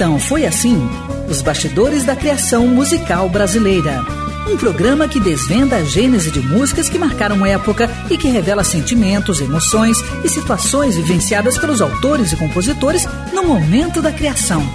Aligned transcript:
Então 0.00 0.18
foi 0.18 0.46
assim: 0.46 0.80
Os 1.28 1.42
Bastidores 1.42 2.04
da 2.04 2.16
Criação 2.16 2.66
Musical 2.66 3.28
Brasileira. 3.28 4.02
Um 4.50 4.56
programa 4.56 5.06
que 5.06 5.20
desvenda 5.20 5.76
a 5.76 5.84
gênese 5.84 6.30
de 6.30 6.40
músicas 6.40 6.88
que 6.88 6.98
marcaram 6.98 7.44
época 7.44 7.86
e 8.08 8.16
que 8.16 8.26
revela 8.26 8.64
sentimentos, 8.64 9.42
emoções 9.42 9.98
e 10.24 10.28
situações 10.30 10.96
vivenciadas 10.96 11.58
pelos 11.58 11.82
autores 11.82 12.32
e 12.32 12.36
compositores 12.36 13.06
no 13.34 13.44
momento 13.44 14.00
da 14.00 14.10
criação. 14.10 14.66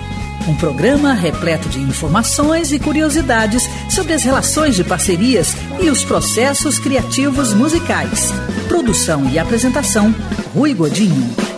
Um 0.48 0.54
programa 0.58 1.12
repleto 1.14 1.68
de 1.70 1.80
informações 1.80 2.72
e 2.72 2.78
curiosidades 2.78 3.68
sobre 3.90 4.14
as 4.14 4.22
relações 4.22 4.76
de 4.76 4.84
parcerias 4.84 5.56
e 5.82 5.90
os 5.90 6.04
processos 6.04 6.78
criativos 6.78 7.52
musicais. 7.52 8.32
Produção 8.68 9.28
e 9.28 9.40
apresentação: 9.40 10.14
Rui 10.54 10.76
Godinho. 10.76 11.55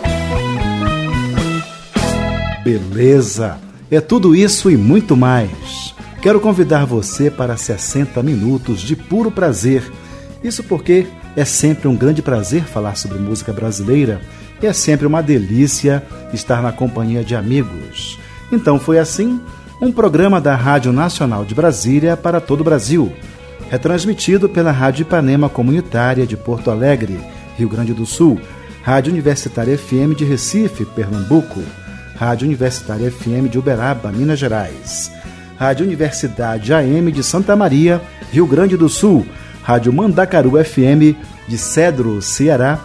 Beleza! 2.68 3.56
É 3.90 3.98
tudo 3.98 4.36
isso 4.36 4.70
e 4.70 4.76
muito 4.76 5.16
mais. 5.16 5.94
Quero 6.20 6.38
convidar 6.38 6.84
você 6.84 7.30
para 7.30 7.56
60 7.56 8.22
minutos 8.22 8.82
de 8.82 8.94
puro 8.94 9.30
prazer. 9.30 9.90
Isso 10.44 10.62
porque 10.62 11.06
é 11.34 11.46
sempre 11.46 11.88
um 11.88 11.96
grande 11.96 12.20
prazer 12.20 12.64
falar 12.64 12.94
sobre 12.94 13.16
música 13.16 13.54
brasileira 13.54 14.20
e 14.60 14.66
é 14.66 14.72
sempre 14.74 15.06
uma 15.06 15.22
delícia 15.22 16.04
estar 16.34 16.60
na 16.60 16.70
companhia 16.70 17.24
de 17.24 17.34
amigos. 17.34 18.18
Então 18.52 18.78
foi 18.78 18.98
assim 18.98 19.40
um 19.80 19.90
programa 19.90 20.38
da 20.38 20.54
Rádio 20.54 20.92
Nacional 20.92 21.46
de 21.46 21.54
Brasília 21.54 22.18
para 22.18 22.38
todo 22.38 22.60
o 22.60 22.64
Brasil, 22.64 23.10
retransmitido 23.70 24.46
pela 24.46 24.72
Rádio 24.72 25.02
Ipanema 25.02 25.48
Comunitária 25.48 26.26
de 26.26 26.36
Porto 26.36 26.70
Alegre, 26.70 27.18
Rio 27.56 27.70
Grande 27.70 27.94
do 27.94 28.04
Sul, 28.04 28.38
Rádio 28.82 29.10
Universitária 29.10 29.78
FM 29.78 30.14
de 30.14 30.26
Recife, 30.26 30.84
Pernambuco, 30.84 31.62
Rádio 32.18 32.46
Universitária 32.46 33.12
FM 33.12 33.48
de 33.48 33.60
Uberaba, 33.60 34.10
Minas 34.10 34.40
Gerais, 34.40 35.12
Rádio 35.56 35.86
Universidade 35.86 36.74
AM 36.74 37.12
de 37.12 37.22
Santa 37.22 37.54
Maria, 37.54 38.02
Rio 38.32 38.44
Grande 38.44 38.76
do 38.76 38.88
Sul, 38.88 39.24
Rádio 39.62 39.92
Mandacaru 39.92 40.52
FM 40.64 41.16
de 41.46 41.56
Cedro, 41.56 42.20
Ceará, 42.20 42.80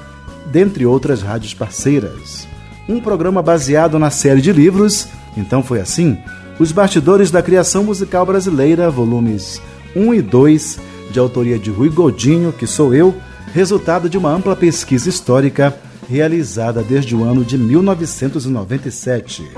dentre 0.52 0.86
outras 0.86 1.24
rádios 1.24 1.52
parceiras. 1.52 2.48
Um 2.88 3.00
programa 3.00 3.42
baseado 3.42 3.98
na 3.98 4.12
série 4.12 4.40
de 4.40 4.54
livros 4.54 5.08
então 5.36 5.64
foi 5.64 5.80
assim: 5.82 6.16
Os 6.60 6.72
Bastidores 6.72 7.32
da 7.32 7.42
Criação 7.42 7.84
Musical 7.84 8.28
Brasileira, 8.28 8.92
volumes 8.92 9.60
1 9.96 10.14
e 10.14 10.22
2, 10.22 10.80
de 11.10 11.18
autoria 11.18 11.58
de 11.58 11.72
Rui 11.72 11.90
Godinho, 11.90 12.54
que 12.54 12.68
sou 12.68 12.94
eu, 12.94 13.16
resultado 13.52 14.08
de 14.08 14.16
uma 14.16 14.30
ampla 14.30 14.56
pesquisa 14.56 15.10
histórica 15.10 15.76
realizada 16.14 16.84
desde 16.84 17.16
o 17.16 17.24
ano 17.24 17.44
de 17.44 17.58
1997. 17.58 19.50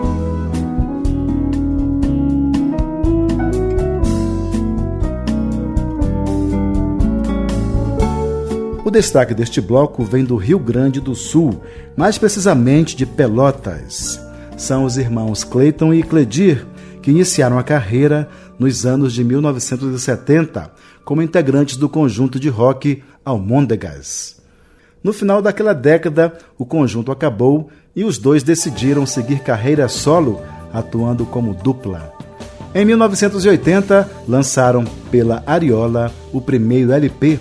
O 8.86 8.90
destaque 8.90 9.34
deste 9.34 9.60
bloco 9.60 10.06
vem 10.06 10.24
do 10.24 10.38
Rio 10.38 10.58
Grande 10.58 11.02
do 11.02 11.14
Sul, 11.14 11.62
mais 11.98 12.18
precisamente 12.18 12.96
de 12.96 13.06
Pelotas 13.06 14.24
são 14.58 14.86
os 14.86 14.98
irmãos 14.98 15.44
Clayton 15.44 15.94
e 15.94 16.02
Cledir, 16.02 16.66
que 17.02 17.12
iniciaram 17.12 17.60
a 17.60 17.64
carreira 17.64 18.30
nos 18.58 18.86
anos 18.86 19.14
de 19.14 19.22
1970 19.22 20.72
como 21.04 21.22
integrantes 21.22 21.76
do 21.76 21.90
conjunto 21.90 22.40
de 22.40 22.48
rock 22.48 23.04
Almôndegas. 23.26 24.45
No 25.06 25.14
final 25.14 25.40
daquela 25.40 25.72
década, 25.72 26.34
o 26.58 26.66
conjunto 26.66 27.12
acabou 27.12 27.70
e 27.96 28.04
os 28.04 28.18
dois 28.18 28.42
decidiram 28.42 29.06
seguir 29.06 29.38
carreira 29.38 29.88
solo, 29.88 30.42
atuando 30.74 31.28
como 31.28 31.54
dupla. 31.54 32.12
Em 32.74 32.84
1980, 32.86 34.10
lançaram 34.28 34.84
pela 35.12 35.44
Ariola 35.46 36.12
o 36.34 36.42
primeiro 36.42 36.92
LP, 36.92 37.40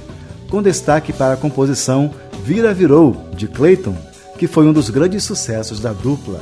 com 0.50 0.62
destaque 0.62 1.11
para 1.11 1.33
a 1.33 1.37
composição 1.38 2.11
Vira 2.44 2.75
Virou, 2.75 3.16
de 3.34 3.49
Clayton, 3.49 3.97
que 4.37 4.47
foi 4.47 4.67
um 4.67 4.72
dos 4.75 4.91
grandes 4.91 5.25
sucessos 5.25 5.81
da 5.81 5.94
dupla. 5.94 6.41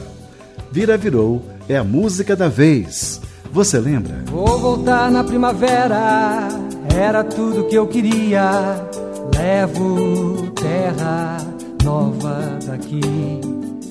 Vira 0.72 0.96
Virou 0.96 1.40
é 1.68 1.76
a 1.76 1.84
música 1.84 2.34
da 2.34 2.48
vez. 2.48 3.20
Você 3.52 3.78
lembra? 3.78 4.24
Vou 4.26 4.58
voltar 4.58 5.08
na 5.08 5.22
primavera, 5.22 6.48
era 6.92 7.22
tudo 7.22 7.68
que 7.68 7.76
eu 7.76 7.86
queria. 7.86 8.90
Levo 9.36 10.50
terra 10.52 11.38
nova 11.82 12.58
daqui. 12.66 13.00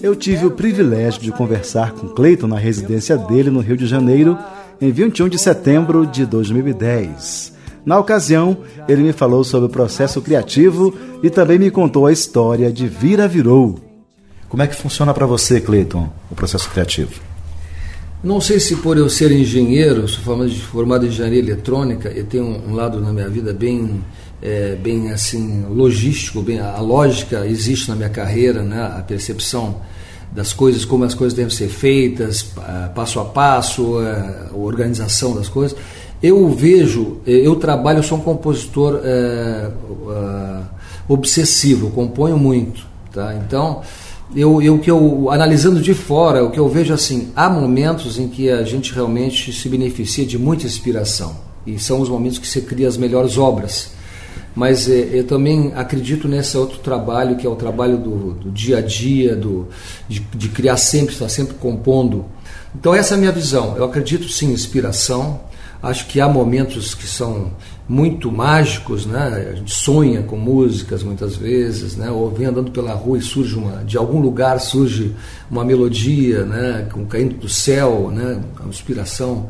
Eu 0.02 0.16
tive 0.16 0.46
o 0.46 0.52
privilégio 0.52 1.22
de 1.22 1.32
conversar 1.32 1.92
com 1.92 2.08
Cleiton 2.10 2.48
na 2.48 2.58
residência 2.58 3.18
dele 3.18 3.50
no 3.50 3.60
Rio 3.60 3.78
de 3.78 3.86
Janeiro 3.86 4.38
em 4.80 4.92
21 4.92 5.30
de 5.30 5.38
setembro 5.38 6.06
de 6.06 6.26
2010. 6.26 7.54
Na 7.86 8.00
ocasião, 8.00 8.58
ele 8.88 9.04
me 9.04 9.14
falou 9.14 9.44
sobre 9.44 9.68
o 9.68 9.72
processo 9.72 10.22
criativo 10.22 10.94
e 11.22 11.30
também 11.30 11.60
me 11.60 11.72
contou 11.72 12.06
a 12.06 12.12
história 12.12 12.72
de 12.72 12.88
Vira 12.88 13.28
Virou, 13.28 13.92
como 14.52 14.62
é 14.62 14.68
que 14.68 14.76
funciona 14.76 15.14
para 15.14 15.26
você, 15.26 15.62
Cleiton, 15.62 16.10
o 16.30 16.36
processo 16.36 16.70
criativo? 16.70 17.22
Não 18.22 18.42
sei 18.42 18.60
se 18.60 18.76
por 18.76 18.98
eu 18.98 19.10
ser 19.10 19.32
engenheiro, 19.32 20.06
sou 20.10 20.22
formado, 20.22 20.52
formado 20.52 21.06
em 21.06 21.08
engenharia 21.08 21.40
eletrônica, 21.40 22.10
eu 22.10 22.26
tenho 22.26 22.62
um 22.68 22.76
lado 22.76 23.00
na 23.00 23.14
minha 23.14 23.30
vida 23.30 23.54
bem, 23.54 24.04
é, 24.42 24.76
bem 24.76 25.12
assim 25.12 25.66
logístico, 25.70 26.42
bem 26.42 26.60
a 26.60 26.80
lógica 26.80 27.46
existe 27.46 27.90
na 27.90 27.96
minha 27.96 28.10
carreira, 28.10 28.64
né? 28.64 28.82
A 28.98 29.02
percepção 29.02 29.78
das 30.32 30.54
coisas, 30.54 30.86
como 30.86 31.04
as 31.04 31.14
coisas 31.14 31.36
devem 31.36 31.54
ser 31.54 31.68
feitas, 31.68 32.46
passo 32.96 33.20
a 33.20 33.26
passo, 33.26 33.98
a 34.00 34.56
organização 34.56 35.36
das 35.36 35.50
coisas. 35.50 35.78
Eu 36.24 36.50
vejo, 36.50 37.18
eu 37.26 37.56
trabalho, 37.56 38.00
eu 38.00 38.04
sou 38.04 38.18
um 38.18 38.22
compositor 38.22 39.02
é, 39.04 39.70
obsessivo, 41.08 41.90
componho 41.92 42.38
muito, 42.38 42.86
tá? 43.12 43.36
Então 43.36 43.82
eu, 44.36 44.62
eu 44.62 44.80
que 44.80 44.90
eu 44.90 45.30
analisando 45.30 45.82
de 45.82 45.94
fora, 45.94 46.44
o 46.44 46.52
que 46.52 46.60
eu 46.60 46.70
vejo 46.70 46.94
assim, 46.94 47.32
há 47.36 47.50
momentos 47.50 48.18
em 48.18 48.28
que 48.28 48.50
a 48.50 48.64
gente 48.64 48.94
realmente 48.94 49.52
se 49.52 49.68
beneficia 49.68 50.26
de 50.26 50.38
muita 50.38 50.66
inspiração 50.66 51.36
e 51.68 51.78
são 51.78 52.00
os 52.00 52.08
momentos 52.08 52.40
que 52.40 52.48
você 52.48 52.62
cria 52.62 52.88
as 52.88 52.98
melhores 52.98 53.38
obras. 53.38 53.92
Mas 54.56 54.90
é, 54.90 55.10
eu 55.14 55.26
também 55.26 55.72
acredito 55.76 56.28
nesse 56.28 56.58
outro 56.58 56.80
trabalho 56.80 57.38
que 57.38 57.48
é 57.48 57.50
o 57.50 57.56
trabalho 57.56 57.98
do, 57.98 58.34
do 58.34 58.52
dia 58.52 58.80
a 58.80 58.82
dia, 58.82 59.36
do, 59.36 59.68
de, 60.08 60.20
de 60.20 60.50
criar 60.50 60.78
sempre, 60.78 61.14
estar 61.14 61.30
sempre 61.30 61.56
compondo. 61.56 62.26
Então 62.76 62.94
essa 62.94 63.14
é 63.14 63.18
a 63.18 63.20
minha 63.20 63.32
visão. 63.32 63.76
Eu 63.78 63.86
acredito 63.86 64.28
sim 64.28 64.50
em 64.50 64.54
inspiração. 64.54 65.40
Acho 65.82 66.06
que 66.08 66.22
há 66.22 66.28
momentos 66.28 66.94
que 66.94 67.08
são 67.08 67.52
muito 67.90 68.32
mágicos, 68.32 69.06
né? 69.06 69.50
A 69.52 69.56
gente 69.56 69.74
sonha 69.74 70.22
com 70.22 70.38
músicas 70.38 71.02
muitas 71.02 71.36
vezes, 71.36 71.96
né? 71.96 72.12
Ou 72.12 72.30
vem 72.30 72.46
andando 72.46 72.72
pela 72.72 72.94
rua 72.94 73.18
e 73.18 73.22
surge 73.22 73.56
uma, 73.56 73.84
de 73.84 73.98
algum 73.98 74.20
lugar 74.20 74.60
surge 74.60 75.16
uma 75.50 75.66
melodia, 75.66 76.46
né? 76.46 76.88
Com 76.92 77.06
caindo 77.06 77.36
do 77.36 77.50
céu, 77.50 78.12
né? 78.14 78.40
A 78.64 78.68
inspiração. 78.68 79.50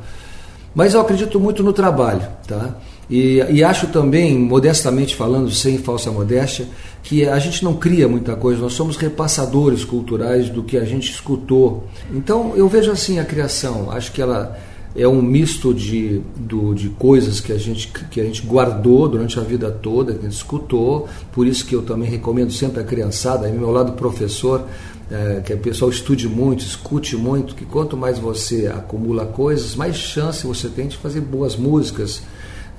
Mas 0.73 0.94
eu 0.94 1.01
acredito 1.01 1.40
muito 1.40 1.61
no 1.61 1.73
trabalho, 1.73 2.25
tá? 2.47 2.75
E, 3.11 3.45
e 3.49 3.61
acho 3.61 3.88
também, 3.88 4.39
modestamente 4.39 5.17
falando, 5.17 5.51
sem 5.51 5.77
falsa 5.77 6.09
modéstia, 6.09 6.66
que 7.03 7.27
a 7.27 7.38
gente 7.39 7.61
não 7.61 7.73
cria 7.73 8.07
muita 8.07 8.38
coisa, 8.38 8.61
nós 8.61 8.72
somos 8.72 8.95
repassadores 8.95 9.83
culturais 9.83 10.49
do 10.49 10.63
que 10.63 10.77
a 10.77 10.85
gente 10.85 11.11
escutou. 11.11 11.83
Então 12.13 12.53
eu 12.55 12.69
vejo 12.69 12.89
assim 12.89 13.19
a 13.19 13.25
criação, 13.25 13.91
acho 13.91 14.13
que 14.13 14.22
ela 14.22 14.57
é 14.95 15.05
um 15.07 15.22
misto 15.22 15.73
de, 15.73 16.22
do, 16.38 16.73
de 16.73 16.89
coisas 16.89 17.39
que 17.39 17.51
a, 17.51 17.57
gente, 17.57 17.88
que 17.88 18.19
a 18.19 18.23
gente 18.23 18.45
guardou 18.45 19.07
durante 19.09 19.38
a 19.39 19.43
vida 19.43 19.69
toda, 19.69 20.13
que 20.13 20.19
a 20.19 20.23
gente 20.23 20.33
escutou, 20.33 21.07
por 21.33 21.45
isso 21.45 21.66
que 21.66 21.75
eu 21.75 21.81
também 21.81 22.09
recomendo 22.09 22.51
sempre 22.51 22.81
a 22.81 22.83
criançada, 22.83 23.45
aí 23.45 23.53
meu 23.53 23.72
lado 23.72 23.93
professor, 23.93 24.66
é, 25.09 25.41
que 25.43 25.53
o 25.53 25.58
pessoal 25.58 25.91
estude 25.91 26.28
muito, 26.29 26.61
escute 26.61 27.17
muito, 27.17 27.55
que 27.55 27.66
quanto 27.66 27.97
mais 27.97 28.19
você 28.19 28.67
acumula 28.67 29.25
coisas, 29.25 29.75
mais 29.75 29.96
chance 29.96 30.46
você 30.46 30.69
tem 30.69 30.87
de 30.87 30.97
fazer 30.97 31.22
boas 31.22 31.55
músicas, 31.55 32.22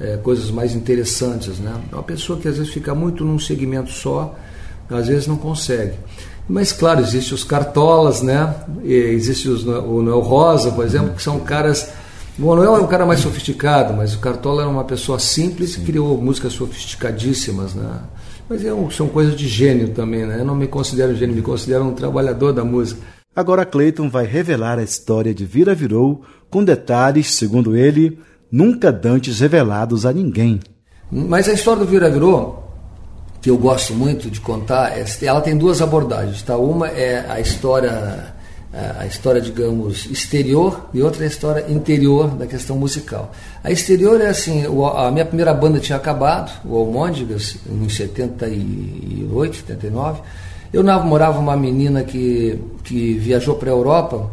é, 0.02 0.16
coisas 0.16 0.50
mais 0.50 0.75
interessantes. 0.75 1.58
Né? 1.58 1.72
Uma 1.93 2.02
pessoa 2.02 2.38
que 2.38 2.49
às 2.49 2.58
vezes 2.58 2.72
fica 2.72 2.94
muito 2.94 3.25
num 3.25 3.38
segmento 3.38 3.90
só, 3.90 4.34
às 4.90 5.06
vezes 5.06 5.26
não 5.26 5.37
consegue. 5.37 5.94
Mas 6.49 6.72
claro, 6.72 7.00
existem 7.00 7.34
os 7.34 7.44
cartolas, 7.44 8.20
né? 8.20 8.54
E 8.82 8.93
existe 8.93 9.49
os, 9.49 9.64
o 9.64 10.02
Noel 10.02 10.20
Rosa, 10.20 10.72
por 10.72 10.84
exemplo, 10.84 11.14
que 11.14 11.22
são 11.22 11.38
caras 11.40 11.88
o 12.38 12.46
Manuel 12.46 12.76
é 12.76 12.81
um 12.81 12.87
cara 12.87 13.04
mais 13.04 13.20
sofisticado, 13.20 13.93
mas 13.93 14.14
o 14.14 14.19
Cartola 14.19 14.62
era 14.62 14.70
uma 14.70 14.84
pessoa 14.84 15.19
simples 15.19 15.72
Sim. 15.72 15.81
que 15.81 15.87
criou 15.87 16.16
músicas 16.16 16.55
sofisticadíssimas, 16.55 17.75
né? 17.75 18.00
Mas 18.48 18.64
é 18.64 18.70
são 18.90 19.06
coisas 19.06 19.37
de 19.37 19.46
gênio 19.46 19.90
também, 19.90 20.25
né? 20.25 20.40
Eu 20.40 20.44
não 20.44 20.55
me 20.55 20.66
considero 20.66 21.14
gênio, 21.14 21.37
me 21.37 21.43
considero 21.43 21.84
um 21.84 21.93
trabalhador 21.93 22.52
da 22.52 22.64
música. 22.64 23.00
Agora 23.37 23.66
Clayton 23.66 24.08
vai 24.08 24.25
revelar 24.25 24.78
a 24.78 24.82
história 24.82 25.34
de 25.34 25.44
Vira 25.44 25.75
Virou 25.75 26.22
com 26.48 26.64
detalhes, 26.64 27.34
segundo 27.34 27.76
ele, 27.76 28.19
nunca 28.52 28.93
dantes 28.93 29.40
revelados 29.40 30.04
a 30.04 30.12
ninguém. 30.12 30.60
Mas 31.10 31.49
a 31.49 31.54
história 31.54 31.84
do 31.84 31.90
Vira 31.90 32.10
Virou, 32.10 32.70
que 33.40 33.49
eu 33.49 33.56
gosto 33.56 33.94
muito 33.94 34.31
de 34.31 34.40
contar, 34.40 34.96
é, 34.96 35.04
ela 35.22 35.40
tem 35.40 35.56
duas 35.56 35.81
abordagens. 35.81 36.43
Tá? 36.43 36.56
Uma 36.56 36.88
é 36.88 37.25
a 37.28 37.40
história 37.40 38.32
a 38.99 39.04
história, 39.04 39.40
digamos, 39.40 40.06
exterior 40.06 40.88
e 40.94 41.02
outra 41.02 41.25
é 41.25 41.26
a 41.26 41.28
história 41.28 41.66
interior 41.70 42.28
da 42.28 42.46
questão 42.46 42.76
musical. 42.76 43.31
A 43.62 43.70
exterior 43.70 44.19
é 44.20 44.28
assim, 44.28 44.64
a 44.96 45.10
minha 45.10 45.26
primeira 45.26 45.52
banda 45.52 45.78
tinha 45.78 45.96
acabado, 45.96 46.50
o 46.64 46.75
Almôndigas, 46.76 47.56
em 47.70 47.88
78, 47.88 49.56
79. 49.56 50.22
Eu 50.72 50.82
namorava 50.82 51.38
uma 51.38 51.55
menina 51.55 52.02
que, 52.02 52.58
que 52.82 53.12
viajou 53.14 53.56
para 53.56 53.69
a 53.69 53.75
Europa 53.75 54.31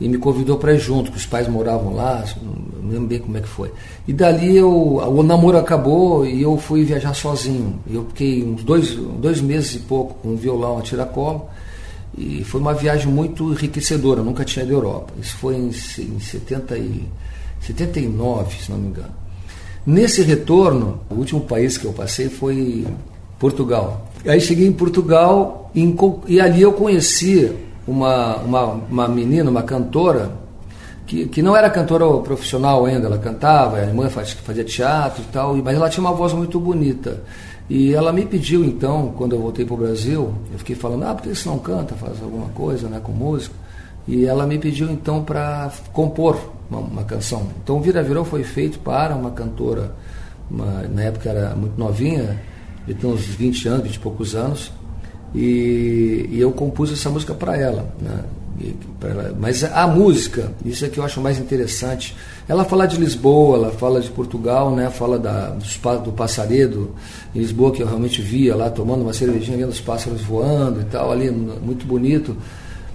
e 0.00 0.08
me 0.08 0.18
convidou 0.18 0.56
para 0.58 0.74
ir 0.74 0.78
junto, 0.78 1.10
que 1.10 1.16
os 1.16 1.26
pais 1.26 1.48
moravam 1.48 1.94
lá, 1.94 2.24
não 2.42 2.90
lembro 2.90 3.08
bem 3.08 3.18
como 3.18 3.36
é 3.36 3.40
que 3.40 3.48
foi. 3.48 3.72
E 4.06 4.12
dali 4.12 4.56
eu, 4.56 4.70
o 4.70 5.22
namoro 5.22 5.58
acabou 5.58 6.24
e 6.24 6.42
eu 6.42 6.56
fui 6.56 6.84
viajar 6.84 7.14
sozinho. 7.14 7.80
Eu 7.90 8.04
fiquei 8.06 8.44
uns 8.44 8.62
dois, 8.62 8.94
dois 8.94 9.40
meses 9.40 9.74
e 9.74 9.78
pouco 9.80 10.14
com 10.14 10.30
um 10.30 10.36
violão 10.36 10.78
a 10.78 10.82
tiracolo 10.82 11.48
e 12.16 12.44
foi 12.44 12.60
uma 12.60 12.74
viagem 12.74 13.08
muito 13.08 13.52
enriquecedora, 13.52 14.22
nunca 14.22 14.44
tinha 14.44 14.64
ido 14.64 14.74
à 14.74 14.76
Europa. 14.76 15.12
Isso 15.20 15.36
foi 15.36 15.56
em, 15.56 15.68
em 15.68 16.20
70 16.20 16.78
e, 16.78 17.02
79, 17.60 18.56
se 18.62 18.70
não 18.70 18.78
me 18.78 18.88
engano. 18.88 19.14
Nesse 19.84 20.22
retorno, 20.22 21.00
o 21.10 21.14
último 21.14 21.40
país 21.40 21.76
que 21.76 21.86
eu 21.86 21.92
passei 21.92 22.28
foi 22.28 22.86
Portugal. 23.38 24.10
Aí 24.26 24.40
cheguei 24.40 24.66
em 24.66 24.72
Portugal 24.72 25.70
e, 25.74 25.94
e 26.26 26.40
ali 26.40 26.62
eu 26.62 26.72
conheci 26.72 27.52
uma, 27.88 28.36
uma, 28.36 28.64
uma 28.90 29.08
menina, 29.08 29.50
uma 29.50 29.62
cantora, 29.62 30.30
que, 31.06 31.26
que 31.26 31.40
não 31.40 31.56
era 31.56 31.70
cantora 31.70 32.04
profissional 32.18 32.84
ainda, 32.84 33.06
ela 33.06 33.18
cantava, 33.18 33.78
a 33.78 33.82
irmã 33.82 34.10
fazia 34.10 34.64
teatro 34.64 35.22
e 35.22 35.32
tal, 35.32 35.56
mas 35.56 35.74
ela 35.74 35.88
tinha 35.88 36.04
uma 36.04 36.12
voz 36.12 36.34
muito 36.34 36.60
bonita. 36.60 37.22
E 37.68 37.94
ela 37.94 38.12
me 38.12 38.24
pediu 38.24 38.64
então, 38.64 39.12
quando 39.16 39.34
eu 39.34 39.40
voltei 39.40 39.64
para 39.64 39.74
o 39.74 39.76
Brasil, 39.76 40.34
eu 40.52 40.58
fiquei 40.58 40.76
falando, 40.76 41.04
ah, 41.04 41.14
por 41.14 41.22
que 41.22 41.34
você 41.34 41.48
não 41.48 41.58
canta, 41.58 41.94
faz 41.94 42.22
alguma 42.22 42.48
coisa 42.48 42.88
né, 42.88 43.00
com 43.02 43.12
música? 43.12 43.54
E 44.06 44.24
ela 44.24 44.46
me 44.46 44.58
pediu 44.58 44.90
então 44.90 45.22
para 45.22 45.70
compor 45.92 46.38
uma, 46.70 46.80
uma, 46.80 47.04
canção. 47.04 47.46
Então 47.62 47.76
o 47.76 47.80
Vira 47.80 48.02
Virou 48.02 48.24
foi 48.24 48.42
feito 48.42 48.78
para 48.78 49.14
uma 49.14 49.30
cantora, 49.30 49.94
uma, 50.50 50.82
na 50.88 51.02
época 51.02 51.28
era 51.28 51.54
muito 51.54 51.78
novinha, 51.78 52.40
de 52.86 53.06
uns 53.06 53.20
20 53.20 53.68
anos, 53.68 53.82
20 53.82 53.94
e 53.94 53.98
poucos 53.98 54.34
anos, 54.34 54.72
e, 55.34 56.28
e 56.30 56.40
eu 56.40 56.52
compus 56.52 56.92
essa 56.92 57.10
música 57.10 57.34
para 57.34 57.56
ela, 57.56 57.92
né? 58.00 58.24
ela. 59.02 59.34
Mas 59.38 59.62
a 59.62 59.86
música, 59.86 60.52
isso 60.64 60.84
é 60.84 60.88
que 60.88 60.98
eu 60.98 61.04
acho 61.04 61.20
mais 61.20 61.38
interessante. 61.38 62.16
Ela 62.48 62.64
fala 62.64 62.86
de 62.86 62.96
Lisboa, 62.96 63.56
ela 63.56 63.70
fala 63.70 64.00
de 64.00 64.10
Portugal, 64.10 64.74
né? 64.74 64.90
fala 64.90 65.18
da, 65.18 65.50
do, 65.50 65.98
do 66.04 66.12
passaredo 66.12 66.94
em 67.34 67.38
Lisboa, 67.38 67.72
que 67.72 67.82
eu 67.82 67.86
realmente 67.86 68.20
via 68.20 68.56
lá 68.56 68.70
tomando 68.70 69.02
uma 69.02 69.12
cervejinha, 69.12 69.58
vendo 69.58 69.70
os 69.70 69.80
pássaros 69.80 70.22
voando 70.22 70.80
e 70.80 70.84
tal, 70.84 71.12
ali, 71.12 71.30
muito 71.30 71.86
bonito. 71.86 72.36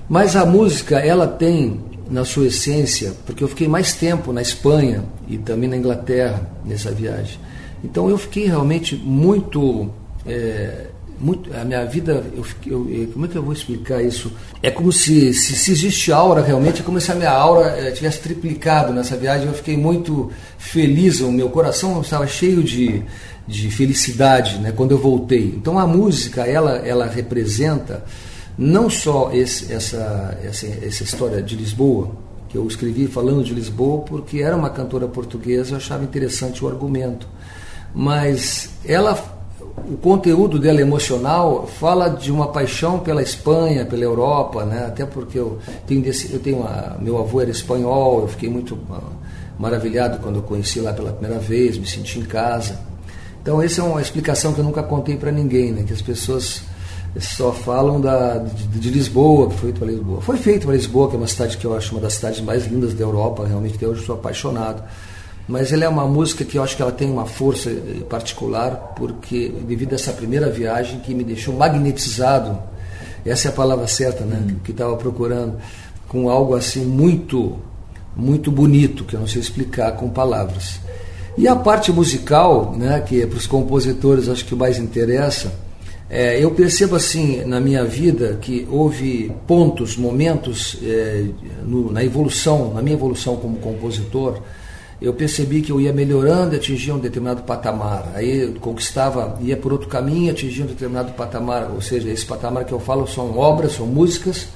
Mas 0.10 0.36
a 0.36 0.46
música, 0.46 1.00
ela 1.00 1.28
tem 1.28 1.80
na 2.10 2.26
sua 2.26 2.48
essência, 2.48 3.14
porque 3.26 3.44
eu 3.44 3.48
fiquei 3.48 3.68
mais 3.68 3.94
tempo 3.94 4.34
na 4.34 4.42
Espanha 4.42 5.04
e 5.28 5.38
também 5.38 5.70
na 5.70 5.78
Inglaterra 5.78 6.50
nessa 6.66 6.92
viagem. 6.92 7.40
Então 7.84 8.10
eu 8.10 8.18
fiquei 8.18 8.46
realmente 8.46 8.96
muito. 8.96 9.90
É, 10.26 10.88
muito 11.24 11.50
a 11.56 11.64
minha 11.64 11.86
vida, 11.86 12.22
eu, 12.36 12.46
eu, 12.68 13.08
como 13.14 13.26
é 13.26 13.30
que 13.30 13.38
eu 13.38 13.42
vou 13.42 13.54
explicar 13.54 14.04
isso? 14.04 14.30
É 14.62 14.70
como 14.70 14.92
se, 14.92 15.34
se, 15.34 15.56
se 15.56 15.72
existe 15.72 16.12
aura 16.12 16.42
realmente, 16.42 16.82
é 16.82 16.84
como 16.84 17.00
se 17.00 17.10
a 17.14 17.16
minha 17.16 17.32
aura 17.32 17.68
é, 17.70 17.92
tivesse 17.92 18.20
triplicado 18.20 18.92
nessa 18.92 19.16
viagem. 19.16 19.48
Eu 19.48 19.54
fiquei 19.54 19.78
muito 19.78 20.30
feliz, 20.58 21.22
o 21.22 21.32
meu 21.32 21.50
coração 21.50 22.02
estava 22.02 22.28
cheio 22.28 22.62
de, 22.62 23.02
de 23.48 23.72
felicidade 23.72 24.58
né, 24.58 24.74
quando 24.76 24.92
eu 24.92 24.98
voltei. 24.98 25.46
Então 25.56 25.80
a 25.80 25.88
música, 25.88 26.42
ela, 26.42 26.80
ela 26.80 27.06
representa 27.06 28.04
não 28.58 28.90
só 28.90 29.32
esse, 29.32 29.72
essa, 29.72 30.38
essa, 30.44 30.68
essa 30.68 31.04
história 31.04 31.42
de 31.42 31.56
Lisboa, 31.56 32.12
que 32.50 32.58
eu 32.58 32.68
escrevi 32.68 33.08
falando 33.08 33.46
de 33.46 33.54
Lisboa 33.54 34.02
porque 34.02 34.40
era 34.40 34.58
uma 34.58 34.70
cantora 34.70 35.08
portuguesa, 35.08 35.72
eu 35.72 35.78
achava 35.78 36.04
interessante 36.04 36.66
o 36.66 36.68
argumento, 36.68 37.30
mas 37.96 38.72
ela 38.86 39.33
o 39.90 39.98
conteúdo 39.98 40.60
dela 40.60 40.82
emocional 40.82 41.68
fala 41.68 42.10
de 42.10 42.32
uma 42.32 42.48
paixão 42.48 43.00
pela 43.00 43.22
Espanha, 43.22 43.86
pela 43.86 44.04
Europa, 44.04 44.64
né? 44.66 44.86
Até 44.88 45.06
porque 45.06 45.38
eu 45.38 45.60
tenho 45.86 46.02
desse, 46.02 46.32
eu 46.34 46.40
tenho 46.40 46.58
uma, 46.58 46.98
meu 47.00 47.18
avô 47.18 47.42
era 47.42 47.52
espanhol, 47.52 48.22
eu 48.22 48.28
fiquei 48.28 48.50
muito 48.50 48.78
ah, 48.92 49.02
maravilhado 49.60 50.20
quando 50.20 50.38
eu 50.38 50.42
conheci 50.42 50.80
lá 50.80 50.94
pela 50.94 51.12
primeira 51.12 51.40
vez, 51.40 51.78
me 51.78 51.86
senti 51.86 52.20
em 52.20 52.24
casa. 52.24 52.80
Então 53.42 53.62
essa 53.62 53.82
é 53.82 53.84
uma 53.84 54.02
explicação 54.02 54.54
que 54.54 54.60
eu 54.60 54.64
nunca 54.64 54.82
contei 54.82 55.18
para 55.18 55.32
ninguém, 55.32 55.72
né? 55.72 55.84
Que 55.84 55.94
as 55.94 56.02
pessoas 56.02 56.62
só 57.20 57.52
falam 57.52 58.02
da, 58.02 58.38
de, 58.38 58.80
de, 58.80 58.90
Lisboa, 58.90 59.50
que 59.50 59.56
foi 59.56 59.70
feito 59.70 59.80
para 59.80 59.88
Lisboa. 59.88 60.22
Foi 60.22 60.38
feito 60.38 60.66
para 60.66 60.76
Lisboa, 60.76 61.10
que 61.10 61.16
é 61.16 61.18
uma 61.18 61.28
cidade 61.28 61.58
que 61.58 61.66
eu 61.66 61.76
acho 61.76 61.92
uma 61.94 62.02
das 62.02 62.14
cidades 62.14 62.42
mais 62.42 62.66
lindas 62.66 62.94
da 62.94 63.04
Europa, 63.04 63.46
realmente 63.46 63.76
até 63.76 63.88
hoje 63.88 64.02
eu 64.02 64.06
sou 64.06 64.16
apaixonado. 64.16 64.84
Mas 65.48 65.74
ela 65.74 65.84
é 65.84 65.90
uma 65.90 66.08
música 66.08 66.46
que 66.46 66.58
eu 66.58 66.64
acho 66.64 66.76
que 66.76 66.82
ela 66.82 66.92
tem 66.92 67.12
uma 67.12 67.26
força 67.26 67.70
eh, 67.70 68.04
particular, 68.10 68.94
porque 68.96 69.54
devido 69.68 69.92
a 69.92 69.96
essa 69.96 70.14
primeira 70.14 70.50
viagem 70.50 71.00
que 71.00 71.14
me 71.14 71.24
deixou 71.24 71.54
magnetizado, 71.54 72.58
essa 73.26 73.50
é 73.50 73.52
a 73.52 73.54
palavra 73.54 73.88
certa, 73.88 74.24
né, 74.24 74.42
hum. 74.42 74.56
que 74.64 74.72
estava 74.72 74.96
procurando, 74.96 75.58
com 76.08 76.30
algo 76.30 76.56
assim 76.56 76.86
muito, 76.86 77.58
muito 78.16 78.52
bonito, 78.52 79.04
que 79.04 79.16
eu 79.16 79.20
não 79.20 79.28
sei 79.28 79.42
explicar 79.42 79.94
com 79.94 80.10
palavras. 80.10 80.80
E 81.38 81.48
a 81.48 81.56
parte 81.56 81.92
musical, 81.92 82.74
né, 82.78 83.02
que 83.02 83.22
é 83.22 83.26
para 83.26 83.38
os 83.38 83.48
compositores 83.48 84.30
acho 84.30 84.46
que 84.46 84.56
mais 84.56 84.78
interessa, 84.78 85.52
é, 86.10 86.42
eu 86.42 86.52
percebo 86.52 86.96
assim 86.96 87.44
na 87.44 87.60
minha 87.60 87.84
vida 87.84 88.38
que 88.40 88.68
houve 88.70 89.32
pontos, 89.48 89.98
momentos 89.98 90.78
é, 90.84 91.26
no, 91.66 91.92
na 91.92 92.04
evolução, 92.04 92.72
na 92.74 92.84
minha 92.84 92.96
evolução 92.96 93.36
como 93.38 93.58
compositor, 93.58 94.40
eu 95.04 95.14
percebi 95.14 95.62
que 95.62 95.70
eu 95.70 95.82
ia 95.82 95.92
melhorando, 95.92 96.56
atingia 96.56 96.96
um 96.96 97.00
determinado 97.00 97.44
patamar. 97.44 98.14
Aí 98.16 98.44
eu 98.44 98.54
conquistava, 98.54 99.38
ia 99.42 99.58
por 99.58 99.74
outro 99.74 99.90
caminho, 99.90 100.32
atingia 100.32 100.64
um 100.64 100.68
determinado 100.68 101.12
patamar. 101.12 101.70
Ou 101.72 101.82
seja, 101.82 102.10
esse 102.10 102.26
patamar 102.26 102.64
que 102.64 102.72
eu 102.72 102.80
falo 102.80 103.06
são 103.06 103.38
obras, 103.38 103.74
são 103.74 103.86
músicas 103.86 104.48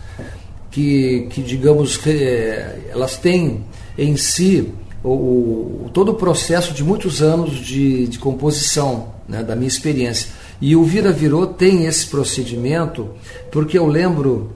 que, 0.72 1.28
que 1.32 1.42
digamos, 1.42 2.00
é, 2.08 2.80
elas 2.90 3.18
têm 3.18 3.66
em 3.98 4.16
si 4.16 4.72
o, 5.04 5.10
o, 5.10 5.90
todo 5.94 6.14
o 6.14 6.16
processo 6.16 6.74
de 6.74 6.82
muitos 6.82 7.22
anos 7.22 7.58
de, 7.58 8.08
de 8.08 8.18
composição, 8.18 9.10
né, 9.28 9.44
da 9.44 9.54
minha 9.54 9.68
experiência. 9.68 10.30
E 10.62 10.78
o 10.78 10.84
Vira 10.86 11.12
Virou 11.12 11.46
tem 11.46 11.88
esse 11.88 12.08
procedimento, 12.08 13.10
porque 13.52 13.78
eu 13.78 13.86
lembro, 13.86 14.54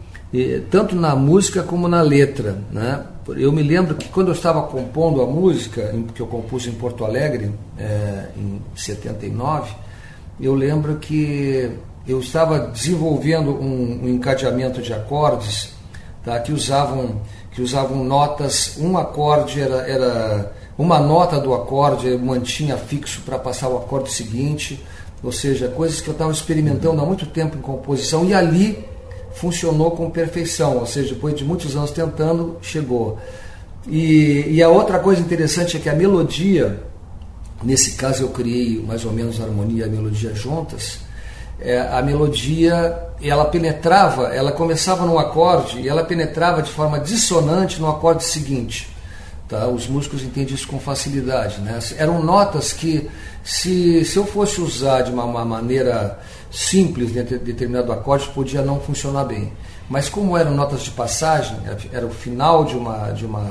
tanto 0.69 0.95
na 0.95 1.15
música 1.15 1.61
como 1.61 1.87
na 1.87 2.01
letra. 2.01 2.57
Né? 2.71 3.03
Eu 3.37 3.51
me 3.51 3.61
lembro 3.61 3.95
que 3.95 4.07
quando 4.09 4.29
eu 4.29 4.33
estava 4.33 4.63
compondo 4.63 5.21
a 5.21 5.25
música, 5.25 5.93
que 6.15 6.21
eu 6.21 6.27
compus 6.27 6.67
em 6.67 6.71
Porto 6.71 7.03
Alegre, 7.03 7.51
é, 7.77 8.27
em 8.37 8.61
79, 8.75 9.71
eu 10.39 10.55
lembro 10.55 10.95
que 10.95 11.71
eu 12.07 12.19
estava 12.19 12.59
desenvolvendo 12.59 13.51
um, 13.51 14.01
um 14.03 14.09
encadeamento 14.09 14.81
de 14.81 14.93
acordes 14.93 15.73
tá, 16.23 16.39
que, 16.39 16.51
usavam, 16.51 17.21
que 17.51 17.61
usavam 17.61 18.03
notas, 18.03 18.77
um 18.79 18.97
acorde 18.97 19.61
era, 19.61 19.87
era 19.87 20.51
uma 20.77 20.99
nota 20.99 21.39
do 21.39 21.53
acorde, 21.53 22.17
mantinha 22.17 22.77
fixo 22.77 23.21
para 23.21 23.37
passar 23.37 23.67
o 23.67 23.77
acorde 23.77 24.11
seguinte 24.11 24.83
ou 25.23 25.31
seja, 25.31 25.67
coisas 25.67 26.01
que 26.01 26.09
eu 26.09 26.13
estava 26.13 26.31
experimentando 26.31 27.01
há 27.01 27.05
muito 27.05 27.27
tempo 27.27 27.57
em 27.57 27.61
composição 27.61 28.25
e 28.25 28.33
ali 28.33 28.83
funcionou 29.33 29.91
com 29.91 30.09
perfeição, 30.09 30.77
ou 30.77 30.85
seja, 30.85 31.13
depois 31.13 31.35
de 31.35 31.43
muitos 31.43 31.75
anos 31.75 31.91
tentando, 31.91 32.57
chegou. 32.61 33.17
E, 33.87 34.45
e 34.49 34.61
a 34.61 34.69
outra 34.69 34.99
coisa 34.99 35.21
interessante 35.21 35.77
é 35.77 35.79
que 35.79 35.89
a 35.89 35.95
melodia, 35.95 36.83
nesse 37.63 37.93
caso 37.93 38.23
eu 38.23 38.29
criei 38.29 38.83
mais 38.85 39.05
ou 39.05 39.11
menos 39.11 39.39
a 39.39 39.43
harmonia 39.43 39.85
e 39.85 39.87
a 39.87 39.91
melodia 39.91 40.33
juntas, 40.35 40.99
é, 41.59 41.79
a 41.79 42.01
melodia 42.01 43.07
ela 43.21 43.45
penetrava, 43.45 44.27
ela 44.29 44.51
começava 44.51 45.05
num 45.05 45.19
acorde 45.19 45.79
e 45.79 45.87
ela 45.87 46.03
penetrava 46.03 46.61
de 46.61 46.71
forma 46.71 46.99
dissonante 46.99 47.79
no 47.79 47.87
acorde 47.87 48.23
seguinte. 48.23 48.89
Tá? 49.47 49.67
Os 49.67 49.87
músicos 49.87 50.23
entendem 50.23 50.55
isso 50.55 50.67
com 50.67 50.79
facilidade. 50.79 51.59
Né? 51.61 51.77
Eram 51.97 52.23
notas 52.23 52.73
que, 52.73 53.09
se, 53.43 54.03
se 54.05 54.17
eu 54.17 54.25
fosse 54.25 54.61
usar 54.61 55.01
de 55.01 55.11
uma, 55.11 55.23
uma 55.23 55.45
maneira 55.45 56.19
simples 56.51 57.11
dentro 57.11 57.39
de 57.39 57.45
determinado 57.45 57.91
acorde, 57.91 58.27
podia 58.29 58.61
não 58.61 58.79
funcionar 58.79 59.23
bem. 59.23 59.51
Mas 59.89 60.09
como 60.09 60.37
eram 60.37 60.53
notas 60.53 60.83
de 60.83 60.91
passagem, 60.91 61.57
era 61.91 62.05
o 62.05 62.11
final 62.11 62.65
de 62.65 62.75
uma, 62.75 63.11
de 63.11 63.25
uma 63.25 63.45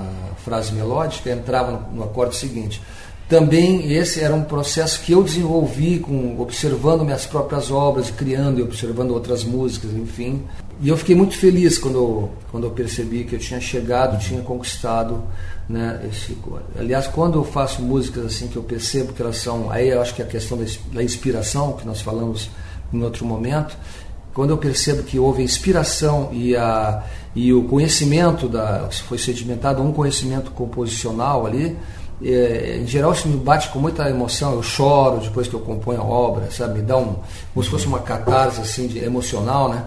frase 0.45 0.73
melódica, 0.73 1.30
entrava 1.30 1.73
no, 1.73 1.97
no 1.97 2.04
acorde 2.04 2.37
seguinte. 2.37 2.80
Também 3.28 3.92
esse 3.92 4.21
era 4.21 4.35
um 4.35 4.42
processo 4.42 5.00
que 5.02 5.12
eu 5.12 5.23
desenvolvi 5.23 6.00
com, 6.00 6.40
observando 6.40 7.04
minhas 7.04 7.26
próprias 7.26 7.71
obras, 7.71 8.11
criando 8.11 8.59
e 8.59 8.62
observando 8.62 9.12
outras 9.12 9.45
músicas, 9.45 9.92
enfim. 9.92 10.42
E 10.83 10.88
eu 10.88 10.97
fiquei 10.97 11.14
muito 11.14 11.37
feliz 11.37 11.78
quando, 11.78 12.28
quando 12.50 12.64
eu 12.64 12.71
percebi 12.71 13.25
que 13.25 13.37
eu 13.37 13.38
tinha 13.38 13.61
chegado, 13.61 14.19
tinha 14.19 14.40
conquistado 14.42 15.23
né, 15.69 16.09
esse, 16.11 16.37
aliás, 16.76 17.07
quando 17.07 17.38
eu 17.38 17.45
faço 17.45 17.80
músicas 17.80 18.25
assim 18.25 18.49
que 18.49 18.57
eu 18.57 18.62
percebo 18.64 19.12
que 19.12 19.23
elas 19.23 19.37
são, 19.37 19.71
aí 19.71 19.90
eu 19.90 20.00
acho 20.00 20.12
que 20.12 20.23
a 20.23 20.26
questão 20.26 20.59
da 20.92 21.02
inspiração 21.02 21.75
que 21.75 21.87
nós 21.87 22.00
falamos 22.00 22.50
em 22.92 23.02
outro 23.02 23.25
momento, 23.25 23.76
quando 24.32 24.50
eu 24.50 24.59
percebo 24.59 25.02
que 25.02 25.18
houve 25.18 25.42
a 25.42 25.44
inspiração 25.44 26.30
e, 26.32 26.56
a, 26.56 27.02
e 27.35 27.52
o 27.52 27.64
conhecimento, 27.64 28.49
da, 28.49 28.88
foi 28.90 29.18
sedimentado 29.18 29.82
um 29.82 29.92
conhecimento 29.92 30.50
composicional 30.52 31.47
ali, 31.47 31.76
é, 32.23 32.78
em 32.82 32.87
geral 32.87 33.12
isso 33.12 33.28
me 33.28 33.37
bate 33.37 33.70
com 33.70 33.78
muita 33.78 34.09
emoção, 34.09 34.54
eu 34.54 34.62
choro 34.62 35.20
depois 35.20 35.49
que 35.49 35.54
eu 35.54 35.61
componho 35.61 36.00
a 36.00 36.04
obra, 36.04 36.50
sabe? 36.50 36.80
Me 36.80 36.82
dá 36.82 36.97
um, 36.97 37.16
como 37.54 37.64
se 37.64 37.70
fosse 37.70 37.87
uma 37.87 38.00
catarse 38.00 38.61
assim, 38.61 38.87
de, 38.87 38.99
emocional, 38.99 39.70
né? 39.70 39.85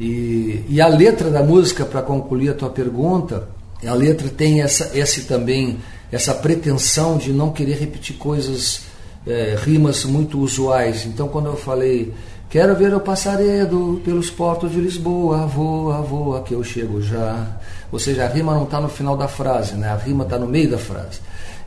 E, 0.00 0.64
e 0.68 0.80
a 0.80 0.88
letra 0.88 1.30
da 1.30 1.42
música, 1.42 1.84
para 1.84 2.02
concluir 2.02 2.50
a 2.50 2.54
tua 2.54 2.70
pergunta, 2.70 3.48
a 3.86 3.94
letra 3.94 4.28
tem 4.28 4.62
essa, 4.62 4.96
esse 4.98 5.24
também, 5.24 5.78
essa 6.10 6.34
pretensão 6.34 7.18
de 7.18 7.32
não 7.32 7.50
querer 7.50 7.78
repetir 7.78 8.16
coisas, 8.16 8.82
é, 9.26 9.56
rimas 9.58 10.04
muito 10.04 10.38
usuais. 10.38 11.06
Então 11.06 11.28
quando 11.28 11.46
eu 11.46 11.56
falei, 11.56 12.12
quero 12.48 12.74
ver 12.76 12.94
o 12.94 13.00
passaredo 13.00 14.00
pelos 14.04 14.30
portos 14.30 14.72
de 14.72 14.80
Lisboa, 14.80 15.46
voa, 15.46 16.02
voa, 16.02 16.42
que 16.42 16.54
eu 16.54 16.62
chego 16.62 17.00
já. 17.00 17.46
Ou 17.90 17.98
seja, 17.98 18.24
a 18.24 18.28
rima 18.28 18.54
não 18.54 18.64
está 18.64 18.80
no 18.80 18.88
final 18.88 19.16
da 19.16 19.28
frase, 19.28 19.74
né? 19.74 19.88
a 19.88 19.96
rima 19.96 20.24
está 20.24 20.38
no 20.38 20.46
meio 20.46 20.70
da 20.70 20.78
frase. 20.78 21.20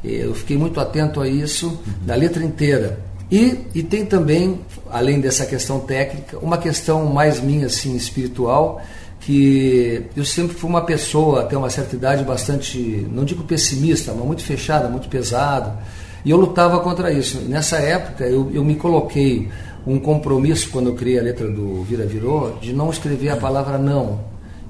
Eu 0.03 0.35
fiquei 0.35 0.57
muito 0.57 0.79
atento 0.79 1.19
a 1.21 1.27
isso, 1.27 1.79
da 2.01 2.15
letra 2.15 2.43
inteira. 2.43 2.99
E, 3.31 3.65
e 3.73 3.81
tem 3.81 4.05
também, 4.05 4.59
além 4.91 5.19
dessa 5.19 5.45
questão 5.45 5.79
técnica, 5.79 6.37
uma 6.37 6.57
questão 6.57 7.05
mais 7.05 7.39
minha, 7.39 7.65
assim, 7.65 7.95
espiritual, 7.95 8.81
que 9.19 10.03
eu 10.15 10.23
sempre 10.23 10.55
fui 10.55 10.69
uma 10.69 10.81
pessoa, 10.81 11.41
até 11.41 11.57
uma 11.57 11.69
certa 11.69 11.95
idade, 11.95 12.23
bastante, 12.23 13.07
não 13.11 13.25
digo 13.25 13.43
pessimista, 13.43 14.13
mas 14.13 14.25
muito 14.25 14.43
fechada, 14.43 14.87
muito 14.87 15.09
pesada. 15.09 15.79
E 16.25 16.31
eu 16.31 16.37
lutava 16.37 16.79
contra 16.79 17.13
isso. 17.13 17.39
Nessa 17.41 17.77
época, 17.77 18.25
eu, 18.25 18.51
eu 18.51 18.65
me 18.65 18.75
coloquei 18.75 19.47
um 19.85 19.99
compromisso, 19.99 20.69
quando 20.71 20.89
eu 20.89 20.95
criei 20.95 21.19
a 21.19 21.21
letra 21.21 21.47
do 21.47 21.83
Vira 21.83 22.05
Virou, 22.05 22.57
de 22.59 22.73
não 22.73 22.89
escrever 22.89 23.29
a 23.29 23.37
palavra 23.37 23.77
não 23.77 24.19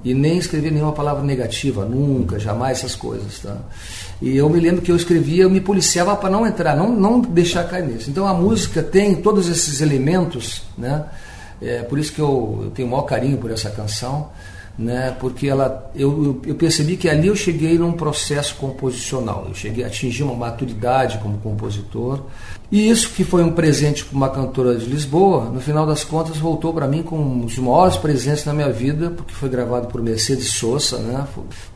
e 0.03 0.13
nem 0.13 0.38
escrever 0.38 0.71
nenhuma 0.71 0.91
palavra 0.91 1.24
negativa, 1.24 1.83
nunca, 1.83 2.38
jamais 2.38 2.79
essas 2.79 2.93
coisas. 2.93 3.39
Tá? 3.39 3.57
E 4.21 4.35
eu 4.35 4.47
me 4.50 4.59
lembro 4.59 4.81
que 4.81 4.91
eu 4.91 4.95
escrevia, 4.95 5.43
eu 5.43 5.50
me 5.50 5.62
policiava 5.62 6.15
para 6.15 6.29
não 6.29 6.45
entrar, 6.45 6.75
não, 6.75 6.91
não 6.91 7.21
deixar 7.21 7.63
cair 7.63 7.88
nisso. 7.88 8.12
Então 8.12 8.27
a 8.27 8.33
música 8.33 8.83
tem 8.83 9.15
todos 9.15 9.47
esses 9.50 9.81
elementos, 9.81 10.62
né? 10.77 11.05
É, 11.62 11.81
por 11.83 11.97
isso 11.97 12.12
que 12.12 12.19
eu, 12.19 12.63
eu 12.65 12.71
tenho 12.71 12.88
o 12.88 12.91
maior 12.91 13.03
carinho 13.03 13.38
por 13.38 13.50
essa 13.50 13.69
canção 13.69 14.29
né? 14.77 15.15
Porque 15.20 15.48
ela, 15.48 15.89
eu, 15.96 16.41
eu 16.46 16.55
percebi 16.55 16.98
que 16.98 17.08
ali 17.08 17.27
eu 17.27 17.36
cheguei 17.36 17.77
num 17.77 17.94
processo 17.94 18.55
composicional. 18.55 19.46
Eu 19.48 19.55
cheguei 19.55 19.84
a 19.84 19.88
atingir 19.88 20.24
uma 20.24 20.36
maturidade 20.36 21.17
como 21.20 21.38
compositor. 21.38 22.22
E 22.72 22.89
isso 22.89 23.12
que 23.12 23.24
foi 23.24 23.44
um 23.44 23.51
presente 23.51 24.03
para 24.03 24.17
uma 24.17 24.29
cantora 24.29 24.75
de 24.75 24.86
Lisboa, 24.86 25.46
no 25.46 25.62
final 25.62 25.86
das 25.86 26.03
contas 26.03 26.38
voltou 26.38 26.74
para 26.74 26.88
mim 26.88 27.03
com 27.03 27.17
um 27.17 27.41
dos 27.41 27.58
maiores 27.58 27.96
presentes 27.96 28.44
na 28.44 28.53
minha 28.53 28.72
vida, 28.72 29.12
porque 29.12 29.34
foi 29.34 29.48
gravado 29.48 29.88
por 29.88 30.01
Mercedes 30.01 30.50
Sosa, 30.53 30.98
né? 30.98 31.25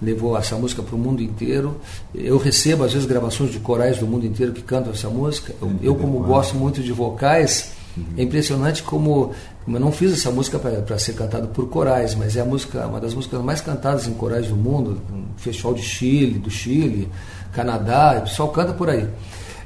Levou 0.01 0.35
essa 0.37 0.55
música 0.55 0.81
para 0.81 0.95
o 0.95 0.99
mundo 0.99 1.21
inteiro. 1.21 1.79
Eu 2.13 2.37
recebo 2.37 2.83
às 2.83 2.91
vezes 2.91 3.07
gravações 3.07 3.51
de 3.51 3.59
corais 3.59 3.99
do 3.99 4.07
mundo 4.07 4.25
inteiro 4.25 4.51
que 4.51 4.61
cantam 4.61 4.91
essa 4.91 5.09
música. 5.09 5.53
Eu, 5.61 5.71
eu 5.81 5.95
como 5.95 6.19
gosto 6.19 6.55
muito 6.55 6.81
de 6.81 6.91
vocais, 6.91 7.71
é 8.17 8.23
impressionante 8.23 8.83
como 8.83 9.31
eu 9.75 9.79
não 9.79 9.91
fiz 9.91 10.13
essa 10.13 10.31
música 10.31 10.57
para 10.57 10.97
ser 10.97 11.13
cantada 11.13 11.47
por 11.47 11.69
corais, 11.69 12.15
mas 12.15 12.35
é 12.35 12.41
a 12.41 12.45
música, 12.45 12.85
uma 12.87 12.99
das 12.99 13.13
músicas 13.13 13.41
mais 13.41 13.61
cantadas 13.61 14.07
em 14.07 14.13
corais 14.13 14.47
do 14.47 14.55
mundo, 14.55 15.01
no 15.09 15.25
Festival 15.37 15.73
de 15.73 15.81
Chile, 15.83 16.39
do 16.39 16.49
Chile, 16.49 17.09
Canadá, 17.53 18.17
o 18.19 18.21
pessoal 18.21 18.49
canta 18.49 18.73
por 18.73 18.89
aí. 18.89 19.07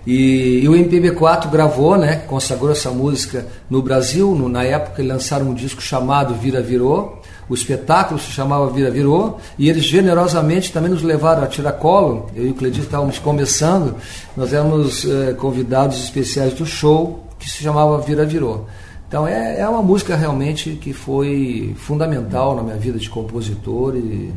E, 0.06 0.60
e, 0.64 0.68
o 0.68 0.74
MPB4 0.74 1.50
gravou, 1.50 1.98
né, 1.98 2.18
consagrou 2.28 2.72
essa 2.72 2.92
música 2.92 3.46
no 3.70 3.82
Brasil. 3.82 4.36
No, 4.36 4.50
na 4.50 4.64
época 4.64 5.02
lançaram 5.02 5.48
um 5.48 5.54
disco 5.54 5.82
chamado 5.82 6.36
Vira 6.36 6.62
Virou. 6.62 7.22
O 7.48 7.54
espetáculo 7.54 8.20
se 8.20 8.32
chamava 8.32 8.70
Vira 8.70 8.92
Virou. 8.92 9.40
E 9.58 9.70
eles 9.70 9.86
generosamente 9.86 10.74
também 10.74 10.92
nos 10.92 11.02
levaram 11.02 11.44
a 11.44 11.48
tiracolo. 11.48 12.30
Eu 12.36 12.48
e 12.48 12.50
o 12.50 12.54
Cledir 12.54 12.84
estávamos 12.84 13.18
começando. 13.18 13.96
Nós 14.36 14.52
éramos 14.52 15.06
eh, 15.06 15.34
convidados 15.34 16.04
especiais 16.04 16.54
do 16.54 16.66
show 16.66 17.26
que 17.40 17.50
se 17.50 17.64
chamava 17.64 17.98
Vira 18.00 18.26
Virou. 18.26 18.68
Então 19.13 19.27
é, 19.27 19.60
é 19.60 19.70
uma 19.70 19.84
música 19.84 20.15
realmente 20.15 20.72
que 20.72 20.91
foi 20.91 21.75
fundamental 21.77 22.55
na 22.55 22.63
minha 22.63 22.77
vida 22.77 22.98
de 22.98 23.08
compositor 23.12 23.96
e, 23.96 24.34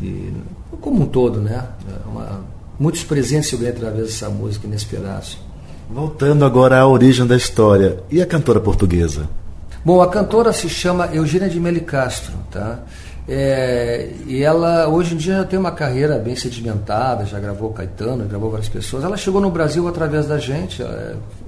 e 0.00 0.32
como 0.80 1.02
um 1.02 1.06
todo, 1.06 1.40
né? 1.40 1.64
É 1.88 2.08
uma, 2.08 2.44
muitos 2.78 3.02
presentes 3.02 3.50
eu 3.50 3.58
ganhei 3.58 3.74
através 3.74 4.06
dessa 4.06 4.30
música 4.30 4.68
nesse 4.68 4.86
pedaço. 4.86 5.44
Voltando 5.90 6.44
agora 6.44 6.78
à 6.78 6.86
origem 6.86 7.26
da 7.26 7.36
história, 7.36 8.04
e 8.08 8.22
a 8.22 8.26
cantora 8.26 8.60
portuguesa? 8.60 9.28
Bom, 9.84 10.00
a 10.00 10.06
cantora 10.06 10.52
se 10.52 10.68
chama 10.68 11.08
Eugênia 11.12 11.48
de 11.48 11.58
Meli 11.58 11.80
Castro, 11.80 12.34
tá? 12.52 12.84
É, 13.26 14.10
e 14.28 14.44
ela 14.44 14.86
hoje 14.86 15.14
em 15.14 15.16
dia 15.16 15.38
já 15.38 15.44
tem 15.44 15.58
uma 15.58 15.72
carreira 15.72 16.18
bem 16.18 16.36
sedimentada, 16.36 17.24
já 17.24 17.40
gravou 17.40 17.72
Caetano, 17.72 18.24
gravou 18.26 18.50
várias 18.50 18.68
pessoas. 18.68 19.02
Ela 19.02 19.16
chegou 19.16 19.40
no 19.40 19.50
Brasil 19.50 19.88
através 19.88 20.26
da 20.26 20.38
gente, 20.38 20.84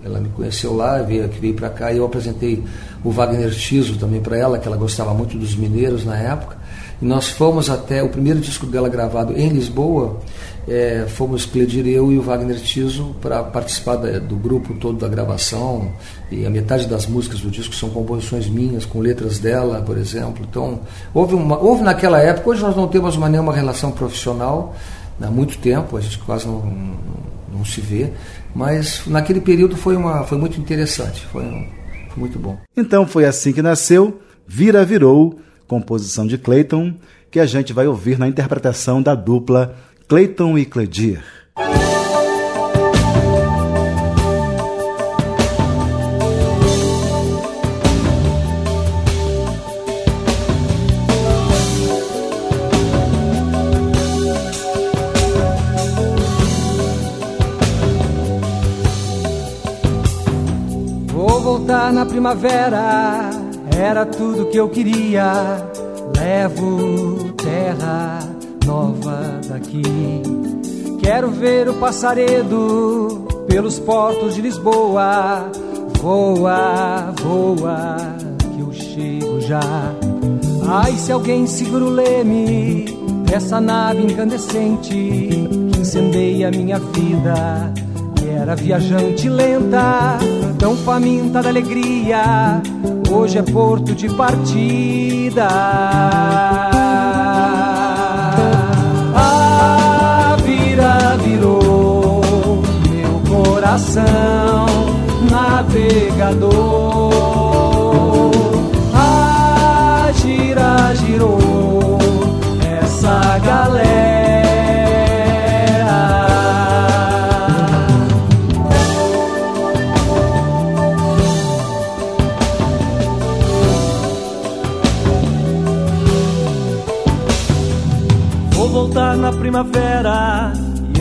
ela, 0.07 0.21
me 0.21 0.29
conheceu 0.29 0.75
lá, 0.75 1.03
veio, 1.03 1.29
veio 1.29 1.55
para 1.55 1.69
cá 1.69 1.93
e 1.93 1.99
eu 1.99 2.05
apresentei 2.05 2.63
o 3.05 3.11
Wagner 3.11 3.51
Tiso 3.55 3.99
também 3.99 4.21
para 4.21 4.37
ela, 4.37 4.59
que 4.59 4.67
ela 4.67 4.77
gostava 4.77 5.13
muito 5.13 5.37
dos 5.37 5.55
mineiros 5.55 6.05
na 6.05 6.17
época. 6.17 6.57
E 7.01 7.05
nós 7.05 7.29
fomos 7.29 7.69
até 7.69 8.03
o 8.03 8.09
primeiro 8.09 8.41
disco 8.41 8.65
dela 8.67 8.89
gravado 8.89 9.35
em 9.35 9.49
Lisboa, 9.49 10.19
é, 10.67 11.05
fomos 11.07 11.45
Cledir, 11.45 11.87
eu 11.87 12.11
e 12.11 12.19
o 12.19 12.23
Wagner 12.23 12.59
Tiso 12.59 13.15
para 13.21 13.43
participar 13.43 13.97
da, 13.97 14.19
do 14.19 14.37
grupo 14.37 14.75
todo 14.75 14.99
da 14.99 15.07
gravação. 15.07 15.93
E 16.31 16.47
a 16.47 16.51
metade 16.51 16.87
das 16.87 17.07
músicas 17.07 17.41
do 17.41 17.51
disco 17.51 17.75
são 17.75 17.91
composições 17.91 18.49
minhas, 18.49 18.85
com 18.85 19.01
letras 19.01 19.39
dela, 19.39 19.83
por 19.83 19.99
exemplo. 19.99 20.47
Então, 20.49 20.81
houve, 21.13 21.35
uma, 21.35 21.59
houve 21.59 21.83
naquela 21.83 22.19
época, 22.19 22.51
hoje 22.51 22.63
nós 22.63 22.75
não 22.75 22.89
temos 22.89 23.17
mais 23.17 23.31
nenhuma 23.31 23.53
relação 23.53 23.93
profissional, 23.93 24.75
há 25.21 25.31
muito 25.31 25.59
tempo, 25.59 25.97
a 25.97 26.01
gente 26.01 26.19
quase 26.19 26.47
não, 26.47 26.63
não, 27.57 27.65
se 27.65 27.81
vê, 27.81 28.13
mas 28.55 29.03
naquele 29.07 29.41
período 29.41 29.77
foi, 29.77 29.97
uma, 29.97 30.25
foi 30.25 30.39
muito 30.39 30.61
interessante, 30.61 31.25
foi, 31.27 31.45
um, 31.45 31.67
foi 32.11 32.19
muito 32.19 32.39
bom. 32.39 32.59
Então 32.77 33.07
foi 33.07 33.25
assim 33.25 33.53
que 33.53 33.63
nasceu 33.63 34.21
Vira 34.47 34.85
Virou 34.85 35.39
composição 35.67 36.27
de 36.27 36.39
Clayton, 36.39 36.95
que 37.31 37.41
a 37.41 37.47
gente 37.47 37.73
vai 37.73 37.87
ouvir 37.87 38.19
na 38.19 38.29
interpretação 38.29 39.03
da 39.03 39.15
dupla 39.15 39.77
Clayton 40.09 40.57
e 40.57 40.65
Cledir. 40.65 41.23
Voltar 61.67 61.93
na 61.93 62.07
primavera 62.07 63.29
era 63.77 64.07
tudo 64.07 64.47
que 64.47 64.57
eu 64.57 64.69
queria. 64.69 65.33
Levo 66.17 67.33
terra 67.35 68.21
nova 68.65 69.41
daqui. 69.49 69.83
Quero 71.01 71.29
ver 71.31 71.69
o 71.69 71.75
passaredo 71.75 73.27
pelos 73.49 73.81
portos 73.81 74.37
de 74.37 74.43
Lisboa. 74.43 75.51
Voa, 76.01 77.13
voa, 77.21 77.97
que 78.55 78.61
eu 78.61 78.73
chego 78.73 79.41
já. 79.41 79.61
Ai, 80.69 80.93
se 80.93 81.11
alguém 81.11 81.49
segura 81.49 81.85
o 81.85 81.91
leme 81.91 82.85
dessa 83.29 83.61
nave 83.61 84.05
incandescente 84.05 84.93
que 84.93 85.81
incendeia 85.81 86.49
minha 86.53 86.79
vida. 86.79 87.86
Era 88.39 88.55
viajante 88.55 89.29
lenta, 89.29 90.19
tão 90.59 90.77
faminta 90.77 91.43
da 91.43 91.49
alegria 91.49 92.61
hoje 93.11 93.39
é 93.39 93.43
porto 93.43 93.95
de 93.95 94.09
partida. 94.15 95.49
A 99.15 100.37
vira 100.45 101.17
virou 101.25 102.23
meu 102.91 103.23
coração 103.37 104.67
navegador. 105.31 107.16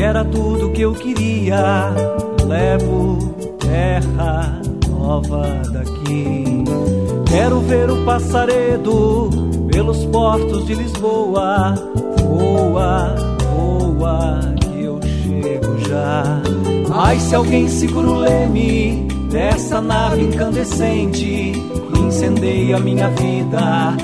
Era 0.06 0.24
tudo 0.24 0.72
que 0.72 0.84
eu 0.84 0.94
queria. 0.94 1.92
Levo 2.46 3.34
terra 3.60 4.62
nova 4.88 5.48
daqui. 5.72 6.64
Quero 7.28 7.60
ver 7.62 7.90
o 7.90 8.06
passaredo 8.06 9.30
pelos 9.72 10.06
portos 10.06 10.66
de 10.68 10.76
Lisboa. 10.76 11.74
Voa, 12.24 13.16
voa, 13.50 14.40
que 14.62 14.84
eu 14.84 15.00
chego 15.02 15.78
já. 15.90 16.42
Mas 16.88 17.24
se 17.24 17.36
alguém 17.36 17.68
segura 17.68 18.08
o 18.08 18.20
leme 18.20 19.08
dessa 19.32 19.82
nave 19.82 20.22
incandescente, 20.22 21.54
incendeia 22.00 22.80
minha 22.80 23.10
vida. 23.10 23.98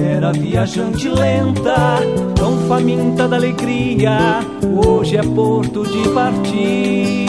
Era 0.00 0.32
viajante 0.32 1.08
lenta, 1.08 1.98
tão 2.34 2.68
faminta 2.68 3.26
da 3.28 3.36
alegria. 3.36 4.40
Hoje 4.84 5.16
é 5.16 5.22
porto 5.22 5.86
de 5.86 6.08
partida. 6.10 7.28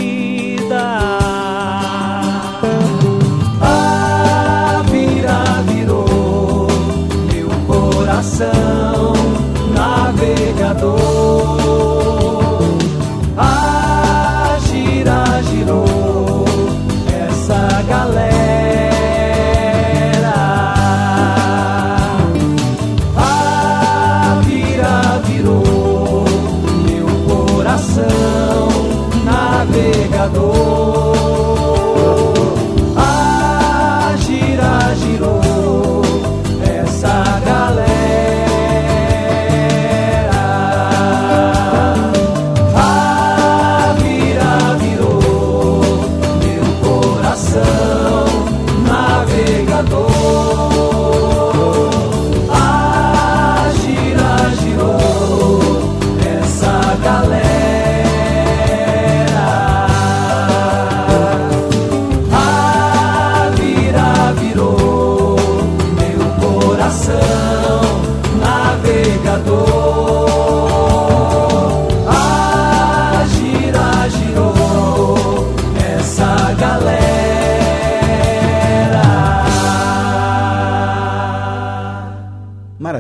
coração 8.20 8.69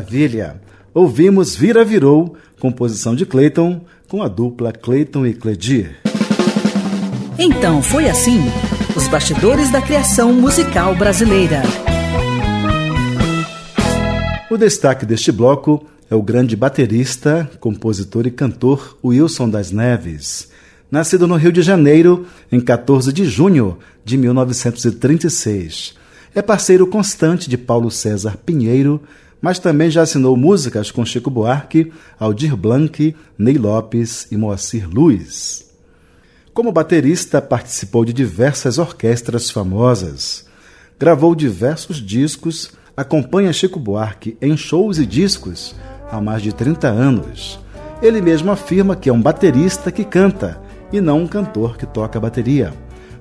Maravilha! 0.10 0.60
Ouvimos 0.92 1.56
Vira 1.56 1.86
Virou, 1.86 2.36
composição 2.60 3.16
de 3.16 3.28
Clayton, 3.28 3.82
com 4.08 4.24
a 4.24 4.28
dupla 4.28 4.72
Clayton 4.72 5.24
e 5.24 5.36
Cledir. 5.36 5.98
Então 7.38 7.80
foi 7.84 8.10
assim: 8.10 8.40
os 8.96 9.08
bastidores 9.08 9.72
da 9.72 9.84
criação 9.84 10.34
musical 10.34 10.96
brasileira. 10.96 11.62
O 14.50 14.58
destaque 14.58 15.06
deste 15.06 15.32
bloco 15.32 15.86
é 16.10 16.16
o 16.16 16.24
grande 16.24 16.56
baterista, 16.56 17.48
compositor 17.60 18.26
e 18.26 18.32
cantor 18.32 18.98
Wilson 19.06 19.48
das 19.48 19.70
Neves. 19.70 20.50
Nascido 20.90 21.28
no 21.28 21.36
Rio 21.36 21.52
de 21.52 21.62
Janeiro 21.62 22.26
em 22.52 22.60
14 22.60 23.14
de 23.14 23.26
junho 23.26 23.78
de 24.04 24.18
1936. 24.18 25.94
É 26.34 26.42
parceiro 26.42 26.88
constante 26.88 27.48
de 27.48 27.60
Paulo 27.60 27.92
César 27.92 28.38
Pinheiro, 28.44 29.04
mas 29.42 29.60
também 29.60 29.90
já 29.90 30.02
assinou 30.02 30.36
músicas 30.36 30.92
com 30.92 31.06
Chico 31.06 31.30
Buarque, 31.30 31.92
Aldir 32.20 32.56
Blanc, 32.56 33.16
Ney 33.38 33.58
Lopes 33.58 34.28
e 34.32 34.38
Moacir 34.38 34.90
Luiz. 34.90 35.70
Como 36.54 36.72
baterista, 36.72 37.42
participou 37.42 38.04
de 38.04 38.12
diversas 38.12 38.78
orquestras 38.78 39.50
famosas. 39.50 40.46
Gravou 41.00 41.34
diversos 41.34 41.98
discos, 41.98 42.72
acompanha 42.98 43.54
Chico 43.54 43.80
Buarque 43.80 44.38
em 44.42 44.58
shows 44.58 44.98
e 45.00 45.06
discos 45.06 45.76
há 46.12 46.20
mais 46.20 46.42
de 46.42 46.54
30 46.54 46.88
anos. 46.88 47.60
Ele 48.02 48.22
mesmo 48.22 48.52
afirma 48.52 48.96
que 48.96 49.10
é 49.10 49.14
um 49.14 49.22
baterista 49.22 49.92
que 49.92 50.04
canta 50.04 50.60
e 50.92 51.00
não 51.00 51.22
um 51.22 51.28
cantor 51.28 51.78
que 51.78 51.86
toca 51.86 52.20
bateria. 52.20 52.74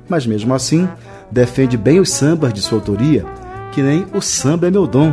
Mas 0.09 0.27
mesmo 0.27 0.55
assim, 0.55 0.89
defende 1.31 1.77
bem 1.77 2.01
os 2.01 2.11
sambas 2.11 2.53
de 2.53 2.63
sua 2.63 2.79
autoria, 2.79 3.25
que 3.73 3.83
nem 3.83 4.07
O 4.15 4.21
Samba 4.21 4.67
é 4.67 4.71
Meu 4.71 4.87
Dom, 4.87 5.13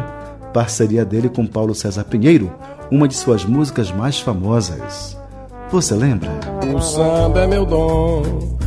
parceria 0.56 1.04
dele 1.04 1.28
com 1.28 1.46
Paulo 1.46 1.76
César 1.76 2.06
Pinheiro, 2.06 2.50
uma 2.90 3.10
de 3.10 3.14
suas 3.14 3.44
músicas 3.44 3.92
mais 3.92 4.22
famosas. 4.22 5.18
Você 5.70 5.94
lembra? 5.94 6.30
O 6.74 6.80
samba 6.80 7.42
é 7.42 7.48
meu 7.48 7.66
dom. 7.66 8.58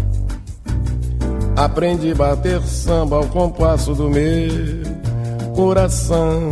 Aprendi 1.57 2.13
a 2.13 2.15
bater 2.15 2.61
samba 2.61 3.17
ao 3.17 3.27
compasso 3.29 3.95
do 3.95 4.11
meu 4.11 4.51
coração. 5.57 6.51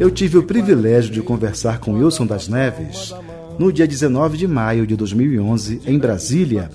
Eu 0.00 0.10
tive 0.10 0.38
o 0.38 0.42
privilégio 0.42 1.12
de 1.12 1.22
conversar 1.22 1.78
com 1.78 1.92
Wilson 1.92 2.26
das 2.26 2.48
Neves 2.48 3.14
no 3.56 3.72
dia 3.72 3.86
19 3.86 4.36
de 4.36 4.48
maio 4.48 4.84
de 4.84 4.96
2011, 4.96 5.82
em 5.86 5.96
Brasília, 5.96 6.70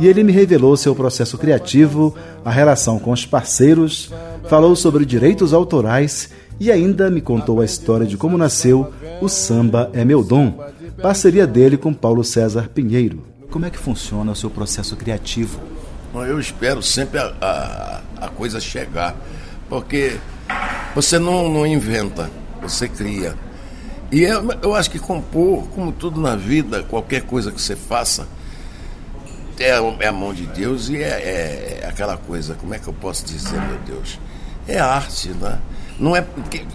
e 0.00 0.08
ele 0.08 0.24
me 0.24 0.32
revelou 0.32 0.76
seu 0.76 0.96
processo 0.96 1.38
criativo, 1.38 2.12
a 2.44 2.50
relação 2.50 2.98
com 2.98 3.12
os 3.12 3.24
parceiros, 3.24 4.10
falou 4.48 4.74
sobre 4.74 5.04
direitos 5.04 5.52
autorais 5.52 6.28
e 6.60 6.70
ainda 6.70 7.10
me 7.10 7.22
contou 7.22 7.62
a 7.62 7.64
história 7.64 8.06
de 8.06 8.18
como 8.18 8.36
nasceu 8.36 8.92
o 9.18 9.28
Samba 9.28 9.90
é 9.94 10.04
Meu 10.04 10.22
Dom, 10.22 10.62
parceria 11.00 11.46
dele 11.46 11.78
com 11.78 11.94
Paulo 11.94 12.22
César 12.22 12.68
Pinheiro. 12.68 13.24
Como 13.50 13.64
é 13.64 13.70
que 13.70 13.78
funciona 13.78 14.30
o 14.30 14.36
seu 14.36 14.50
processo 14.50 14.94
criativo? 14.94 15.58
Eu 16.14 16.38
espero 16.38 16.82
sempre 16.82 17.18
a, 17.18 17.32
a, 17.40 18.26
a 18.26 18.28
coisa 18.28 18.60
chegar, 18.60 19.16
porque 19.70 20.18
você 20.94 21.18
não, 21.18 21.48
não 21.48 21.66
inventa, 21.66 22.30
você 22.60 22.86
cria. 22.86 23.34
E 24.12 24.22
eu, 24.22 24.46
eu, 24.62 24.74
acho 24.74 24.90
que 24.90 24.98
compor, 24.98 25.66
como 25.68 25.92
tudo 25.92 26.20
na 26.20 26.36
vida, 26.36 26.82
qualquer 26.82 27.22
coisa 27.22 27.50
que 27.50 27.62
você 27.62 27.74
faça, 27.74 28.26
é, 29.58 29.70
é 30.00 30.08
a 30.08 30.12
mão 30.12 30.34
de 30.34 30.46
Deus 30.46 30.88
e 30.88 30.96
é, 30.96 31.80
é, 31.80 31.86
aquela 31.88 32.16
coisa, 32.16 32.54
como 32.54 32.74
é 32.74 32.78
que 32.78 32.88
eu 32.88 32.94
posso 32.94 33.24
dizer, 33.24 33.60
meu 33.60 33.78
Deus? 33.86 34.18
É 34.68 34.78
arte, 34.78 35.30
né? 35.30 35.58
Não 36.00 36.16
é 36.16 36.24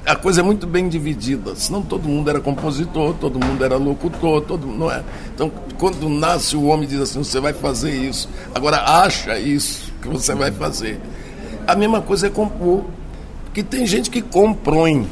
a 0.06 0.16
coisa 0.16 0.42
é 0.42 0.44
muito 0.44 0.68
bem 0.68 0.88
dividida. 0.88 1.56
Senão 1.56 1.82
todo 1.82 2.08
mundo 2.08 2.30
era 2.30 2.40
compositor, 2.40 3.16
todo 3.16 3.44
mundo 3.44 3.66
era 3.66 3.76
locutor, 3.76 4.42
todo 4.42 4.68
não 4.68 4.92
é. 4.92 5.04
Então 5.34 5.52
quando 5.80 6.08
nasce 6.08 6.56
o 6.56 6.66
homem 6.66 6.88
diz 6.88 7.02
assim, 7.02 7.24
você 7.24 7.40
vai 7.40 7.52
fazer 7.52 7.92
isso. 7.92 8.30
Agora 8.54 8.78
acha 8.78 9.40
isso 9.40 9.92
que 10.00 10.08
você 10.08 10.36
vai 10.36 10.52
fazer. 10.52 11.02
A 11.66 11.76
mesma 11.76 12.02
coisa 12.02 12.28
é 12.28 12.30
compor, 12.30 12.86
que 13.52 13.64
tem 13.64 13.88
gente 13.88 14.12
que 14.12 14.22
compõe, 14.22 15.10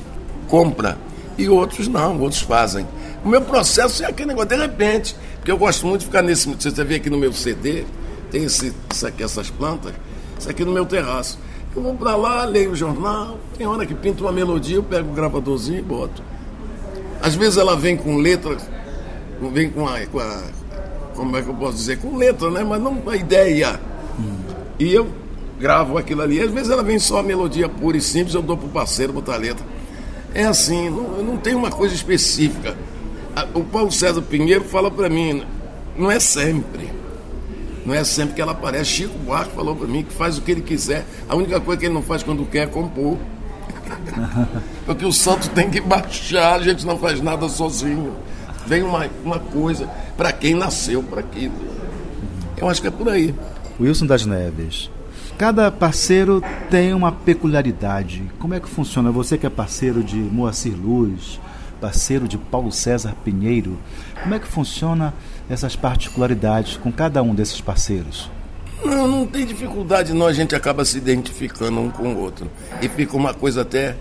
compra 0.48 0.96
e 1.36 1.50
outros 1.50 1.88
não, 1.88 2.20
outros 2.22 2.42
fazem. 2.42 2.86
O 3.26 3.30
meu 3.30 3.42
processo 3.42 4.04
é 4.04 4.08
aquele 4.08 4.28
negócio 4.28 4.50
de 4.50 4.58
repente, 4.58 5.16
porque 5.38 5.52
eu 5.52 5.58
gosto 5.58 5.88
muito 5.88 6.02
de 6.02 6.06
ficar 6.06 6.22
nesse. 6.22 6.48
Você 6.48 6.84
vê 6.84 6.96
aqui 6.96 7.10
no 7.10 7.18
meu 7.18 7.34
CD, 7.34 7.84
tem 8.30 8.44
esse, 8.44 8.72
isso 8.94 9.08
aqui, 9.08 9.24
essas 9.24 9.50
plantas, 9.50 9.92
isso 10.38 10.50
aqui 10.50 10.64
no 10.64 10.72
meu 10.72 10.86
terraço. 10.86 11.40
Eu 11.76 11.82
vou 11.82 11.96
pra 11.96 12.16
lá, 12.16 12.46
leio 12.46 12.72
o 12.72 12.76
jornal, 12.76 13.40
tem 13.58 13.66
hora 13.66 13.86
que 13.86 13.96
pinta 13.96 14.22
uma 14.22 14.32
melodia, 14.32 14.76
eu 14.76 14.84
pego 14.84 15.10
o 15.10 15.14
gravadorzinho 15.14 15.80
e 15.80 15.82
boto. 15.82 16.22
Às 17.22 17.36
vezes 17.36 17.58
ela 17.58 17.76
vem 17.76 17.98
com 17.98 18.18
letra, 18.18 18.58
vem 19.52 19.70
com 19.70 19.88
a, 19.88 20.06
com 20.06 20.20
a 20.20 20.44
como 21.16 21.38
é 21.38 21.42
que 21.42 21.50
eu 21.50 21.54
posso 21.54 21.78
dizer, 21.78 22.00
com 22.00 22.16
letra, 22.16 22.50
né? 22.52 22.64
Mas 22.64 22.82
não 22.82 23.02
a 23.08 23.16
ideia. 23.16 23.80
Hum. 24.20 24.36
E 24.80 24.94
eu 24.94 25.08
gravo 25.60 25.98
aquilo 25.98 26.22
ali. 26.22 26.42
Às 26.42 26.52
vezes 26.52 26.70
ela 26.70 26.84
vem 26.84 27.00
só 27.00 27.20
a 27.20 27.24
melodia 27.24 27.70
pura 27.70 27.98
e 27.98 28.02
simples, 28.02 28.36
eu 28.36 28.42
dou 28.42 28.58
pro 28.58 28.68
parceiro 28.68 29.14
botar 29.14 29.36
a 29.36 29.38
letra. 29.38 29.66
É 30.34 30.44
assim, 30.44 30.90
não, 30.90 31.24
não 31.24 31.38
tem 31.38 31.56
uma 31.56 31.70
coisa 31.70 31.94
específica. 31.94 32.76
O 33.54 33.64
Paulo 33.64 33.92
César 33.92 34.22
Pinheiro 34.22 34.64
fala 34.64 34.92
para 34.92 35.10
mim, 35.10 35.44
não 35.98 36.12
é 36.12 36.20
sempre. 36.20 36.90
Não 37.86 37.94
é 37.94 38.04
sempre 38.04 38.36
que 38.36 38.42
ela 38.42 38.54
aparece. 38.54 38.86
Chico 38.86 39.18
Buarque 39.20 39.56
falou 39.56 39.76
para 39.76 39.88
mim 39.88 40.04
que 40.04 40.14
faz 40.14 40.38
o 40.38 40.42
que 40.42 40.52
ele 40.52 40.62
quiser. 40.62 41.06
A 41.28 41.36
única 41.36 41.60
coisa 41.60 41.80
que 41.80 41.86
ele 41.86 41.94
não 41.94 42.02
faz 42.02 42.24
quando 42.24 42.46
quer 42.46 42.64
é 42.64 42.68
compor. 42.68 43.18
Porque 44.86 45.06
o 45.06 45.12
santo 45.12 45.50
tem 45.50 45.70
que 45.70 45.82
baixar, 45.82 46.56
a 46.56 46.64
gente 46.64 46.86
não 46.86 46.98
faz 46.98 47.22
nada 47.22 47.48
sozinho. 47.50 48.16
Vem 48.66 48.82
uma, 48.82 49.10
uma 49.24 49.40
coisa 49.40 49.90
para 50.16 50.32
quem 50.32 50.54
nasceu 50.54 51.04
para 51.04 51.20
aquilo. 51.20 51.54
Eu 52.58 52.70
acho 52.70 52.82
que 52.82 52.88
é 52.88 52.92
por 52.92 53.10
aí. 53.10 53.36
Wilson 53.80 54.06
das 54.06 54.26
Neves, 54.26 54.90
Cada 55.38 55.72
parceiro 55.72 56.44
tem 56.70 56.94
uma 56.94 57.12
peculiaridade. 57.12 58.24
Como 58.40 58.54
é 58.54 58.60
que 58.60 58.70
funciona? 58.70 59.12
Você 59.12 59.38
que 59.38 59.48
é 59.48 59.50
parceiro 59.50 60.04
de 60.04 60.16
Moacir 60.16 60.76
Luz, 60.76 61.40
parceiro 61.82 62.28
de 62.28 62.38
Paulo 62.38 62.72
César 62.72 63.16
Pinheiro, 63.26 63.78
como 64.22 64.36
é 64.36 64.40
que 64.40 64.48
funciona 64.48 65.14
essas 65.50 65.76
particularidades 65.76 66.78
com 66.78 66.92
cada 66.92 67.22
um 67.22 67.34
desses 67.34 67.62
parceiros? 67.62 68.30
Não, 68.84 69.08
não 69.08 69.26
tem 69.26 69.46
dificuldade 69.46 70.14
não, 70.14 70.28
a 70.28 70.34
gente 70.34 70.56
acaba 70.56 70.84
se 70.84 70.98
identificando 70.98 71.80
um 71.80 71.90
com 71.90 72.14
o 72.14 72.20
outro. 72.20 72.50
E 72.82 72.90
fica 72.90 73.16
uma 73.16 73.34
coisa 73.34 73.62
até 73.62 73.96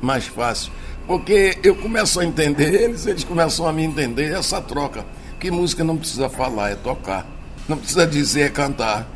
mais 0.00 0.26
fácil. 0.26 0.72
Porque 1.06 1.58
eu 1.62 1.76
começo 1.76 2.18
a 2.20 2.24
entender 2.24 2.72
eles, 2.74 3.06
eles 3.06 3.24
começam 3.24 3.66
a 3.66 3.72
me 3.72 3.82
entender 3.82 4.32
essa 4.32 4.60
troca. 4.60 5.04
Que 5.38 5.50
música 5.50 5.84
não 5.84 5.96
precisa 5.96 6.30
falar, 6.30 6.70
é 6.70 6.74
tocar. 6.74 7.26
Não 7.68 7.76
precisa 7.76 8.06
dizer, 8.06 8.42
é 8.42 8.48
cantar. 8.48 9.06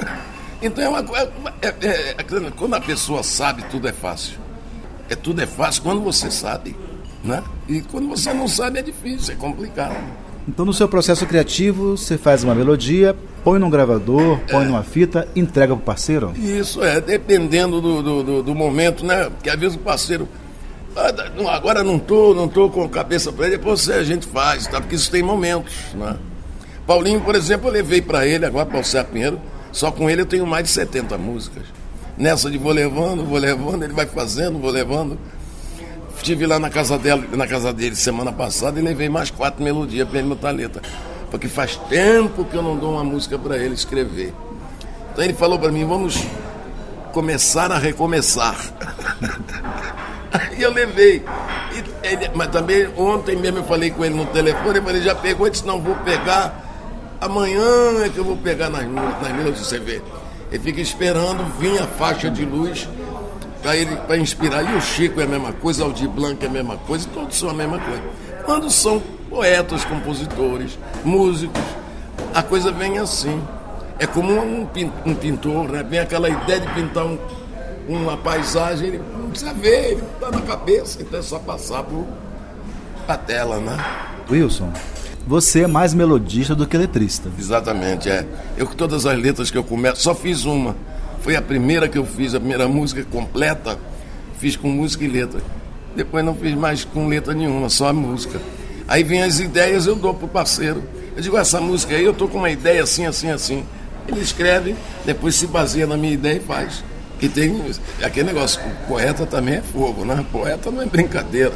então 0.62 0.82
é 0.82 0.88
uma 0.88 1.02
coisa. 1.02 1.30
É, 1.60 1.68
é, 1.68 2.14
é, 2.18 2.50
quando 2.56 2.74
a 2.74 2.80
pessoa 2.80 3.22
sabe, 3.22 3.62
tudo 3.64 3.86
é 3.86 3.92
fácil. 3.92 4.38
É 5.10 5.14
tudo 5.14 5.42
é 5.42 5.46
fácil 5.46 5.82
quando 5.82 6.00
você 6.00 6.30
sabe. 6.30 6.74
Né? 7.22 7.42
E 7.68 7.82
quando 7.82 8.08
você 8.08 8.32
não 8.32 8.48
sabe 8.48 8.78
é 8.78 8.82
difícil, 8.82 9.34
é 9.34 9.36
complicado. 9.36 9.96
Então, 10.48 10.64
no 10.64 10.72
seu 10.72 10.88
processo 10.88 11.26
criativo, 11.26 11.96
você 11.96 12.16
faz 12.16 12.44
uma 12.44 12.54
melodia, 12.54 13.16
põe 13.42 13.58
num 13.58 13.68
gravador, 13.68 14.38
põe 14.48 14.62
é. 14.62 14.66
numa 14.66 14.82
fita, 14.82 15.26
entrega 15.34 15.74
pro 15.74 15.84
parceiro? 15.84 16.32
Isso, 16.36 16.82
é, 16.84 17.00
dependendo 17.00 17.80
do, 17.80 18.02
do, 18.02 18.22
do, 18.22 18.42
do 18.44 18.54
momento, 18.54 19.04
né? 19.04 19.24
Porque 19.24 19.50
às 19.50 19.58
vezes 19.58 19.76
o 19.76 19.80
parceiro. 19.80 20.28
Ah, 20.96 21.12
agora 21.54 21.82
não 21.82 21.98
tô, 21.98 22.32
não 22.32 22.48
tô 22.48 22.70
com 22.70 22.84
a 22.84 22.88
cabeça 22.88 23.32
para 23.32 23.46
ele, 23.46 23.58
depois 23.58 23.90
a 23.90 24.04
gente 24.04 24.26
faz, 24.26 24.66
tá? 24.66 24.80
Porque 24.80 24.94
isso 24.94 25.10
tem 25.10 25.22
momentos, 25.22 25.74
né? 25.94 26.16
Paulinho, 26.86 27.20
por 27.20 27.34
exemplo, 27.34 27.68
eu 27.68 27.72
levei 27.72 28.00
para 28.00 28.24
ele, 28.24 28.46
agora 28.46 28.64
para 28.64 28.78
o 28.78 28.84
Cé 28.84 29.02
Pinheiro, 29.02 29.40
só 29.72 29.90
com 29.90 30.08
ele 30.08 30.22
eu 30.22 30.26
tenho 30.26 30.46
mais 30.46 30.64
de 30.64 30.70
70 30.70 31.18
músicas. 31.18 31.64
Nessa 32.16 32.48
de 32.48 32.56
vou 32.56 32.72
levando, 32.72 33.24
vou 33.24 33.38
levando, 33.38 33.82
ele 33.82 33.92
vai 33.92 34.06
fazendo, 34.06 34.58
vou 34.58 34.70
levando. 34.70 35.18
Estive 36.16 36.46
lá 36.46 36.58
na 36.58 36.70
casa, 36.70 36.98
dela, 36.98 37.22
na 37.32 37.46
casa 37.46 37.72
dele 37.72 37.94
semana 37.94 38.32
passada 38.32 38.80
e 38.80 38.82
levei 38.82 39.08
mais 39.08 39.30
quatro 39.30 39.62
melodias 39.62 40.08
para 40.08 40.18
ele 40.18 40.28
no 40.28 40.36
taleta. 40.36 40.82
Porque 41.30 41.46
faz 41.46 41.76
tempo 41.88 42.44
que 42.44 42.56
eu 42.56 42.62
não 42.62 42.76
dou 42.76 42.92
uma 42.92 43.04
música 43.04 43.38
para 43.38 43.56
ele 43.56 43.74
escrever. 43.74 44.34
Então 45.12 45.24
ele 45.24 45.34
falou 45.34 45.58
para 45.58 45.70
mim, 45.70 45.84
vamos 45.84 46.26
começar 47.12 47.70
a 47.70 47.78
recomeçar. 47.78 48.56
Aí 50.32 50.60
eu 50.62 50.72
levei. 50.72 51.24
Ele, 52.02 52.30
mas 52.34 52.48
também 52.48 52.88
ontem 52.96 53.36
mesmo 53.36 53.58
eu 53.58 53.64
falei 53.64 53.90
com 53.90 54.04
ele 54.04 54.14
no 54.14 54.26
telefone, 54.26 54.80
ele 54.88 55.02
já 55.02 55.14
pegou 55.14 55.46
e 55.46 55.50
disse, 55.50 55.66
não, 55.66 55.80
vou 55.80 55.94
pegar. 55.96 56.64
Amanhã 57.20 58.04
é 58.04 58.08
que 58.08 58.18
eu 58.18 58.24
vou 58.24 58.36
pegar 58.36 58.68
nas, 58.68 58.84
nas 58.86 59.32
melodias, 59.32 59.66
você 59.66 59.78
vê. 59.78 60.02
Ele 60.50 60.62
fica 60.62 60.80
esperando 60.80 61.44
vir 61.58 61.80
a 61.80 61.86
faixa 61.86 62.30
de 62.30 62.44
luz 62.44 62.88
para 63.62 63.76
ele 63.76 63.96
para 63.96 64.16
inspirar. 64.16 64.62
E 64.62 64.76
o 64.76 64.80
Chico 64.80 65.20
é 65.20 65.24
a 65.24 65.26
mesma 65.26 65.52
coisa, 65.52 65.82
o 65.82 65.86
Aldir 65.86 66.08
Blanc 66.08 66.44
é 66.44 66.48
a 66.48 66.50
mesma 66.50 66.76
coisa, 66.78 67.08
todos 67.12 67.36
são 67.36 67.50
a 67.50 67.54
mesma 67.54 67.78
coisa. 67.78 68.02
Quando 68.44 68.70
são 68.70 69.02
poetas, 69.28 69.84
compositores, 69.84 70.78
músicos, 71.04 71.62
a 72.34 72.42
coisa 72.42 72.70
vem 72.70 72.98
assim. 72.98 73.42
É 73.98 74.06
como 74.06 74.30
um, 74.32 74.68
um 75.06 75.14
pintor, 75.14 75.70
né? 75.70 75.82
Vem 75.82 75.98
aquela 75.98 76.28
ideia 76.28 76.60
de 76.60 76.68
pintar 76.74 77.06
um, 77.06 77.18
uma 77.88 78.16
paisagem, 78.16 78.88
ele 78.88 79.02
não 79.16 79.30
precisa 79.30 79.54
ver, 79.54 79.92
ele 79.92 80.02
está 80.14 80.30
na 80.30 80.42
cabeça, 80.42 81.00
então 81.00 81.18
é 81.18 81.22
só 81.22 81.38
passar 81.38 81.82
por 81.82 82.06
a 83.08 83.16
tela, 83.16 83.58
né? 83.58 83.76
Wilson, 84.30 84.72
você 85.26 85.62
é 85.62 85.66
mais 85.66 85.94
melodista 85.94 86.54
do 86.54 86.66
que 86.66 86.76
letrista. 86.76 87.30
Exatamente, 87.38 88.08
é. 88.08 88.26
Eu 88.56 88.66
todas 88.66 89.06
as 89.06 89.18
letras 89.18 89.50
que 89.50 89.56
eu 89.56 89.64
começo, 89.64 90.02
só 90.02 90.14
fiz 90.14 90.44
uma. 90.44 90.76
Foi 91.26 91.34
a 91.34 91.42
primeira 91.42 91.88
que 91.88 91.98
eu 91.98 92.06
fiz, 92.06 92.36
a 92.36 92.38
primeira 92.38 92.68
música 92.68 93.02
completa, 93.02 93.76
fiz 94.38 94.54
com 94.54 94.68
música 94.68 95.02
e 95.02 95.08
letra. 95.08 95.40
Depois 95.96 96.24
não 96.24 96.36
fiz 96.36 96.54
mais 96.54 96.84
com 96.84 97.08
letra 97.08 97.34
nenhuma, 97.34 97.68
só 97.68 97.88
a 97.88 97.92
música. 97.92 98.40
Aí 98.86 99.02
vem 99.02 99.24
as 99.24 99.40
ideias, 99.40 99.88
eu 99.88 99.96
dou 99.96 100.14
pro 100.14 100.28
parceiro. 100.28 100.84
Eu 101.16 101.20
digo, 101.20 101.36
essa 101.36 101.60
música 101.60 101.96
aí, 101.96 102.04
eu 102.04 102.14
tô 102.14 102.28
com 102.28 102.38
uma 102.38 102.48
ideia 102.48 102.80
assim, 102.80 103.06
assim, 103.06 103.28
assim. 103.28 103.64
Ele 104.06 104.20
escreve, 104.20 104.76
depois 105.04 105.34
se 105.34 105.48
baseia 105.48 105.84
na 105.84 105.96
minha 105.96 106.14
ideia 106.14 106.36
e 106.36 106.40
faz. 106.40 106.84
E 107.20 107.28
tem 107.28 107.60
aquele 108.04 108.28
negócio, 108.28 108.60
poeta 108.86 109.26
também 109.26 109.56
é 109.56 109.62
fogo, 109.62 110.04
né? 110.04 110.24
Poeta 110.30 110.70
não 110.70 110.80
é 110.80 110.86
brincadeira. 110.86 111.54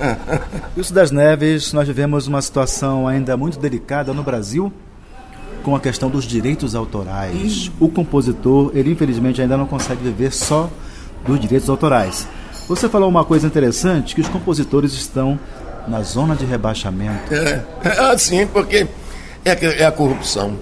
Isso 0.74 0.94
das 0.94 1.10
Neves, 1.10 1.74
nós 1.74 1.86
vivemos 1.86 2.26
uma 2.26 2.40
situação 2.40 3.06
ainda 3.06 3.36
muito 3.36 3.58
delicada 3.58 4.14
no 4.14 4.22
Brasil 4.22 4.72
com 5.62 5.74
a 5.74 5.80
questão 5.80 6.10
dos 6.10 6.24
direitos 6.24 6.74
autorais. 6.74 7.70
O 7.80 7.88
compositor, 7.88 8.72
ele 8.74 8.92
infelizmente 8.92 9.40
ainda 9.40 9.56
não 9.56 9.66
consegue 9.66 10.02
viver 10.02 10.32
só 10.32 10.68
dos 11.26 11.38
direitos 11.40 11.68
autorais. 11.70 12.26
Você 12.68 12.88
falou 12.88 13.08
uma 13.08 13.24
coisa 13.24 13.46
interessante, 13.46 14.14
que 14.14 14.20
os 14.20 14.28
compositores 14.28 14.92
estão 14.92 15.38
na 15.86 16.02
zona 16.02 16.36
de 16.36 16.44
rebaixamento. 16.44 17.34
É, 17.34 17.64
é 17.84 18.00
assim, 18.12 18.46
porque 18.46 18.86
é, 19.44 19.82
é 19.82 19.84
a 19.84 19.92
corrupção. 19.92 20.56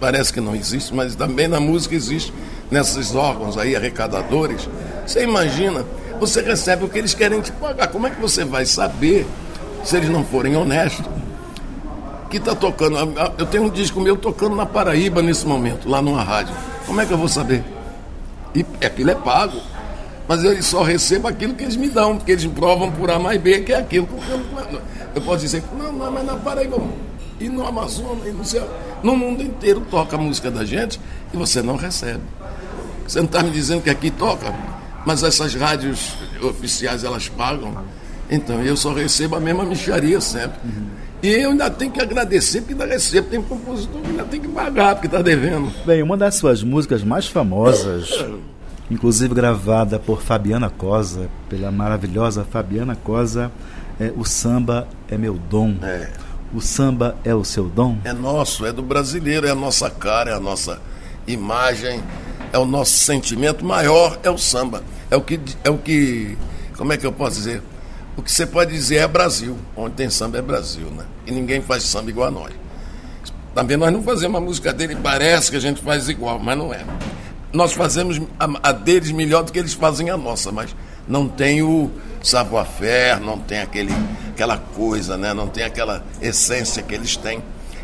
Parece 0.00 0.32
que 0.32 0.40
não 0.40 0.54
existe, 0.54 0.94
mas 0.94 1.14
também 1.14 1.48
na 1.48 1.58
música 1.58 1.94
existe, 1.94 2.32
nesses 2.70 3.14
órgãos 3.14 3.56
aí, 3.58 3.74
arrecadadores. 3.74 4.68
Você 5.06 5.22
imagina, 5.22 5.84
você 6.20 6.40
recebe 6.42 6.84
o 6.84 6.88
que 6.88 6.98
eles 6.98 7.14
querem 7.14 7.40
te 7.40 7.50
pagar. 7.52 7.88
Como 7.88 8.06
é 8.06 8.10
que 8.10 8.20
você 8.20 8.44
vai 8.44 8.64
saber 8.64 9.26
se 9.82 9.96
eles 9.96 10.08
não 10.08 10.24
forem 10.24 10.56
honestos? 10.56 11.04
Que 12.28 12.36
está 12.36 12.54
tocando. 12.54 12.96
Eu 13.36 13.46
tenho 13.46 13.64
um 13.64 13.70
disco 13.70 14.00
meu 14.00 14.16
tocando 14.16 14.54
na 14.54 14.66
Paraíba 14.66 15.22
nesse 15.22 15.46
momento, 15.46 15.88
lá 15.88 16.00
numa 16.00 16.22
rádio. 16.22 16.54
Como 16.86 17.00
é 17.00 17.06
que 17.06 17.12
eu 17.12 17.18
vou 17.18 17.28
saber? 17.28 17.64
E 18.54 18.64
aquilo 18.84 19.10
é 19.10 19.14
pago. 19.14 19.60
Mas 20.26 20.44
eu 20.44 20.62
só 20.62 20.82
recebo 20.82 21.26
aquilo 21.26 21.54
que 21.54 21.64
eles 21.64 21.76
me 21.76 21.88
dão, 21.88 22.18
porque 22.18 22.32
eles 22.32 22.44
provam 22.46 22.92
por 22.92 23.10
A 23.10 23.18
mais 23.18 23.40
B 23.40 23.60
que 23.60 23.72
é 23.72 23.78
aquilo. 23.78 24.06
Eu, 25.14 25.22
posso 25.22 25.40
dizer, 25.40 25.64
não, 25.76 25.90
não, 25.90 26.10
mas 26.10 26.24
na 26.24 26.36
Paraíba. 26.36 26.76
E 27.40 27.48
no 27.48 27.66
Amazonas, 27.66 28.26
e 28.26 28.30
no 28.30 28.44
céu. 28.44 28.68
No 29.02 29.16
mundo 29.16 29.42
inteiro 29.42 29.80
toca 29.90 30.16
a 30.16 30.18
música 30.18 30.50
da 30.50 30.64
gente 30.64 31.00
e 31.32 31.36
você 31.36 31.62
não 31.62 31.76
recebe. 31.76 32.22
Você 33.06 33.20
não 33.20 33.26
está 33.26 33.42
me 33.42 33.50
dizendo 33.50 33.80
que 33.80 33.88
aqui 33.88 34.10
toca, 34.10 34.54
mas 35.06 35.22
essas 35.22 35.54
rádios 35.54 36.14
oficiais 36.42 37.04
elas 37.04 37.28
pagam. 37.28 37.84
Então 38.30 38.60
eu 38.62 38.76
só 38.76 38.92
recebo 38.92 39.36
a 39.36 39.40
mesma 39.40 39.64
micharia 39.64 40.20
sempre. 40.20 40.58
Uhum. 40.62 40.97
E 41.22 41.28
eu 41.28 41.50
ainda 41.50 41.68
tenho 41.68 41.90
que 41.90 42.00
agradecer 42.00 42.60
porque 42.60 42.72
ainda 42.72 42.86
recebo. 42.86 43.28
Tem 43.28 43.42
compositor 43.42 44.00
que 44.00 44.10
ainda 44.10 44.24
tem 44.24 44.40
que 44.40 44.48
pagar 44.48 44.94
porque 44.94 45.06
está 45.06 45.20
devendo. 45.20 45.72
Bem, 45.84 46.02
uma 46.02 46.16
das 46.16 46.36
suas 46.36 46.62
músicas 46.62 47.02
mais 47.02 47.26
famosas, 47.26 48.24
inclusive 48.90 49.34
gravada 49.34 49.98
por 49.98 50.22
Fabiana 50.22 50.70
Cosa, 50.70 51.28
pela 51.48 51.70
maravilhosa 51.72 52.44
Fabiana 52.44 52.96
Cosa, 52.96 53.50
é 53.98 54.12
O 54.16 54.24
Samba 54.24 54.86
é 55.08 55.18
Meu 55.18 55.34
Dom. 55.34 55.74
É. 55.82 56.08
O 56.54 56.62
samba 56.62 57.14
é 57.24 57.34
o 57.34 57.44
seu 57.44 57.64
dom? 57.64 57.98
É 58.04 58.12
nosso, 58.12 58.64
é 58.64 58.72
do 58.72 58.82
brasileiro, 58.82 59.46
é 59.46 59.50
a 59.50 59.54
nossa 59.54 59.90
cara, 59.90 60.30
é 60.30 60.34
a 60.34 60.40
nossa 60.40 60.80
imagem, 61.26 62.02
é 62.50 62.58
o 62.58 62.64
nosso 62.64 62.92
sentimento 62.92 63.62
maior, 63.66 64.18
é 64.22 64.30
o 64.30 64.38
samba. 64.38 64.82
É 65.10 65.16
o 65.16 65.20
que, 65.20 65.38
é 65.62 65.68
o 65.68 65.76
que 65.76 66.38
como 66.78 66.92
é 66.92 66.96
que 66.96 67.04
eu 67.04 67.12
posso 67.12 67.36
dizer? 67.36 67.60
O 68.18 68.22
que 68.22 68.32
você 68.32 68.44
pode 68.44 68.72
dizer 68.72 68.96
é 68.96 69.06
Brasil. 69.06 69.56
Onde 69.76 69.94
tem 69.94 70.10
samba 70.10 70.38
é 70.38 70.42
Brasil, 70.42 70.86
né? 70.90 71.04
E 71.24 71.30
ninguém 71.30 71.62
faz 71.62 71.84
samba 71.84 72.10
igual 72.10 72.26
a 72.26 72.30
nós. 72.32 72.52
Também 73.54 73.76
nós 73.76 73.92
não 73.92 74.02
fazemos 74.02 74.36
a 74.36 74.40
música 74.40 74.72
dele, 74.72 74.96
parece 74.96 75.52
que 75.52 75.56
a 75.56 75.60
gente 75.60 75.80
faz 75.80 76.08
igual, 76.08 76.36
mas 76.36 76.58
não 76.58 76.74
é. 76.74 76.84
Nós 77.52 77.72
fazemos 77.72 78.20
a, 78.38 78.70
a 78.70 78.72
deles 78.72 79.12
melhor 79.12 79.44
do 79.44 79.52
que 79.52 79.58
eles 79.58 79.72
fazem 79.72 80.10
a 80.10 80.16
nossa, 80.16 80.50
mas 80.50 80.74
não 81.06 81.28
tem 81.28 81.62
o 81.62 81.92
savoir-faire, 82.20 83.20
não 83.20 83.38
tem 83.38 83.60
aquele, 83.60 83.92
aquela 84.30 84.58
coisa, 84.58 85.16
né? 85.16 85.32
não 85.32 85.46
tem 85.46 85.62
aquela 85.62 86.04
essência 86.20 86.82
que 86.82 86.96
eles 86.96 87.16
têm. 87.16 87.40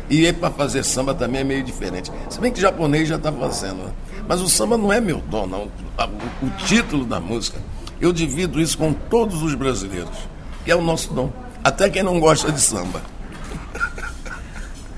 E 0.09 0.31
para 0.33 0.51
fazer 0.51 0.83
samba 0.83 1.13
também 1.13 1.41
é 1.41 1.43
meio 1.45 1.63
diferente. 1.63 2.11
Se 2.29 2.41
bem 2.41 2.51
que 2.51 2.59
japonês 2.59 3.07
já 3.07 3.15
está 3.15 3.31
fazendo. 3.31 3.85
Né? 3.85 3.91
Mas 4.27 4.41
o 4.41 4.49
samba 4.49 4.77
não 4.77 4.91
é 4.91 4.99
meu 4.99 5.19
dom, 5.29 5.47
não. 5.47 5.61
O, 5.61 6.45
o 6.45 6.49
título 6.65 7.05
da 7.05 7.21
música 7.21 7.57
eu 7.99 8.11
divido 8.11 8.61
isso 8.61 8.77
com 8.77 8.93
todos 8.93 9.41
os 9.41 9.55
brasileiros, 9.55 10.17
que 10.63 10.71
é 10.71 10.75
o 10.75 10.81
nosso 10.81 11.13
dom. 11.13 11.31
Até 11.63 11.89
quem 11.89 12.03
não 12.03 12.19
gosta 12.19 12.51
de 12.51 12.61
samba. 12.61 13.01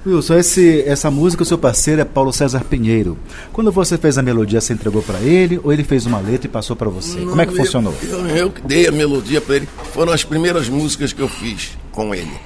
Wilson, 0.05 0.35
esse, 0.35 0.81
essa 0.83 1.11
música, 1.11 1.43
o 1.43 1.45
seu 1.45 1.57
parceiro 1.57 2.01
é 2.01 2.05
Paulo 2.05 2.31
César 2.31 2.63
Pinheiro. 2.63 3.17
Quando 3.51 3.71
você 3.71 3.97
fez 3.97 4.17
a 4.17 4.21
melodia, 4.21 4.61
você 4.61 4.73
entregou 4.73 5.01
para 5.01 5.19
ele 5.19 5.59
ou 5.61 5.73
ele 5.73 5.83
fez 5.83 6.05
uma 6.05 6.19
letra 6.19 6.47
e 6.47 6.49
passou 6.49 6.75
para 6.75 6.89
você? 6.89 7.19
Não, 7.19 7.29
Como 7.29 7.41
é 7.41 7.45
que 7.45 7.51
eu, 7.51 7.57
funcionou? 7.57 7.93
Eu, 8.01 8.25
eu 8.27 8.53
dei 8.63 8.87
a 8.87 8.91
melodia 8.91 9.41
para 9.41 9.57
ele. 9.57 9.69
Foram 9.93 10.13
as 10.13 10.23
primeiras 10.23 10.69
músicas 10.69 11.11
que 11.11 11.21
eu 11.21 11.27
fiz 11.27 11.77
com 11.91 12.15
ele. 12.15 12.39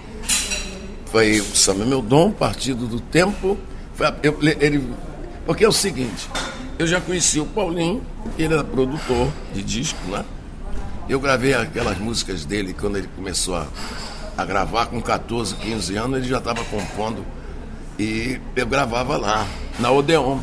Foi 1.05 1.39
o 1.39 1.55
Samba 1.55 1.85
Meu 1.85 2.01
Dom, 2.01 2.31
Partido 2.31 2.87
do 2.87 2.99
Tempo. 2.99 3.57
A, 3.99 4.15
eu, 4.23 4.37
ele, 4.41 4.83
porque 5.45 5.63
é 5.63 5.67
o 5.67 5.71
seguinte, 5.71 6.27
eu 6.79 6.87
já 6.87 6.99
conheci 6.99 7.39
o 7.39 7.45
Paulinho, 7.45 8.01
ele 8.39 8.53
era 8.53 8.63
produtor 8.63 9.27
de 9.53 9.61
disco, 9.61 9.99
né? 10.09 10.25
Eu 11.11 11.19
gravei 11.19 11.53
aquelas 11.53 11.97
músicas 11.97 12.45
dele 12.45 12.73
quando 12.73 12.97
ele 12.97 13.09
começou 13.13 13.57
a, 13.57 13.67
a 14.37 14.45
gravar 14.45 14.85
com 14.85 15.01
14, 15.01 15.55
15 15.55 15.97
anos, 15.97 16.19
ele 16.19 16.29
já 16.29 16.37
estava 16.37 16.63
compondo 16.63 17.25
e 17.99 18.39
eu 18.55 18.65
gravava 18.65 19.17
lá, 19.17 19.45
na 19.77 19.91
Odeon. 19.91 20.39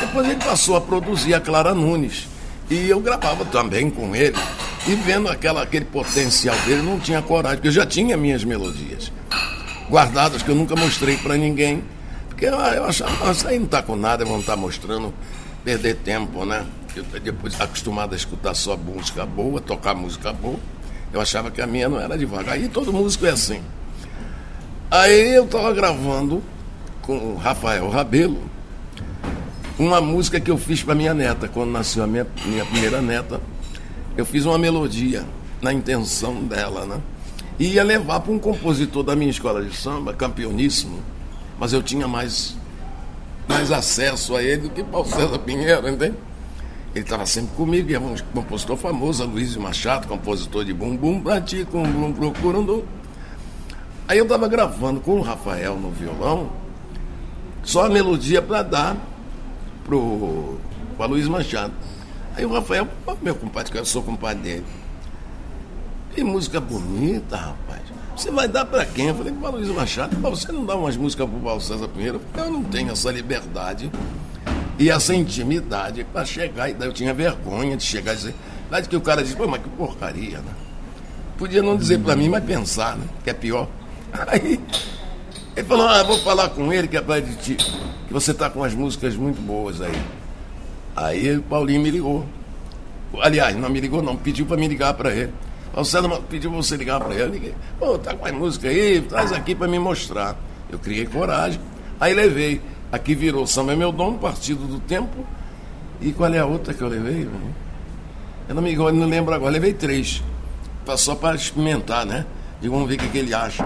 Depois 0.00 0.28
ele 0.28 0.42
passou 0.42 0.74
a 0.74 0.80
produzir 0.80 1.34
a 1.34 1.40
Clara 1.40 1.72
Nunes. 1.72 2.26
E 2.68 2.90
eu 2.90 2.98
gravava 2.98 3.44
também 3.44 3.88
com 3.88 4.16
ele. 4.16 4.36
E 4.88 4.94
vendo 4.96 5.28
aquela, 5.28 5.62
aquele 5.62 5.84
potencial 5.84 6.56
dele, 6.66 6.82
não 6.82 6.98
tinha 6.98 7.22
coragem, 7.22 7.58
porque 7.58 7.68
eu 7.68 7.72
já 7.72 7.86
tinha 7.86 8.16
minhas 8.16 8.42
melodias 8.42 9.12
guardadas 9.88 10.42
que 10.42 10.48
eu 10.48 10.56
nunca 10.56 10.74
mostrei 10.74 11.16
para 11.16 11.36
ninguém. 11.36 11.80
Porque 12.28 12.46
eu, 12.46 12.54
eu 12.54 12.86
achava, 12.86 13.30
isso 13.30 13.46
aí 13.46 13.56
não 13.56 13.66
está 13.66 13.80
com 13.80 13.94
nada, 13.94 14.24
vão 14.24 14.40
estar 14.40 14.54
tá 14.54 14.60
mostrando, 14.60 15.14
perder 15.64 15.94
tempo, 15.94 16.44
né? 16.44 16.66
Eu, 16.94 17.04
depois 17.20 17.60
acostumado 17.60 18.12
a 18.12 18.16
escutar 18.16 18.54
só 18.54 18.76
música 18.76 19.24
boa, 19.24 19.60
tocar 19.60 19.94
música 19.94 20.32
boa. 20.32 20.58
Eu 21.12 21.20
achava 21.20 21.50
que 21.50 21.60
a 21.60 21.66
minha 21.66 21.88
não 21.88 22.00
era 22.00 22.16
devagar. 22.16 22.60
E 22.60 22.68
todo 22.68 22.92
músico 22.92 23.26
é 23.26 23.30
assim. 23.30 23.62
Aí 24.90 25.34
eu 25.34 25.44
estava 25.44 25.72
gravando 25.72 26.42
com 27.00 27.16
o 27.16 27.36
Rafael 27.36 27.88
Rabelo 27.88 28.50
uma 29.78 30.00
música 30.00 30.38
que 30.38 30.50
eu 30.50 30.58
fiz 30.58 30.82
para 30.82 30.94
minha 30.94 31.14
neta, 31.14 31.48
quando 31.48 31.70
nasceu 31.70 32.04
a 32.04 32.06
minha, 32.06 32.26
minha 32.44 32.64
primeira 32.64 33.00
neta. 33.00 33.40
Eu 34.16 34.26
fiz 34.26 34.44
uma 34.44 34.58
melodia 34.58 35.24
na 35.60 35.72
intenção 35.72 36.42
dela, 36.44 36.84
né? 36.84 37.00
E 37.58 37.74
ia 37.74 37.82
levar 37.84 38.20
para 38.20 38.32
um 38.32 38.38
compositor 38.38 39.02
da 39.02 39.16
minha 39.16 39.30
escola 39.30 39.64
de 39.64 39.74
samba, 39.74 40.12
campeoníssimo, 40.12 41.00
mas 41.58 41.72
eu 41.72 41.82
tinha 41.82 42.06
mais, 42.06 42.56
mais 43.48 43.70
acesso 43.70 44.36
a 44.36 44.42
ele 44.42 44.62
do 44.62 44.70
que 44.70 44.82
Paulo 44.82 45.08
César 45.08 45.38
Pinheiro, 45.38 45.88
entende? 45.88 46.16
Ele 46.94 47.04
estava 47.04 47.24
sempre 47.24 47.54
comigo, 47.56 47.90
e 47.90 47.94
é 47.94 47.98
um 47.98 48.14
compositor 48.34 48.76
famoso, 48.76 49.24
Luiz 49.24 49.56
Machado, 49.56 50.06
compositor 50.06 50.62
de 50.64 50.74
Bum 50.74 50.94
Bum 50.94 51.20
pra 51.22 51.40
ti, 51.40 51.66
com 51.70 51.82
Bum 51.82 52.12
Procurando. 52.12 52.84
Aí 54.06 54.18
eu 54.18 54.24
estava 54.24 54.46
gravando 54.46 55.00
com 55.00 55.12
o 55.12 55.22
Rafael 55.22 55.76
no 55.76 55.90
violão, 55.90 56.50
só 57.62 57.86
a 57.86 57.88
melodia 57.88 58.42
para 58.42 58.62
dar 58.62 58.96
pro, 59.84 60.58
pro 60.96 61.06
Luiz 61.06 61.26
Machado. 61.28 61.72
Aí 62.36 62.44
o 62.44 62.52
Rafael, 62.52 62.86
meu 63.22 63.34
compadre, 63.34 63.72
que 63.72 63.78
eu 63.78 63.86
sou 63.86 64.02
compadre 64.02 64.42
dele. 64.42 64.66
Que 66.14 66.22
música 66.22 66.60
bonita, 66.60 67.36
rapaz. 67.36 67.80
Você 68.14 68.30
vai 68.30 68.46
dar 68.46 68.66
para 68.66 68.84
quem? 68.84 69.08
Eu 69.08 69.14
falei, 69.14 69.32
para 69.32 69.50
Luiz 69.50 69.68
Machado, 69.68 70.14
você 70.18 70.52
não 70.52 70.66
dá 70.66 70.76
umas 70.76 70.94
músicas 70.94 71.26
pro 71.26 71.40
Paulo 71.40 71.60
César 71.62 71.88
Pinheiro? 71.88 72.20
Eu 72.36 72.50
não 72.50 72.62
tenho 72.62 72.92
essa 72.92 73.10
liberdade 73.10 73.90
e 74.82 74.90
essa 74.90 75.14
intimidade 75.14 76.04
para 76.12 76.24
chegar 76.24 76.68
e 76.68 76.74
daí 76.74 76.88
eu 76.88 76.92
tinha 76.92 77.14
vergonha 77.14 77.76
de 77.76 77.84
chegar 77.84 78.14
e 78.14 78.16
dizer. 78.16 78.34
Verdade 78.62 78.88
que 78.88 78.96
o 78.96 79.00
cara 79.00 79.22
disse, 79.22 79.36
pô, 79.36 79.46
mas 79.46 79.62
que 79.62 79.68
porcaria, 79.68 80.38
né? 80.38 80.52
Podia 81.38 81.62
não 81.62 81.76
dizer 81.76 82.00
para 82.00 82.16
mim, 82.16 82.28
mas 82.28 82.42
pensar, 82.42 82.96
né? 82.96 83.06
Que 83.22 83.30
é 83.30 83.32
pior. 83.32 83.68
Aí 84.26 84.58
ele 85.54 85.66
falou, 85.68 85.86
ah, 85.86 86.02
vou 86.02 86.18
falar 86.18 86.48
com 86.48 86.72
ele 86.72 86.88
que 86.88 86.96
é 86.96 87.00
para 87.00 87.22
ti, 87.22 87.54
que 87.54 88.12
você 88.12 88.34
tá 88.34 88.50
com 88.50 88.64
as 88.64 88.74
músicas 88.74 89.14
muito 89.14 89.40
boas 89.40 89.80
aí. 89.80 90.02
Aí 90.96 91.36
o 91.36 91.42
Paulinho 91.42 91.80
me 91.80 91.90
ligou. 91.90 92.26
Aliás, 93.20 93.54
não 93.54 93.68
me 93.68 93.80
ligou 93.80 94.02
não, 94.02 94.16
pediu 94.16 94.46
para 94.46 94.56
me 94.56 94.66
ligar 94.66 94.94
para 94.94 95.14
ele. 95.14 95.32
O 95.74 95.84
César 95.84 96.08
pediu 96.28 96.50
pra 96.50 96.60
você 96.60 96.76
ligar 96.76 96.98
para 96.98 97.14
ele. 97.14 97.22
Eu 97.22 97.28
liguei. 97.28 97.54
Pô, 97.78 97.96
tá 97.98 98.14
com 98.14 98.26
a 98.26 98.32
música 98.32 98.68
aí, 98.68 99.00
traz 99.02 99.30
aqui 99.30 99.54
para 99.54 99.68
me 99.68 99.78
mostrar. 99.78 100.36
Eu 100.70 100.78
criei 100.78 101.06
coragem. 101.06 101.60
Aí 102.00 102.12
levei. 102.14 102.60
Aqui 102.92 103.14
virou 103.14 103.46
Samba 103.46 103.72
é 103.72 103.76
Meu 103.76 103.90
Dom, 103.90 104.18
Partido 104.18 104.66
do 104.66 104.78
Tempo. 104.78 105.24
E 106.00 106.12
qual 106.12 106.32
é 106.32 106.38
a 106.38 106.44
outra 106.46 106.74
que 106.74 106.82
eu 106.82 106.88
levei? 106.88 107.26
Eu 108.48 108.54
não 108.54 108.62
me 108.62 108.74
eu 108.74 108.92
não 108.92 109.08
lembro 109.08 109.34
agora. 109.34 109.50
levei 109.50 109.72
três. 109.72 110.22
Só 110.96 111.14
para 111.14 111.34
experimentar, 111.34 112.04
né? 112.04 112.26
E 112.60 112.68
vamos 112.68 112.88
ver 112.88 112.96
o 112.96 112.98
que, 112.98 113.08
que 113.08 113.18
ele 113.18 113.32
acha. 113.32 113.64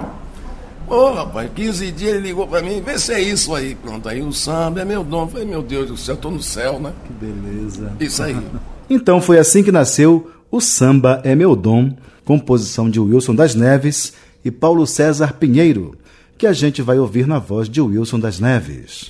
Ô, 0.86 1.12
rapaz, 1.12 1.50
15 1.54 1.90
dias 1.90 2.12
ele 2.12 2.28
ligou 2.28 2.46
para 2.46 2.62
mim, 2.62 2.80
vê 2.80 2.96
se 2.96 3.12
é 3.12 3.20
isso 3.20 3.52
aí. 3.54 3.74
Pronto, 3.74 4.08
aí 4.08 4.22
o 4.22 4.32
samba 4.32 4.82
é 4.82 4.84
meu 4.84 5.02
dom. 5.02 5.22
Eu 5.22 5.28
falei, 5.28 5.46
meu 5.46 5.62
Deus 5.62 5.88
do 5.88 5.96
céu, 5.96 6.14
eu 6.14 6.20
tô 6.20 6.30
no 6.30 6.42
céu, 6.42 6.78
né? 6.78 6.92
Que 7.04 7.12
beleza. 7.12 7.92
Isso 7.98 8.22
aí. 8.22 8.36
então 8.88 9.20
foi 9.20 9.38
assim 9.38 9.64
que 9.64 9.72
nasceu 9.72 10.30
o 10.50 10.60
Samba 10.60 11.20
é 11.24 11.34
Meu 11.34 11.56
Dom, 11.56 11.96
composição 12.24 12.88
de 12.88 13.00
Wilson 13.00 13.34
das 13.34 13.54
Neves 13.54 14.14
e 14.44 14.50
Paulo 14.50 14.86
César 14.86 15.32
Pinheiro, 15.34 15.96
que 16.38 16.46
a 16.46 16.53
gente 16.53 16.83
vai 16.83 16.99
ouvir 16.99 17.27
na 17.27 17.38
voz 17.38 17.68
de 17.68 17.81
Wilson 17.81 18.18
das 18.18 18.38
Neves. 18.40 19.09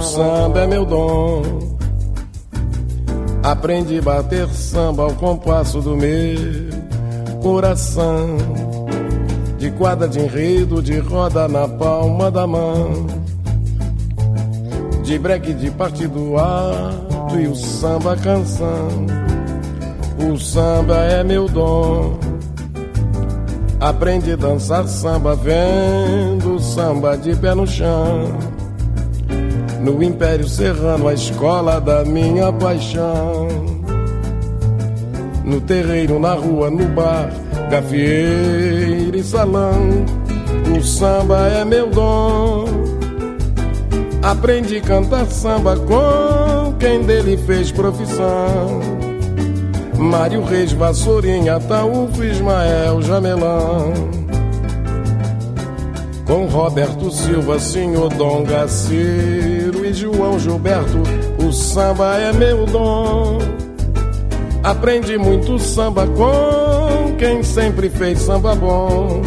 samba 0.00 0.60
é 0.60 0.66
meu 0.66 0.84
dom. 0.84 1.42
Aprendi 3.42 3.98
a 3.98 4.02
bater 4.02 4.48
samba 4.48 5.02
ao 5.02 5.14
compasso 5.14 5.80
do 5.80 5.96
meu 5.96 6.83
coração. 7.44 8.38
De 9.58 9.70
quadra 9.72 10.08
de 10.08 10.18
enredo, 10.18 10.82
de 10.82 10.98
roda 10.98 11.46
na 11.46 11.68
palma 11.68 12.30
da 12.30 12.46
mão. 12.46 13.06
De 15.02 15.18
breque 15.18 15.52
de 15.52 15.70
partido 15.70 16.38
alto 16.38 17.38
e 17.38 17.46
o 17.46 17.54
samba 17.54 18.16
canção. 18.16 18.88
O 20.26 20.38
samba 20.38 20.96
é 21.04 21.22
meu 21.22 21.46
dom. 21.46 22.18
Aprendi 23.78 24.32
a 24.32 24.36
dançar 24.36 24.88
samba 24.88 25.36
vendo 25.36 26.58
samba 26.58 27.14
de 27.18 27.36
pé 27.36 27.54
no 27.54 27.66
chão 27.66 28.54
no 29.80 30.02
Império 30.02 30.48
Serrano, 30.48 31.08
a 31.08 31.12
escola 31.12 31.78
da 31.78 32.06
minha 32.06 32.50
paixão. 32.50 33.73
No 35.44 35.60
terreiro, 35.60 36.18
na 36.18 36.32
rua, 36.34 36.70
no 36.70 36.86
bar, 36.88 37.30
gafieira 37.70 39.16
e 39.16 39.22
salão, 39.22 40.04
o 40.76 40.82
samba 40.82 41.48
é 41.48 41.64
meu 41.64 41.90
dom. 41.90 42.64
Aprendi 44.22 44.78
a 44.78 44.80
cantar 44.80 45.26
samba 45.26 45.76
com 45.76 46.74
quem 46.78 47.02
dele 47.02 47.36
fez 47.36 47.70
profissão. 47.70 48.80
Mário 49.98 50.42
Reis, 50.42 50.72
Vassourinha, 50.72 51.60
Taúfo, 51.60 52.24
Ismael, 52.24 53.02
Jamelão 53.02 53.92
com 56.26 56.46
Roberto 56.46 57.10
Silva, 57.10 57.58
Senhor 57.58 58.08
Dom 58.14 58.44
Gaciro 58.44 59.84
e 59.84 59.92
João 59.92 60.38
Gilberto, 60.38 61.02
o 61.38 61.52
samba 61.52 62.16
é 62.16 62.32
meu 62.32 62.66
dom. 62.66 63.63
Aprendi 64.64 65.18
muito 65.18 65.58
samba 65.58 66.06
com 66.06 67.14
quem 67.18 67.42
sempre 67.42 67.90
fez 67.90 68.18
samba 68.20 68.54
bom. 68.54 69.20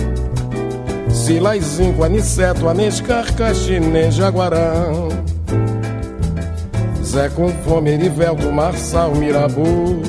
Silaizinho, 1.09 2.03
Aniceto, 2.03 2.67
Anescar, 2.67 3.31
Caxinê, 3.35 4.09
Jaguarão. 4.09 5.09
Zé 7.03 7.29
com 7.29 7.49
fome, 7.49 7.91
Erivelto, 7.91 8.51
Marçal, 8.51 9.13
Mirabu, 9.15 10.01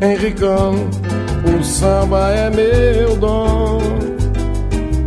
Henricão, 0.00 0.74
o 1.44 1.64
samba 1.64 2.30
é 2.30 2.48
meu 2.48 3.16
dom. 3.16 3.80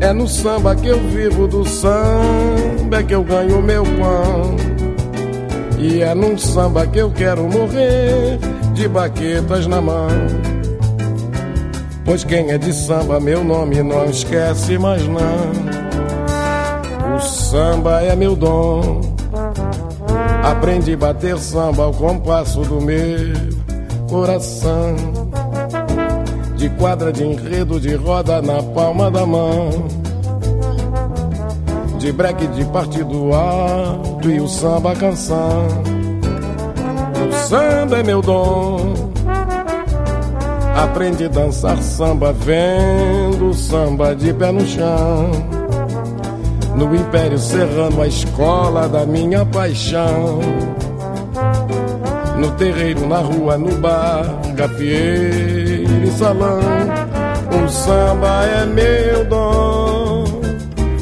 É 0.01 0.11
no 0.11 0.27
samba 0.27 0.75
que 0.75 0.87
eu 0.87 0.99
vivo, 0.99 1.47
do 1.47 1.65
samba 1.65 2.99
é 2.99 3.03
que 3.03 3.15
eu 3.15 3.23
ganho 3.23 3.61
meu 3.61 3.83
pão. 3.83 4.55
E 5.79 6.01
é 6.01 6.13
num 6.13 6.37
samba 6.37 6.85
que 6.85 6.99
eu 6.99 7.09
quero 7.09 7.43
morrer, 7.43 8.37
de 8.75 8.87
baquetas 8.89 9.65
na 9.65 9.81
mão. 9.81 10.07
Pois 12.03 12.23
quem 12.23 12.51
é 12.51 12.57
de 12.57 12.71
samba, 12.71 13.19
meu 13.19 13.43
nome 13.43 13.81
não 13.81 14.05
esquece 14.05 14.77
mais 14.77 15.01
não. 15.07 15.65
O 17.15 17.19
samba 17.19 18.03
é 18.03 18.15
meu 18.15 18.35
dom. 18.35 19.01
Aprendi 20.43 20.93
a 20.93 20.97
bater 20.97 21.37
samba 21.39 21.85
ao 21.85 21.93
compasso 21.93 22.61
do 22.61 22.79
meu 22.79 23.33
coração 24.07 24.95
de 26.55 26.69
quadra 26.71 27.11
de 27.11 27.23
enredo 27.23 27.79
de 27.79 27.95
roda 27.95 28.41
na 28.41 28.61
palma 28.61 29.09
da 29.09 29.25
mão. 29.25 29.69
De 31.97 32.11
break 32.11 32.45
de 32.47 32.65
partido 32.65 33.33
alto 33.33 34.29
e 34.29 34.39
o 34.39 34.47
samba 34.47 34.95
canção. 34.95 35.94
Samba 37.47 37.99
é 37.99 38.03
meu 38.03 38.23
dom. 38.23 38.95
Aprendi 40.75 41.25
a 41.25 41.27
dançar 41.27 41.77
samba 41.77 42.33
vendo 42.33 43.53
samba 43.53 44.15
de 44.15 44.33
pé 44.33 44.51
no 44.51 44.65
chão. 44.65 45.29
No 46.75 46.95
Império 46.95 47.37
Serrano, 47.37 48.01
a 48.01 48.07
escola 48.07 48.89
da 48.89 49.05
minha 49.05 49.45
paixão. 49.45 50.39
No 52.39 52.49
terreiro, 52.51 53.07
na 53.07 53.19
rua, 53.19 53.59
no 53.59 53.75
bar, 53.75 54.25
gafieira 54.55 56.03
e 56.03 56.11
salão. 56.17 56.59
O 57.63 57.69
samba 57.69 58.43
é 58.43 58.65
meu 58.65 59.25
dom. 59.25 60.25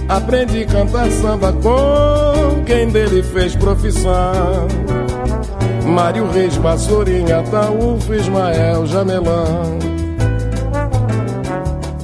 Aprendi 0.10 0.64
a 0.64 0.68
cantar 0.68 1.10
samba 1.10 1.54
com 1.54 2.64
quem 2.66 2.90
dele 2.90 3.24
fez 3.24 3.56
profissão. 3.56 4.68
Mário 5.94 6.28
Reis, 6.32 6.56
Vassourinha, 6.56 7.40
Ataúfo, 7.40 8.16
Ismael, 8.16 8.86
Jamelão. 8.88 9.78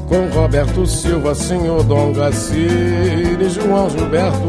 Com 0.07 0.27
Roberto 0.39 0.85
Silva, 0.85 1.33
Senhor 1.33 1.83
Dom 1.83 2.11
e 2.11 3.49
João 3.49 3.89
Gilberto, 3.89 4.47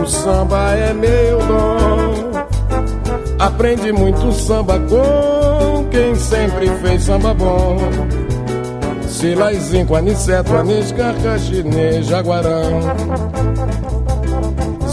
o 0.00 0.06
samba 0.06 0.74
é 0.74 0.92
meu 0.92 1.38
dom. 1.38 2.30
Aprendi 3.40 3.92
muito 3.92 4.32
samba 4.32 4.78
com 4.80 5.84
quem 5.90 6.14
sempre 6.14 6.68
fez 6.76 7.02
samba 7.02 7.34
bom. 7.34 7.78
Silaizinho, 9.08 9.94
Aniceto, 9.96 10.54
Anis, 10.54 10.92
Carcaxinê, 10.92 12.02
Jaguarão 12.02 12.80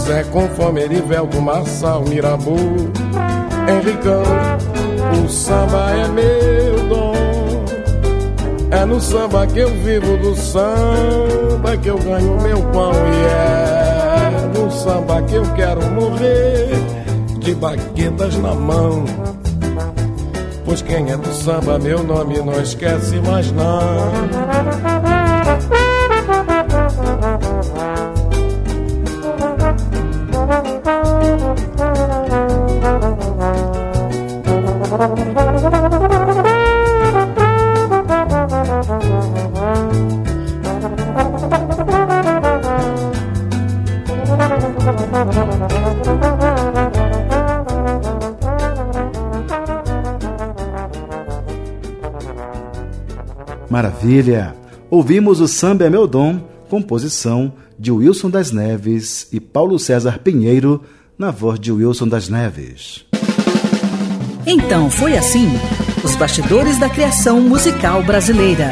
Zé 0.06 0.24
com 0.24 0.48
fome, 0.50 0.80
Erivelto, 0.80 1.40
Marçal, 1.40 2.02
Mirabu 2.02 2.56
Henricão, 3.68 4.22
o 5.24 5.28
samba 5.28 5.90
é 5.90 6.08
meu 6.08 6.88
dom. 6.88 7.14
É 8.70 8.84
no 8.84 9.00
samba 9.00 9.46
que 9.46 9.58
eu 9.60 9.68
vivo, 9.82 10.16
do 10.18 10.34
samba 10.36 11.76
que 11.76 11.88
eu 11.88 11.98
ganho 11.98 12.40
meu 12.40 12.62
pão. 12.72 12.92
E 12.92 13.24
é 13.24 14.58
no 14.58 14.70
samba 14.70 15.22
que 15.22 15.34
eu 15.34 15.44
quero 15.54 15.82
morrer 15.92 16.70
De 17.38 17.54
baquetas 17.54 18.36
na 18.38 18.54
mão. 18.54 19.04
Pois 20.64 20.82
quem 20.82 21.10
é 21.10 21.16
do 21.16 21.32
samba, 21.32 21.78
meu 21.78 22.02
nome 22.02 22.38
não 22.42 22.60
esquece 22.60 23.20
mais 23.20 23.52
não. 23.52 24.45
Maravilha! 54.06 54.54
Ouvimos 54.88 55.40
o 55.40 55.48
Samba 55.48 55.84
é 55.84 55.90
Meu 55.90 56.06
Dom, 56.06 56.38
composição 56.70 57.52
de 57.76 57.90
Wilson 57.90 58.30
das 58.30 58.52
Neves 58.52 59.26
e 59.32 59.40
Paulo 59.40 59.80
César 59.80 60.20
Pinheiro, 60.20 60.80
na 61.18 61.32
voz 61.32 61.58
de 61.58 61.72
Wilson 61.72 62.06
das 62.06 62.28
Neves. 62.28 63.04
Então 64.46 64.88
foi 64.88 65.16
assim: 65.16 65.48
os 66.04 66.14
bastidores 66.14 66.78
da 66.78 66.88
criação 66.88 67.40
musical 67.40 68.00
brasileira. 68.04 68.70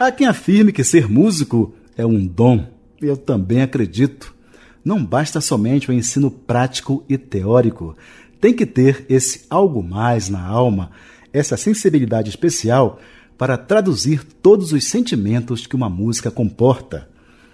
Há 0.00 0.10
quem 0.10 0.26
afirme 0.26 0.72
que 0.72 0.82
ser 0.82 1.06
músico 1.06 1.74
é 1.98 2.06
um 2.06 2.26
dom. 2.26 2.64
Eu 2.98 3.18
também 3.18 3.60
acredito. 3.60 4.34
Não 4.82 5.04
basta 5.04 5.38
somente 5.42 5.90
o 5.90 5.92
ensino 5.92 6.30
prático 6.30 7.04
e 7.10 7.18
teórico. 7.18 7.94
Tem 8.40 8.54
que 8.54 8.64
ter 8.64 9.04
esse 9.06 9.44
algo 9.50 9.82
mais 9.82 10.30
na 10.30 10.42
alma 10.42 10.92
essa 11.38 11.56
sensibilidade 11.56 12.28
especial 12.28 13.00
para 13.36 13.56
traduzir 13.56 14.24
todos 14.42 14.72
os 14.72 14.84
sentimentos 14.84 15.66
que 15.66 15.76
uma 15.76 15.88
música 15.88 16.30
comporta. 16.30 17.08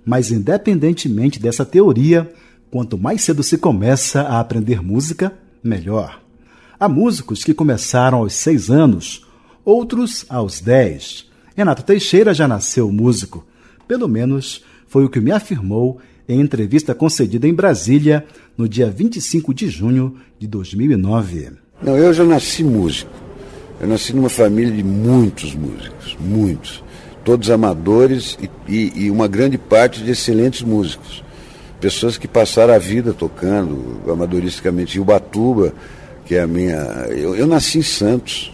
Mas, 0.04 0.30
independentemente 0.30 1.38
dessa 1.38 1.64
teoria, 1.64 2.32
quanto 2.70 2.98
mais 2.98 3.22
cedo 3.22 3.42
se 3.42 3.58
começa 3.58 4.22
a 4.22 4.40
aprender 4.40 4.82
música, 4.82 5.32
melhor. 5.62 6.20
Há 6.80 6.88
músicos 6.88 7.44
que 7.44 7.54
começaram 7.54 8.18
aos 8.18 8.34
seis 8.34 8.70
anos, 8.70 9.26
outros 9.64 10.26
aos 10.28 10.60
dez. 10.60 11.30
Renato 11.56 11.82
Teixeira 11.82 12.34
já 12.34 12.48
nasceu 12.48 12.90
músico. 12.90 13.46
Pelo 13.86 14.08
menos 14.08 14.64
foi 14.86 15.04
o 15.04 15.08
que 15.08 15.20
me 15.20 15.30
afirmou 15.30 16.00
em 16.28 16.40
entrevista 16.40 16.94
concedida 16.94 17.46
em 17.46 17.54
Brasília 17.54 18.26
no 18.56 18.68
dia 18.68 18.90
25 18.90 19.52
de 19.52 19.68
junho 19.68 20.16
de 20.38 20.46
2009. 20.46 21.52
Não, 21.82 21.96
eu 21.96 22.12
já 22.12 22.24
nasci 22.24 22.64
músico. 22.64 23.23
Eu 23.80 23.88
nasci 23.88 24.12
numa 24.14 24.28
família 24.28 24.72
de 24.72 24.82
muitos 24.82 25.54
músicos, 25.54 26.16
muitos. 26.20 26.82
Todos 27.24 27.50
amadores 27.50 28.38
e, 28.40 28.50
e, 28.68 29.04
e 29.04 29.10
uma 29.10 29.26
grande 29.26 29.58
parte 29.58 30.02
de 30.02 30.10
excelentes 30.10 30.62
músicos. 30.62 31.24
Pessoas 31.80 32.16
que 32.16 32.28
passaram 32.28 32.72
a 32.72 32.78
vida 32.78 33.12
tocando 33.12 34.00
amadoristicamente. 34.10 34.96
E 34.96 35.00
Ubatuba, 35.00 35.72
que 36.24 36.34
é 36.34 36.42
a 36.42 36.46
minha. 36.46 36.76
Eu, 37.10 37.34
eu 37.34 37.46
nasci 37.46 37.78
em 37.78 37.82
Santos 37.82 38.52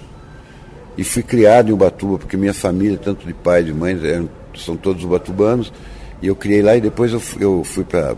e 0.96 1.04
fui 1.04 1.22
criado 1.22 1.70
em 1.70 1.72
Ubatuba, 1.72 2.18
porque 2.18 2.36
minha 2.36 2.54
família, 2.54 2.98
tanto 2.98 3.26
de 3.26 3.34
pai 3.34 3.60
e 3.60 3.64
de 3.64 3.74
mãe, 3.74 3.98
eram, 4.02 4.28
são 4.56 4.76
todos 4.76 5.04
ubatubanos. 5.04 5.72
E 6.22 6.26
eu 6.26 6.36
criei 6.36 6.62
lá 6.62 6.76
e 6.76 6.80
depois 6.80 7.12
eu, 7.12 7.22
eu 7.38 7.64
fui 7.64 7.84
para 7.84 8.14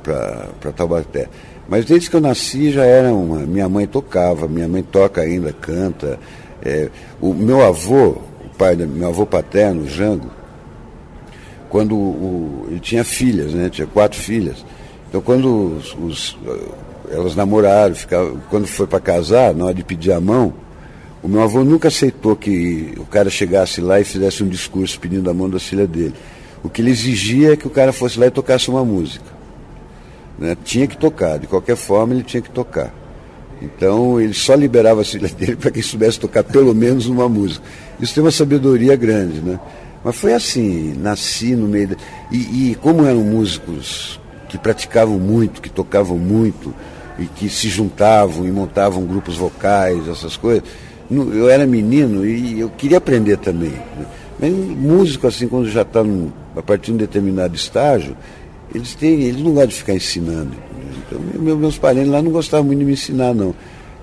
Taubaté. 0.75 1.29
Mas 1.69 1.85
desde 1.85 2.11
que 2.11 2.17
eu 2.17 2.21
nasci 2.21 2.71
já 2.71 2.85
era 2.85 3.13
uma. 3.13 3.41
Minha 3.41 3.69
mãe 3.69 3.87
tocava, 3.87 4.49
minha 4.49 4.69
mãe 4.69 4.83
toca 4.83 5.21
ainda, 5.21 5.53
canta. 5.53 6.19
É, 6.65 6.89
o 7.21 7.35
meu 7.35 7.63
avô, 7.63 8.19
o 8.45 8.49
pai 8.57 8.77
do 8.77 8.87
meu 8.87 9.09
avô 9.09 9.27
paterno, 9.27 9.89
Jango, 9.89 10.31
quando 11.69 11.97
o, 11.97 12.67
ele 12.71 12.81
tinha 12.81 13.03
filhas, 13.03 13.53
né? 13.53 13.69
Tinha 13.69 13.87
quatro 13.87 14.19
filhas. 14.19 14.65
Então 15.09 15.21
quando 15.21 15.77
os, 15.77 15.95
os, 15.95 16.39
elas 17.11 17.35
namoraram, 17.35 17.95
ficava, 17.95 18.35
quando 18.49 18.67
foi 18.67 18.87
para 18.87 19.01
casar, 19.01 19.55
na 19.55 19.65
hora 19.65 19.75
de 19.75 19.83
pedir 19.83 20.13
a 20.13 20.21
mão, 20.21 20.55
o 21.23 21.29
meu 21.29 21.43
avô 21.43 21.63
nunca 21.65 21.89
aceitou 21.89 22.35
que 22.35 22.95
o 22.97 23.05
cara 23.07 23.31
chegasse 23.31 23.81
lá 23.81 24.01
e 24.01 24.05
fizesse 24.05 24.43
um 24.43 24.49
discurso 24.49 24.99
pedindo 24.99 25.29
a 25.31 25.35
mão 25.35 25.49
da 25.49 25.59
filha 25.59 25.87
dele. 25.87 26.15
O 26.63 26.69
que 26.69 26.81
ele 26.81 26.91
exigia 26.91 27.53
é 27.53 27.57
que 27.57 27.67
o 27.67 27.71
cara 27.71 27.93
fosse 27.93 28.19
lá 28.19 28.27
e 28.27 28.31
tocasse 28.31 28.69
uma 28.69 28.85
música. 28.85 29.27
Né? 30.39 30.57
Tinha 30.65 30.87
que 30.87 30.97
tocar, 30.97 31.39
de 31.39 31.47
qualquer 31.47 31.77
forma 31.77 32.15
ele 32.15 32.23
tinha 32.23 32.41
que 32.41 32.51
tocar. 32.51 32.93
Então 33.63 34.21
ele 34.21 34.35
só 34.35 34.55
liberava 34.55 35.03
a 35.03 35.05
filha 35.05 35.29
dele 35.29 35.57
para 35.57 35.71
quem 35.71 35.83
soubesse 35.83 36.19
tocar 36.19 36.43
pelo 36.43 36.75
menos 36.75 37.07
uma 37.07 37.29
música. 37.29 37.65
Isso 38.01 38.15
tem 38.15 38.23
uma 38.23 38.33
sabedoria 38.33 38.97
grande, 38.97 39.41
né? 39.41 39.61
Mas 40.05 40.17
foi 40.17 40.35
assim, 40.35 40.95
nasci 40.99 41.55
no 41.55 41.69
meio. 41.69 41.89
Da... 41.89 41.97
E, 42.31 42.71
e 42.71 42.75
como 42.75 43.07
eram 43.07 43.21
músicos 43.21 44.21
que 44.49 44.59
praticavam 44.59 45.19
muito, 45.19 45.63
que 45.63 45.71
tocavam 45.71 46.19
muito, 46.19 46.75
e 47.19 47.27
que 47.27 47.49
se 47.49 47.69
juntavam 47.69 48.47
e 48.47 48.51
montavam 48.51 49.05
grupos 49.05 49.37
vocais, 49.37 50.09
essas 50.09 50.37
coisas, 50.37 50.65
eu 51.11 51.49
era 51.49 51.67
menino 51.67 52.27
e 52.27 52.59
eu 52.59 52.71
queria 52.71 52.99
aprender 52.99 53.37
também. 53.37 53.71
Né? 53.71 54.07
Mas 54.41 54.53
músico, 54.53 55.27
assim, 55.27 55.47
quando 55.47 55.71
já 55.71 55.83
está 55.83 56.03
a 56.57 56.63
partir 56.63 56.87
de 56.87 56.93
um 56.95 56.97
determinado 56.97 57.55
estágio, 57.55 58.17
eles 58.75 58.95
têm, 58.95 59.23
eles 59.23 59.41
não 59.41 59.53
gostam 59.53 59.69
de 59.69 59.75
ficar 59.75 59.95
ensinando. 59.95 60.53
Meus 61.19 61.79
parentes 61.79 62.11
lá 62.11 62.23
não 62.23 62.31
gostavam 62.31 62.67
muito 62.67 62.81
de 62.81 62.85
me 62.85 62.93
ensinar, 62.93 63.35
não. 63.35 63.55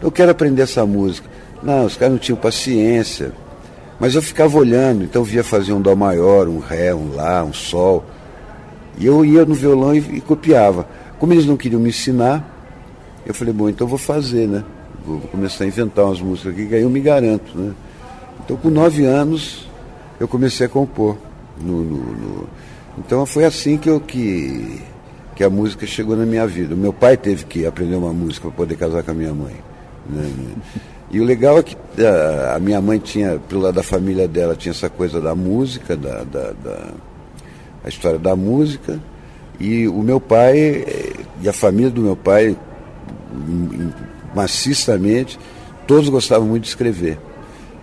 Eu 0.01 0.11
quero 0.11 0.31
aprender 0.31 0.61
essa 0.61 0.85
música. 0.85 1.29
Não, 1.61 1.85
os 1.85 1.97
caras 1.97 2.13
não 2.13 2.19
tinham 2.19 2.37
paciência. 2.37 3.31
Mas 3.99 4.15
eu 4.15 4.21
ficava 4.21 4.57
olhando, 4.57 5.03
então 5.03 5.23
via 5.23 5.43
fazer 5.43 5.73
um 5.73 5.81
Dó 5.81 5.95
maior, 5.95 6.47
um 6.47 6.59
Ré, 6.59 6.95
um 6.95 7.13
Lá, 7.13 7.43
um 7.43 7.51
Sol. 7.51 8.05
E 8.97 9.05
eu 9.05 9.25
ia 9.25 9.45
no 9.45 9.53
violão 9.53 9.93
e, 9.93 9.99
e 9.99 10.21
copiava. 10.21 10.87
Como 11.19 11.33
eles 11.33 11.45
não 11.45 11.57
queriam 11.57 11.81
me 11.81 11.89
ensinar, 11.89 12.57
eu 13.25 13.33
falei, 13.33 13.53
bom, 13.53 13.67
então 13.67 13.85
vou 13.85 13.97
fazer, 13.97 14.47
né? 14.47 14.63
Vou, 15.05 15.17
vou 15.17 15.27
começar 15.27 15.65
a 15.65 15.67
inventar 15.67 16.05
umas 16.05 16.21
músicas 16.21 16.53
aqui, 16.53 16.65
que 16.67 16.75
aí 16.75 16.81
eu 16.81 16.89
me 16.89 17.01
garanto, 17.01 17.57
né? 17.57 17.73
Então 18.43 18.55
com 18.55 18.69
nove 18.69 19.05
anos 19.05 19.67
eu 20.19 20.27
comecei 20.27 20.65
a 20.65 20.69
compor. 20.69 21.17
No, 21.61 21.83
no, 21.83 21.97
no... 21.97 22.49
Então 22.97 23.25
foi 23.25 23.43
assim 23.43 23.77
que 23.77 23.89
eu 23.89 23.99
que 23.99 24.81
que 25.39 25.43
a 25.45 25.49
música 25.49 25.87
chegou 25.87 26.17
na 26.17 26.25
minha 26.25 26.45
vida. 26.45 26.75
O 26.75 26.77
meu 26.77 26.91
pai 26.91 27.15
teve 27.15 27.45
que 27.45 27.65
aprender 27.65 27.95
uma 27.95 28.11
música 28.11 28.49
para 28.49 28.57
poder 28.57 28.75
casar 28.75 29.03
com 29.03 29.11
a 29.11 29.13
minha 29.13 29.33
mãe. 29.33 29.55
Né? 30.09 30.29
E 31.09 31.21
o 31.21 31.23
legal 31.23 31.57
é 31.57 31.63
que 31.63 31.77
a, 32.05 32.57
a, 32.57 32.59
minha 32.59 32.81
mãe 32.81 32.99
tinha, 32.99 33.39
pelo 33.47 33.61
lado 33.61 33.75
da 33.75 33.81
família 33.81 34.27
dela, 34.27 34.53
tinha 34.53 34.71
essa 34.71 34.89
coisa 34.89 35.21
da 35.21 35.33
música, 35.33 35.95
da, 35.95 36.25
da, 36.25 36.51
da 36.51 36.91
a 37.85 37.87
história 37.87 38.19
da 38.19 38.35
música. 38.35 38.99
E 39.61 39.87
o 39.87 40.01
meu 40.01 40.19
pai 40.19 40.85
e 41.41 41.47
a 41.47 41.53
família 41.53 41.89
do 41.89 42.01
meu 42.01 42.17
pai, 42.17 42.57
maciçamente, 44.35 45.39
todos 45.87 46.09
gostavam 46.09 46.49
muito 46.49 46.63
de 46.63 46.69
escrever. 46.69 47.17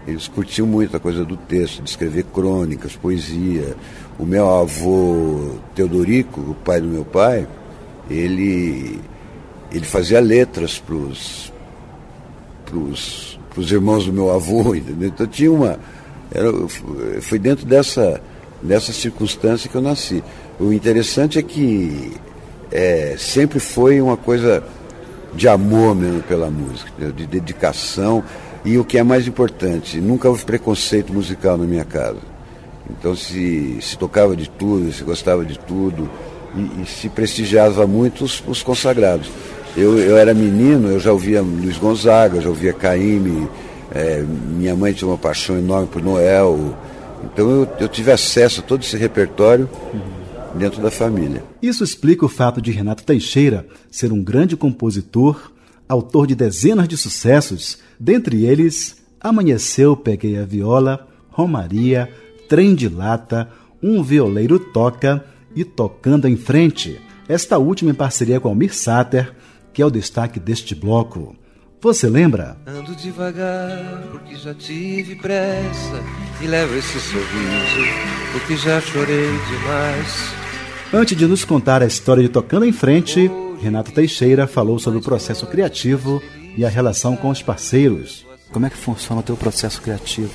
Eles 0.06 0.28
curtiam 0.28 0.66
muito 0.66 0.94
a 0.94 1.00
coisa 1.00 1.24
do 1.24 1.38
texto, 1.38 1.82
de 1.82 1.88
escrever 1.88 2.24
crônicas, 2.24 2.94
poesia, 2.94 3.74
o 4.18 4.24
meu 4.24 4.48
avô 4.48 5.56
Teodorico, 5.74 6.40
o 6.40 6.54
pai 6.54 6.80
do 6.80 6.88
meu 6.88 7.04
pai, 7.04 7.46
ele, 8.10 9.00
ele 9.70 9.84
fazia 9.84 10.20
letras 10.20 10.78
para 10.78 10.94
os 10.94 11.52
irmãos 13.70 14.06
do 14.06 14.12
meu 14.12 14.30
avô, 14.30 14.74
entendeu? 14.76 15.08
Então 15.08 15.26
tinha 15.26 15.52
uma. 15.52 15.78
Era, 16.32 16.50
foi 17.20 17.38
dentro 17.38 17.66
dessa, 17.66 18.20
nessa 18.62 18.92
circunstância 18.92 19.68
que 19.68 19.76
eu 19.76 19.82
nasci. 19.82 20.22
O 20.58 20.72
interessante 20.72 21.38
é 21.38 21.42
que 21.42 22.12
é, 22.72 23.14
sempre 23.18 23.60
foi 23.60 24.00
uma 24.00 24.16
coisa 24.16 24.64
de 25.34 25.46
amor 25.46 25.94
mesmo 25.94 26.22
pela 26.22 26.50
música, 26.50 27.12
de 27.12 27.26
dedicação 27.26 28.24
e 28.64 28.78
o 28.78 28.84
que 28.84 28.98
é 28.98 29.02
mais 29.02 29.28
importante, 29.28 30.00
nunca 30.00 30.28
houve 30.28 30.44
preconceito 30.44 31.12
musical 31.12 31.56
na 31.56 31.64
minha 31.64 31.84
casa. 31.84 32.35
Então 32.90 33.14
se, 33.16 33.78
se 33.80 33.98
tocava 33.98 34.36
de 34.36 34.48
tudo, 34.48 34.92
se 34.92 35.02
gostava 35.02 35.44
de 35.44 35.58
tudo 35.58 36.08
e, 36.54 36.82
e 36.82 36.86
se 36.86 37.08
prestigiava 37.08 37.86
muito 37.86 38.24
os, 38.24 38.42
os 38.46 38.62
consagrados. 38.62 39.30
Eu, 39.76 39.98
eu, 39.98 40.16
era 40.16 40.32
menino, 40.32 40.88
eu 40.88 40.98
já 40.98 41.12
ouvia 41.12 41.42
Luiz 41.42 41.76
Gonzaga, 41.76 42.40
já 42.40 42.48
ouvia 42.48 42.72
Caíme, 42.72 43.48
é, 43.94 44.22
minha 44.22 44.74
mãe 44.74 44.92
tinha 44.92 45.08
uma 45.08 45.18
paixão 45.18 45.58
enorme 45.58 45.86
por 45.86 46.02
Noel. 46.02 46.74
Então 47.24 47.50
eu, 47.50 47.68
eu 47.80 47.88
tive 47.88 48.10
acesso 48.10 48.60
a 48.60 48.62
todo 48.62 48.82
esse 48.82 48.96
repertório 48.96 49.68
dentro 50.54 50.80
da 50.80 50.90
família. 50.90 51.44
Isso 51.60 51.84
explica 51.84 52.24
o 52.24 52.28
fato 52.28 52.60
de 52.60 52.70
Renato 52.70 53.04
Teixeira 53.04 53.66
ser 53.90 54.12
um 54.12 54.22
grande 54.22 54.56
compositor, 54.56 55.52
autor 55.88 56.26
de 56.26 56.34
dezenas 56.34 56.88
de 56.88 56.96
sucessos, 56.96 57.78
dentre 58.00 58.46
eles 58.46 58.96
Amanheceu, 59.20 59.96
Peguei 59.96 60.38
a 60.38 60.44
Viola, 60.44 61.06
Romaria, 61.30 62.08
Trem 62.48 62.74
de 62.74 62.88
Lata, 62.88 63.48
Um 63.82 64.02
Violeiro 64.02 64.58
Toca 64.58 65.24
e 65.54 65.64
Tocando 65.64 66.28
em 66.28 66.36
Frente. 66.36 67.00
Esta 67.28 67.58
última 67.58 67.90
em 67.90 67.94
parceria 67.94 68.38
com 68.38 68.48
Almir 68.48 68.74
Sater, 68.74 69.34
que 69.72 69.82
é 69.82 69.86
o 69.86 69.90
destaque 69.90 70.38
deste 70.38 70.74
bloco. 70.74 71.34
Você 71.80 72.08
lembra? 72.08 72.56
Ando 72.66 72.94
devagar 72.96 74.02
porque 74.10 74.36
já 74.36 74.54
tive 74.54 75.16
pressa 75.16 76.02
e 76.40 76.46
levo 76.46 76.74
esse 76.74 76.98
sorriso 76.98 78.16
porque 78.32 78.56
já 78.56 78.80
chorei 78.80 79.26
demais. 79.26 80.32
Antes 80.92 81.16
de 81.16 81.26
nos 81.26 81.44
contar 81.44 81.82
a 81.82 81.86
história 81.86 82.22
de 82.22 82.28
Tocando 82.28 82.64
em 82.64 82.72
Frente, 82.72 83.30
Renato 83.60 83.92
Teixeira 83.92 84.46
falou 84.46 84.78
sobre 84.78 84.98
o 84.98 85.02
processo 85.02 85.46
criativo 85.46 86.22
e 86.56 86.64
a 86.64 86.68
relação 86.68 87.16
com 87.16 87.28
os 87.28 87.42
parceiros. 87.42 88.26
Como 88.52 88.66
é 88.66 88.70
que 88.70 88.76
funciona 88.76 89.20
o 89.20 89.24
teu 89.24 89.36
processo 89.36 89.82
criativo? 89.82 90.32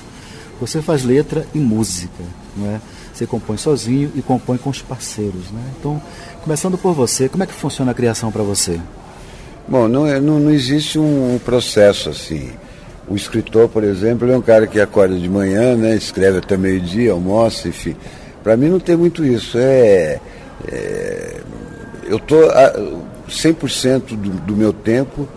Você 0.62 0.80
faz 0.80 1.04
letra 1.04 1.44
e 1.56 1.58
música, 1.58 2.24
não 2.56 2.68
é? 2.68 2.80
Você 3.12 3.26
compõe 3.26 3.58
sozinho 3.58 4.12
e 4.16 4.22
compõe 4.22 4.58
com 4.58 4.70
os 4.70 4.80
parceiros, 4.80 5.50
né? 5.52 5.62
Então, 5.80 6.00
começando 6.44 6.78
por 6.78 6.94
você, 6.94 7.28
como 7.28 7.44
é 7.44 7.48
que 7.48 7.54
funciona 7.54 7.92
a 7.92 7.96
criação 7.96 8.32
para 8.32 8.44
você? 8.44 8.80
Bom, 9.68 9.88
não, 9.88 10.06
é, 10.06 10.20
não, 10.20 10.40
não 10.40 10.52
existe 10.52 11.00
um 11.00 11.40
processo 11.44 12.10
assim. 12.10 12.52
O 13.08 13.16
escritor, 13.16 13.70
por 13.70 13.84
exemplo, 13.84 14.32
é 14.32 14.38
um 14.38 14.42
cara 14.42 14.68
que 14.68 14.80
acorda 14.80 15.18
de 15.18 15.28
manhã, 15.28 15.76
né, 15.76 15.96
escreve 15.96 16.38
até 16.38 16.56
meio-dia, 16.56 17.12
almoça, 17.12 17.68
enfim. 17.68 17.96
Para 18.44 18.56
mim 18.56 18.70
não 18.70 18.80
tem 18.80 18.96
muito 18.96 19.26
isso. 19.26 19.58
É, 19.58 20.20
é 20.72 21.42
eu 22.06 22.18
estou 22.18 22.40
100% 23.28 24.16
do, 24.16 24.30
do 24.30 24.56
meu 24.56 24.72
tempo 24.72 25.28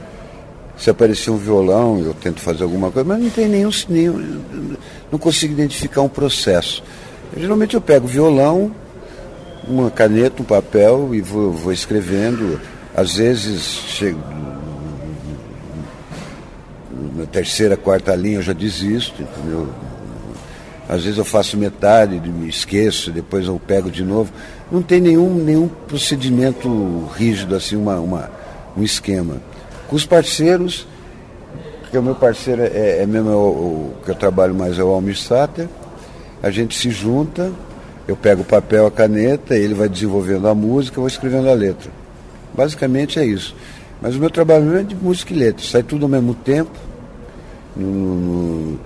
se 0.76 0.90
aparecer 0.90 1.30
um 1.30 1.36
violão, 1.36 2.00
eu 2.00 2.14
tento 2.14 2.40
fazer 2.40 2.64
alguma 2.64 2.90
coisa, 2.90 3.08
mas 3.08 3.22
não 3.22 3.30
tem 3.30 3.48
nenhum, 3.48 3.70
nenhum 3.88 4.76
não 5.14 5.18
consigo 5.18 5.52
identificar 5.52 6.02
um 6.02 6.08
processo. 6.08 6.82
Eu, 7.32 7.40
geralmente 7.40 7.74
eu 7.74 7.80
pego 7.80 8.04
violão, 8.04 8.74
uma 9.68 9.88
caneta, 9.88 10.42
um 10.42 10.44
papel 10.44 11.14
e 11.14 11.20
vou, 11.20 11.52
vou 11.52 11.72
escrevendo. 11.72 12.60
Às 12.96 13.14
vezes 13.14 13.62
chego 13.62 14.20
na 17.14 17.26
terceira, 17.26 17.76
quarta 17.76 18.12
linha 18.16 18.38
eu 18.38 18.42
já 18.42 18.52
desisto, 18.52 19.22
entendeu? 19.22 19.68
Às 20.88 21.04
vezes 21.04 21.16
eu 21.16 21.24
faço 21.24 21.56
metade, 21.56 22.18
me 22.28 22.48
esqueço, 22.48 23.12
depois 23.12 23.46
eu 23.46 23.60
pego 23.64 23.92
de 23.92 24.02
novo. 24.02 24.32
Não 24.70 24.82
tem 24.82 25.00
nenhum, 25.00 25.32
nenhum 25.32 25.68
procedimento 25.68 27.08
rígido, 27.14 27.54
assim, 27.54 27.76
uma, 27.76 28.00
uma, 28.00 28.30
um 28.76 28.82
esquema. 28.82 29.40
Com 29.86 29.94
os 29.94 30.04
parceiros, 30.04 30.88
o 31.98 32.02
meu 32.02 32.14
parceiro 32.14 32.62
é, 32.62 33.02
é 33.02 33.06
mesmo 33.06 33.30
é 33.30 33.34
o, 33.34 33.90
que 34.04 34.10
eu 34.10 34.14
trabalho 34.14 34.54
mais 34.54 34.78
é 34.78 34.84
o 34.84 34.88
Almir 34.88 35.18
Sater, 35.18 35.68
a 36.42 36.50
gente 36.50 36.76
se 36.76 36.90
junta, 36.90 37.52
eu 38.06 38.16
pego 38.16 38.42
o 38.42 38.44
papel, 38.44 38.86
a 38.86 38.90
caneta, 38.90 39.56
ele 39.56 39.74
vai 39.74 39.88
desenvolvendo 39.88 40.46
a 40.46 40.54
música, 40.54 40.98
eu 40.98 41.02
vou 41.02 41.08
escrevendo 41.08 41.48
a 41.48 41.54
letra. 41.54 41.90
Basicamente 42.54 43.18
é 43.18 43.24
isso. 43.24 43.56
Mas 44.00 44.14
o 44.14 44.18
meu 44.18 44.30
trabalho 44.30 44.64
mesmo 44.64 44.78
é 44.78 44.82
de 44.82 44.94
música 44.94 45.32
e 45.32 45.36
letra, 45.36 45.64
sai 45.64 45.82
tudo 45.82 46.04
ao 46.04 46.08
mesmo 46.08 46.34
tempo. 46.34 46.72
No, 47.76 47.86
no, 48.14 48.80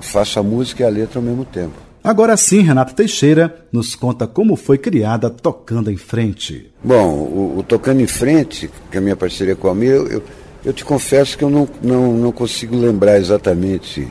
faço 0.00 0.38
a 0.38 0.42
música 0.42 0.82
e 0.82 0.86
a 0.86 0.88
letra 0.88 1.18
ao 1.18 1.22
mesmo 1.22 1.44
tempo. 1.44 1.74
Agora 2.02 2.36
sim, 2.36 2.62
Renato 2.62 2.94
Teixeira 2.94 3.54
nos 3.70 3.94
conta 3.94 4.26
como 4.26 4.56
foi 4.56 4.78
criada 4.78 5.28
Tocando 5.28 5.90
em 5.90 5.96
Frente. 5.96 6.70
Bom, 6.82 7.14
o, 7.14 7.58
o 7.58 7.62
Tocando 7.62 8.00
em 8.00 8.06
Frente, 8.06 8.70
que 8.90 8.96
é 8.96 8.98
a 8.98 9.02
minha 9.02 9.16
parceria 9.16 9.54
com 9.54 9.68
a 9.68 9.70
Almir, 9.70 9.90
eu, 9.90 10.06
eu, 10.08 10.22
eu, 10.64 10.72
te 10.72 10.84
confesso 10.84 11.36
que 11.36 11.44
eu 11.44 11.50
não, 11.50 11.68
não, 11.82 12.12
não 12.12 12.32
consigo 12.32 12.76
lembrar 12.76 13.18
exatamente 13.18 14.06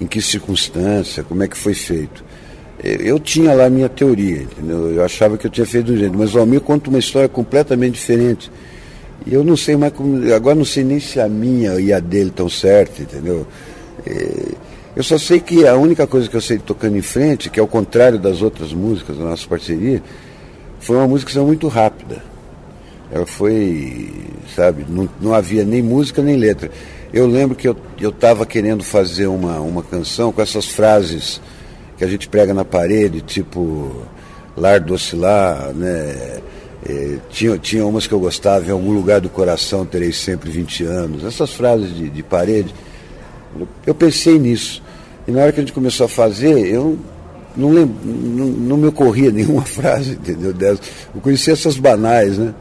em 0.00 0.06
que 0.06 0.22
circunstância, 0.22 1.22
como 1.22 1.42
é 1.42 1.48
que 1.48 1.56
foi 1.56 1.74
feito. 1.74 2.24
Eu 2.82 3.18
tinha 3.18 3.52
lá 3.54 3.66
a 3.66 3.70
minha 3.70 3.88
teoria, 3.88 4.42
entendeu? 4.42 4.92
Eu 4.92 5.04
achava 5.04 5.36
que 5.36 5.46
eu 5.46 5.50
tinha 5.50 5.66
feito 5.66 5.86
de 5.86 5.92
um 5.92 5.96
jeito, 5.96 6.16
mas 6.16 6.34
o 6.34 6.38
Almir 6.38 6.60
conta 6.60 6.88
uma 6.88 6.98
história 6.98 7.28
completamente 7.28 7.94
diferente. 7.94 8.50
E 9.26 9.34
eu 9.34 9.42
não 9.42 9.56
sei 9.56 9.76
mais 9.76 9.92
como. 9.92 10.32
Agora 10.32 10.54
não 10.54 10.64
sei 10.64 10.84
nem 10.84 11.00
se 11.00 11.18
a 11.18 11.28
minha 11.28 11.74
e 11.80 11.92
a 11.92 11.98
dele 11.98 12.28
estão 12.30 12.48
certas, 12.48 13.00
entendeu? 13.00 13.44
É, 14.06 14.52
eu 14.94 15.02
só 15.02 15.18
sei 15.18 15.40
que 15.40 15.66
a 15.66 15.76
única 15.76 16.06
coisa 16.06 16.28
que 16.28 16.36
eu 16.36 16.40
sei 16.40 16.58
tocando 16.58 16.96
em 16.96 17.02
frente, 17.02 17.50
que 17.50 17.58
é 17.58 17.62
o 17.62 17.66
contrário 17.66 18.18
das 18.18 18.42
outras 18.42 18.72
músicas 18.72 19.18
da 19.18 19.24
nossa 19.24 19.46
parceria, 19.46 20.02
foi 20.78 20.96
uma 20.96 21.08
música 21.08 21.40
muito 21.42 21.66
rápida. 21.68 22.22
Ela 23.10 23.26
foi, 23.26 24.10
sabe, 24.54 24.84
não, 24.88 25.08
não 25.20 25.34
havia 25.34 25.64
nem 25.64 25.82
música 25.82 26.22
nem 26.22 26.36
letra. 26.36 26.70
Eu 27.12 27.26
lembro 27.26 27.56
que 27.56 27.66
eu 27.66 27.76
estava 28.00 28.44
querendo 28.44 28.84
fazer 28.84 29.26
uma, 29.26 29.60
uma 29.60 29.82
canção 29.82 30.30
com 30.30 30.42
essas 30.42 30.66
frases 30.66 31.40
que 31.96 32.04
a 32.04 32.06
gente 32.06 32.28
prega 32.28 32.52
na 32.52 32.64
parede, 32.64 33.22
tipo 33.22 34.06
lar 34.56 34.84
oscilar, 34.90 35.72
né? 35.72 36.40
É, 36.88 37.18
tinha, 37.30 37.58
tinha 37.58 37.84
umas 37.84 38.06
que 38.06 38.14
eu 38.14 38.20
gostava, 38.20 38.66
em 38.66 38.70
algum 38.70 38.92
lugar 38.92 39.20
do 39.20 39.28
coração 39.28 39.84
terei 39.84 40.12
sempre 40.12 40.50
20 40.50 40.84
anos. 40.84 41.24
Essas 41.24 41.52
frases 41.52 41.94
de, 41.94 42.08
de 42.08 42.22
parede. 42.22 42.74
Eu 43.86 43.94
pensei 43.94 44.38
nisso. 44.38 44.82
E 45.26 45.32
na 45.32 45.42
hora 45.42 45.52
que 45.52 45.60
a 45.60 45.62
gente 45.62 45.72
começou 45.72 46.06
a 46.06 46.08
fazer, 46.08 46.66
eu 46.66 46.98
não, 47.56 47.70
lembro, 47.70 47.96
não, 48.04 48.46
não 48.46 48.76
me 48.76 48.86
ocorria 48.86 49.30
nenhuma 49.32 49.62
frase, 49.62 50.12
entendeu? 50.12 50.54
Eu 50.60 51.20
conhecia 51.20 51.52
essas 51.52 51.76
banais, 51.76 52.38
né? 52.38 52.54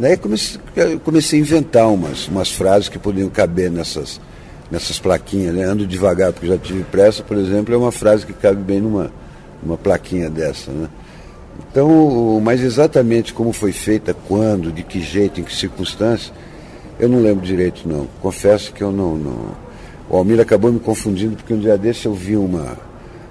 Daí 0.00 0.16
comecei, 0.16 0.58
comecei 1.04 1.38
a 1.38 1.42
inventar 1.42 1.86
umas, 1.88 2.26
umas 2.26 2.50
frases 2.50 2.88
que 2.88 2.98
podiam 2.98 3.28
caber 3.28 3.70
nessas, 3.70 4.18
nessas 4.70 4.98
plaquinhas, 4.98 5.54
né? 5.54 5.64
Ando 5.64 5.86
devagar 5.86 6.32
porque 6.32 6.46
já 6.46 6.56
tive 6.56 6.82
pressa, 6.84 7.22
por 7.22 7.36
exemplo, 7.36 7.74
é 7.74 7.76
uma 7.76 7.92
frase 7.92 8.24
que 8.24 8.32
cabe 8.32 8.62
bem 8.62 8.80
numa, 8.80 9.12
numa 9.62 9.76
plaquinha 9.76 10.30
dessa, 10.30 10.72
né? 10.72 10.88
Então, 11.70 12.40
mas 12.42 12.62
exatamente 12.62 13.34
como 13.34 13.52
foi 13.52 13.72
feita, 13.72 14.14
quando, 14.26 14.72
de 14.72 14.82
que 14.82 15.02
jeito, 15.02 15.38
em 15.38 15.44
que 15.44 15.54
circunstância, 15.54 16.32
eu 16.98 17.06
não 17.06 17.20
lembro 17.20 17.44
direito 17.44 17.86
não. 17.86 18.08
Confesso 18.22 18.72
que 18.72 18.82
eu 18.82 18.90
não, 18.90 19.16
não 19.16 19.54
o 20.10 20.16
Almir 20.16 20.40
acabou 20.40 20.72
me 20.72 20.80
confundindo 20.80 21.36
porque 21.36 21.54
um 21.54 21.60
dia 21.60 21.78
desse 21.78 22.06
eu 22.06 22.12
vi 22.12 22.36
uma. 22.36 22.76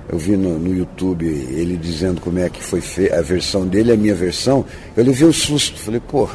Eu 0.08 0.18
vi 0.18 0.38
no, 0.38 0.58
no 0.58 0.74
YouTube 0.74 1.26
ele 1.26 1.76
dizendo 1.76 2.22
como 2.22 2.40
é 2.40 2.50
que 2.50 2.64
foi 2.64 2.82
a 3.12 3.22
versão 3.22 3.68
dele, 3.68 3.92
a 3.92 3.98
minha 3.98 4.16
versão. 4.16 4.64
Eu 4.96 5.04
levei 5.04 5.28
um 5.28 5.34
susto. 5.34 5.78
Falei, 5.78 6.00
pô, 6.00 6.30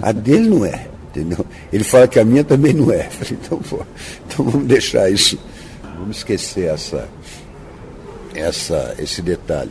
a 0.00 0.12
dele 0.12 0.48
não 0.48 0.64
é, 0.64 0.86
entendeu? 1.10 1.44
Ele 1.72 1.84
fala 1.84 2.06
que 2.08 2.18
a 2.18 2.24
minha 2.24 2.44
também 2.44 2.72
não 2.72 2.92
é. 2.92 3.04
Falei, 3.04 3.38
então, 3.42 3.58
pô, 3.58 3.80
então 4.26 4.44
vamos 4.44 4.66
deixar 4.66 5.10
isso. 5.10 5.38
Vamos 5.98 6.18
esquecer 6.18 6.72
essa, 6.72 7.08
essa, 8.34 8.94
esse 8.98 9.22
detalhe. 9.22 9.70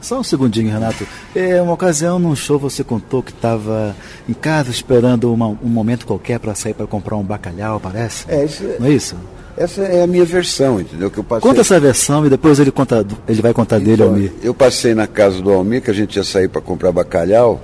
Só 0.00 0.18
um 0.18 0.24
segundinho, 0.24 0.72
Renato. 0.72 1.06
É, 1.34 1.60
uma 1.60 1.74
ocasião 1.74 2.18
num 2.18 2.34
show 2.34 2.58
você 2.58 2.82
contou 2.82 3.22
que 3.22 3.32
estava 3.32 3.94
em 4.28 4.32
casa 4.32 4.70
esperando 4.70 5.32
uma, 5.32 5.48
um 5.48 5.68
momento 5.68 6.06
qualquer 6.06 6.38
para 6.38 6.54
sair 6.54 6.72
para 6.72 6.86
comprar 6.86 7.16
um 7.16 7.22
bacalhau, 7.22 7.78
parece? 7.78 8.24
É, 8.28 8.44
isso, 8.44 8.64
não 8.78 8.86
é 8.86 8.90
isso? 8.90 9.14
Essa 9.56 9.82
é 9.82 10.02
a 10.02 10.06
minha 10.06 10.24
versão, 10.24 10.80
entendeu? 10.80 11.10
Que 11.10 11.18
eu 11.18 11.24
passei... 11.24 11.46
Conta 11.46 11.60
essa 11.60 11.78
versão 11.78 12.24
e 12.24 12.30
depois 12.30 12.58
ele, 12.58 12.70
conta, 12.70 13.06
ele 13.28 13.42
vai 13.42 13.52
contar 13.52 13.76
então, 13.76 13.90
dele, 13.90 14.02
Almir. 14.02 14.32
Eu 14.42 14.54
passei 14.54 14.94
na 14.94 15.06
casa 15.06 15.42
do 15.42 15.52
Almir, 15.52 15.82
que 15.82 15.90
a 15.90 15.94
gente 15.94 16.16
ia 16.16 16.24
sair 16.24 16.48
para 16.48 16.62
comprar 16.62 16.92
bacalhau, 16.92 17.60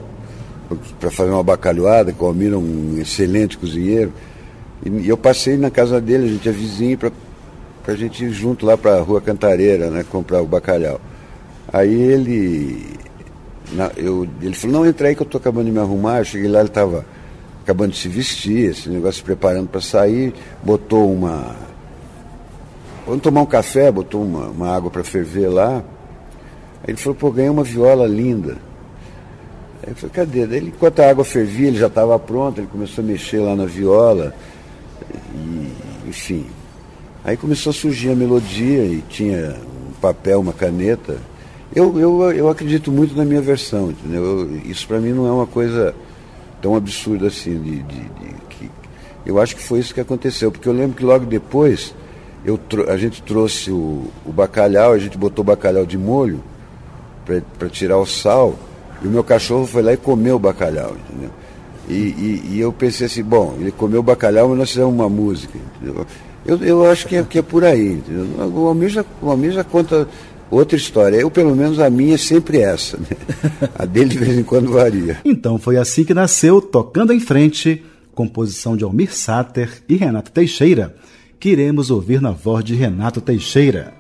para 0.99 1.11
fazer 1.11 1.31
uma 1.31 1.43
bacalhoada, 1.43 2.13
que 2.13 2.23
o 2.23 2.27
Almir 2.27 2.53
é 2.53 2.57
um 2.57 2.99
excelente 2.99 3.57
cozinheiro. 3.57 4.13
E 4.85 5.09
eu 5.09 5.17
passei 5.17 5.57
na 5.57 5.71
casa 5.71 6.01
dele, 6.01 6.27
a 6.27 6.29
gente 6.29 6.49
é 6.49 6.53
vizinho, 6.53 6.99
para 6.99 7.13
a 7.87 7.97
gente 7.97 8.25
ir 8.25 8.31
junto 8.31 8.67
lá 8.67 8.77
para 8.77 8.97
a 8.97 9.01
Rua 9.01 9.21
Cantareira, 9.21 9.91
né, 9.91 10.05
comprar 10.11 10.43
o 10.43 10.47
bacalhau. 10.47 11.01
Aí 11.73 11.95
ele. 11.95 12.85
Na, 13.73 13.91
eu, 13.97 14.29
ele 14.41 14.55
falou, 14.55 14.79
não, 14.79 14.87
entra 14.87 15.09
aí 15.09 15.15
que 15.15 15.23
eu 15.23 15.27
estou 15.27 15.41
acabando 15.41 15.67
de 15.67 15.73
me 15.73 15.79
arrumar. 15.79 16.19
Eu 16.19 16.25
cheguei 16.25 16.49
lá, 16.49 16.61
ele 16.61 16.69
estava 16.69 17.05
acabando 17.63 17.93
de 17.93 17.99
se 17.99 18.09
vestir, 18.09 18.71
esse 18.71 18.89
negócio 18.89 19.15
se 19.15 19.25
preparando 19.25 19.69
para 19.69 19.81
sair, 19.81 20.33
botou 20.63 21.13
uma. 21.13 21.57
vamos 23.05 23.23
tomar 23.23 23.43
um 23.43 23.47
café, 23.47 23.91
botou 23.91 24.23
uma, 24.23 24.47
uma 24.47 24.77
água 24.77 24.91
para 24.91 25.03
ferver 25.03 25.49
lá. 25.49 25.83
Aí 26.85 26.91
ele 26.91 26.97
falou, 26.97 27.17
pô, 27.17 27.33
ganhei 27.33 27.51
uma 27.51 27.65
viola 27.65 28.07
linda. 28.07 28.57
Aí 29.87 29.93
eu 29.93 29.95
falei, 29.95 30.13
cadê? 30.13 30.47
Daí, 30.47 30.67
enquanto 30.67 31.01
a 31.01 31.09
água 31.09 31.25
fervia, 31.25 31.69
ele 31.69 31.79
já 31.79 31.87
estava 31.87 32.19
pronto, 32.19 32.61
ele 32.61 32.67
começou 32.67 33.05
a 33.05 33.07
mexer 33.07 33.39
lá 33.39 33.55
na 33.55 33.67
viola. 33.67 34.35
E, 35.33 36.09
enfim. 36.09 36.45
Aí 37.25 37.37
começou 37.37 37.71
a 37.71 37.73
surgir 37.73 38.11
a 38.11 38.17
melodia 38.17 38.85
e 38.85 39.03
tinha 39.09 39.57
um 39.89 39.93
papel, 40.01 40.41
uma 40.41 40.53
caneta. 40.53 41.17
Eu, 41.75 41.99
eu, 42.01 42.33
eu 42.33 42.49
acredito 42.49 42.91
muito 42.91 43.17
na 43.17 43.25
minha 43.25 43.41
versão, 43.41 43.91
entendeu? 43.91 44.25
Eu, 44.25 44.57
isso 44.65 44.89
para 44.89 44.99
mim 44.99 45.13
não 45.13 45.27
é 45.27 45.31
uma 45.31 45.47
coisa 45.47 45.95
tão 46.61 46.75
absurda 46.75 47.29
assim. 47.29 47.61
De, 47.61 47.83
de, 47.83 48.01
de, 48.01 48.35
que, 48.51 48.71
eu 49.25 49.41
acho 49.41 49.55
que 49.55 49.63
foi 49.63 49.79
isso 49.79 49.95
que 49.95 50.01
aconteceu, 50.01 50.51
porque 50.51 50.69
eu 50.69 50.73
lembro 50.73 50.97
que 50.97 51.05
logo 51.05 51.27
depois 51.27 51.95
eu, 52.45 52.59
a 52.89 52.97
gente 52.97 53.23
trouxe 53.23 53.71
o, 53.71 54.11
o 54.25 54.33
bacalhau, 54.33 54.93
a 54.93 54.99
gente 54.99 55.17
botou 55.17 55.43
o 55.43 55.47
bacalhau 55.47 55.87
de 55.87 55.99
molho 55.99 56.43
para 57.59 57.69
tirar 57.69 57.99
o 57.99 58.07
sal, 58.07 58.57
e 59.03 59.07
o 59.07 59.11
meu 59.11 59.25
cachorro 59.25 59.67
foi 59.67 59.83
lá 59.83 59.93
e 59.93 59.97
comeu 59.97 60.37
o 60.37 60.39
bacalhau, 60.39 60.97
entendeu? 61.09 61.31
E, 61.89 61.93
e, 61.93 62.43
e, 62.53 62.61
eu 62.61 62.73
pensei 62.73 63.07
assim, 63.07 63.23
bom, 63.23 63.57
ele 63.61 63.71
comeu 63.71 64.01
o 64.01 64.03
bacalhau, 64.03 64.49
mas 64.49 64.59
nós 64.59 64.71
fizemos 64.71 64.93
uma 64.93 65.09
música, 65.09 65.57
entendeu? 65.77 66.05
Eu, 66.45 66.59
eu 66.59 66.91
acho 66.91 67.07
que 67.07 67.17
é, 67.17 67.23
que 67.23 67.39
é 67.39 67.43
por 67.43 67.65
aí, 67.65 67.93
entendeu? 67.93 68.27
O 68.49 68.67
Almir 68.67 68.89
já, 68.89 69.05
o 69.23 69.31
Almir 69.31 69.53
já 69.53 69.63
conta 69.63 70.09
outra 70.51 70.77
história. 70.77 71.17
Eu, 71.17 71.31
pelo 71.31 71.55
menos, 71.55 71.79
a 71.79 71.91
minha 71.91 72.15
é 72.15 72.19
sempre 72.19 72.59
essa. 72.59 72.97
Né? 72.97 73.07
A 73.77 73.85
dele, 73.85 74.11
de 74.11 74.19
vez 74.19 74.39
em 74.39 74.43
quando, 74.43 74.73
varia. 74.73 75.19
Então, 75.25 75.59
foi 75.59 75.77
assim 75.77 76.05
que 76.05 76.15
nasceu 76.15 76.61
Tocando 76.61 77.13
em 77.13 77.21
Frente, 77.21 77.83
composição 78.15 78.77
de 78.77 78.85
Almir 78.85 79.15
Sater 79.15 79.83
e 79.89 79.97
Renato 79.97 80.31
Teixeira, 80.31 80.95
que 81.39 81.51
iremos 81.51 81.91
ouvir 81.91 82.21
na 82.21 82.31
voz 82.31 82.65
de 82.65 82.75
Renato 82.75 83.21
Teixeira. 83.21 83.95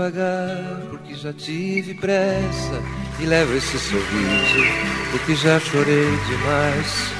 Devagar 0.00 0.80
porque 0.88 1.14
já 1.14 1.32
tive 1.32 1.92
pressa 1.94 2.82
e 3.18 3.26
levo 3.26 3.54
esse 3.54 3.78
sorriso 3.78 4.64
porque 5.10 5.34
já 5.34 5.60
chorei 5.60 6.16
demais. 6.28 7.12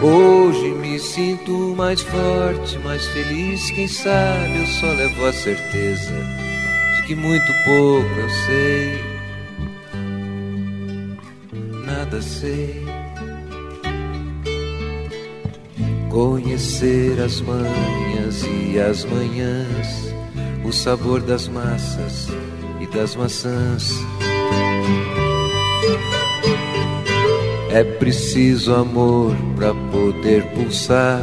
Hoje 0.00 0.70
me 0.70 0.98
sinto 0.98 1.74
mais 1.76 2.00
forte, 2.00 2.78
mais 2.78 3.04
feliz. 3.08 3.70
Quem 3.70 3.88
sabe 3.88 4.58
eu 4.60 4.66
só 4.66 4.86
levo 4.86 5.26
a 5.26 5.32
certeza 5.32 6.14
de 6.96 7.02
que 7.06 7.14
muito 7.14 7.52
pouco 7.64 8.08
eu 8.18 8.30
sei. 8.46 9.04
Nada 11.84 12.22
sei. 12.22 12.84
Conhecer 16.10 17.20
as 17.20 17.42
manhas 17.42 18.42
e 18.44 18.78
as 18.78 19.04
manhãs, 19.04 20.05
o 20.66 20.72
sabor 20.72 21.20
das 21.20 21.46
massas 21.46 22.28
e 22.80 22.86
das 22.86 23.14
maçãs 23.14 23.92
É 27.76 27.84
preciso 27.84 28.74
amor 28.74 29.36
para 29.54 29.74
poder 29.74 30.42
pulsar, 30.54 31.20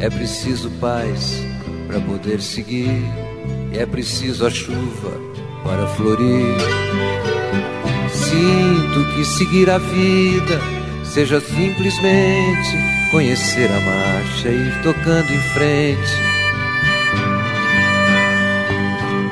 é 0.00 0.08
preciso 0.08 0.70
paz 0.80 1.44
para 1.86 2.00
poder 2.00 2.40
seguir, 2.40 3.04
é 3.72 3.84
preciso 3.84 4.46
a 4.46 4.50
chuva 4.50 5.12
para 5.62 5.86
florir. 5.88 6.56
Sinto 8.10 9.14
que 9.14 9.24
seguir 9.26 9.68
a 9.68 9.76
vida 9.76 10.58
seja 11.04 11.40
simplesmente 11.40 13.10
conhecer 13.10 13.70
a 13.70 13.80
marcha 13.80 14.48
e 14.48 14.68
ir 14.68 14.82
tocando 14.82 15.30
em 15.30 15.40
frente. 15.52 16.35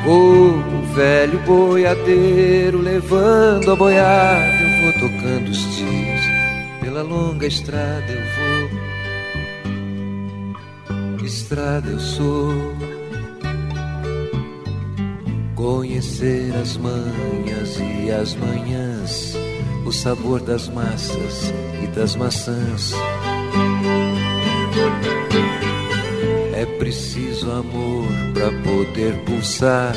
Como 0.04 0.82
velho 0.94 1.38
boiadeiro 1.40 2.78
levando 2.78 3.72
a 3.72 3.76
boiada, 3.76 4.60
eu 4.60 4.82
vou 4.82 4.92
tocando 4.92 5.48
os 5.48 5.76
dias 5.76 6.20
pela 6.82 7.02
longa 7.02 7.46
estrada 7.46 8.04
eu 8.12 8.20
vou, 10.86 11.24
estrada 11.24 11.88
eu 11.88 11.98
sou. 11.98 12.52
Conhecer 15.54 16.54
as 16.54 16.76
manhas 16.76 17.78
e 17.80 18.10
as 18.10 18.34
manhãs, 18.34 19.34
o 19.86 19.90
sabor 19.90 20.40
das 20.42 20.68
massas 20.68 21.50
e 21.82 21.86
das 21.86 22.14
maçãs. 22.14 22.92
É 26.64 26.66
preciso 26.78 27.50
amor 27.50 28.08
para 28.32 28.50
poder 28.62 29.12
pulsar, 29.26 29.92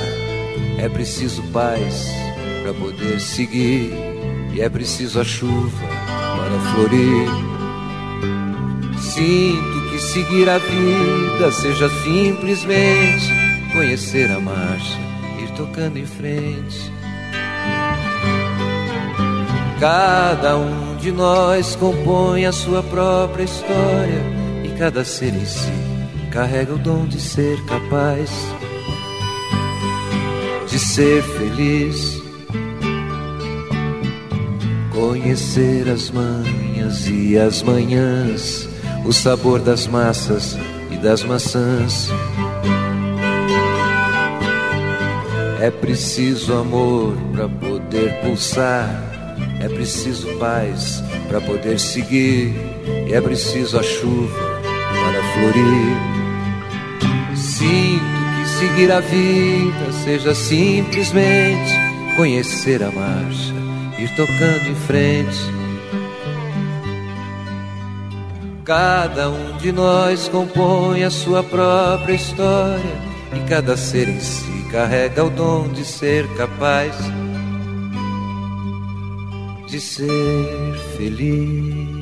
é 0.77 0.89
preciso 0.89 1.41
paz 1.43 2.09
para 2.61 2.73
poder 2.73 3.21
seguir, 3.21 3.93
e 4.53 4.59
é 4.59 4.67
preciso 4.67 5.21
a 5.21 5.23
chuva 5.23 5.87
para 6.35 6.59
florir. 6.73 7.29
Sinto 8.99 9.89
que 9.89 9.97
seguir 9.97 10.49
a 10.49 10.57
vida 10.57 11.51
seja 11.53 11.89
simplesmente 12.03 13.31
conhecer 13.71 14.29
a 14.29 14.41
marcha, 14.41 14.99
ir 15.41 15.49
tocando 15.55 15.97
em 15.97 16.05
frente. 16.05 16.91
Cada 19.79 20.57
um 20.57 20.97
de 20.97 21.13
nós 21.13 21.77
compõe 21.77 22.45
a 22.45 22.51
sua 22.51 22.83
própria 22.83 23.45
história 23.45 24.21
e 24.65 24.77
cada 24.77 25.05
ser 25.05 25.33
em 25.33 25.45
si 25.45 25.86
carrega 26.27 26.73
o 26.73 26.77
dom 26.77 27.05
de 27.05 27.19
ser 27.19 27.63
capaz 27.65 28.29
de 30.67 30.79
ser 30.79 31.23
feliz 31.23 32.17
Conhecer 34.97 35.87
as 35.89 36.09
manhas 36.09 37.07
e 37.07 37.37
as 37.37 37.61
manhãs, 37.61 38.67
o 39.05 39.13
sabor 39.13 39.59
das 39.59 39.85
massas 39.85 40.57
e 40.89 40.97
das 40.97 41.21
maçãs. 41.21 42.09
É 45.61 45.69
preciso 45.69 46.51
amor 46.55 47.15
para 47.31 47.47
poder 47.47 48.21
pulsar, 48.21 48.89
é 49.61 49.69
preciso 49.69 50.27
paz 50.39 51.03
para 51.27 51.39
poder 51.41 51.79
seguir, 51.79 52.55
e 53.07 53.13
é 53.13 53.21
preciso 53.21 53.77
a 53.77 53.83
chuva 53.83 54.61
para 54.89 55.23
florir. 55.33 56.16
Sinto 57.57 58.03
que 58.35 58.49
seguir 58.49 58.91
a 58.91 58.99
vida 58.99 59.91
seja 60.03 60.35
simplesmente 60.35 61.73
conhecer 62.15 62.83
a 62.83 62.91
marcha 62.91 63.53
ir 63.97 64.09
tocando 64.15 64.69
em 64.69 64.75
frente. 64.75 65.37
Cada 68.63 69.29
um 69.29 69.57
de 69.57 69.71
nós 69.71 70.27
compõe 70.27 71.03
a 71.03 71.09
sua 71.09 71.41
própria 71.41 72.13
história 72.13 73.01
e 73.33 73.39
cada 73.49 73.75
ser 73.75 74.07
em 74.09 74.19
si 74.19 74.67
carrega 74.71 75.23
o 75.23 75.29
dom 75.29 75.69
de 75.69 75.85
ser 75.85 76.27
capaz 76.35 76.95
de 79.67 79.79
ser 79.79 80.77
feliz. 80.97 81.96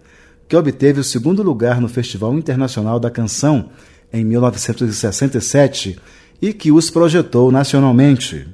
que 0.46 0.54
obteve 0.54 1.00
o 1.00 1.04
segundo 1.04 1.42
lugar 1.42 1.80
no 1.80 1.88
Festival 1.88 2.32
Internacional 2.38 3.00
da 3.00 3.10
Canção 3.10 3.70
em 4.12 4.24
1967 4.24 5.98
e 6.40 6.52
que 6.52 6.70
os 6.70 6.90
projetou 6.90 7.50
nacionalmente. 7.50 8.46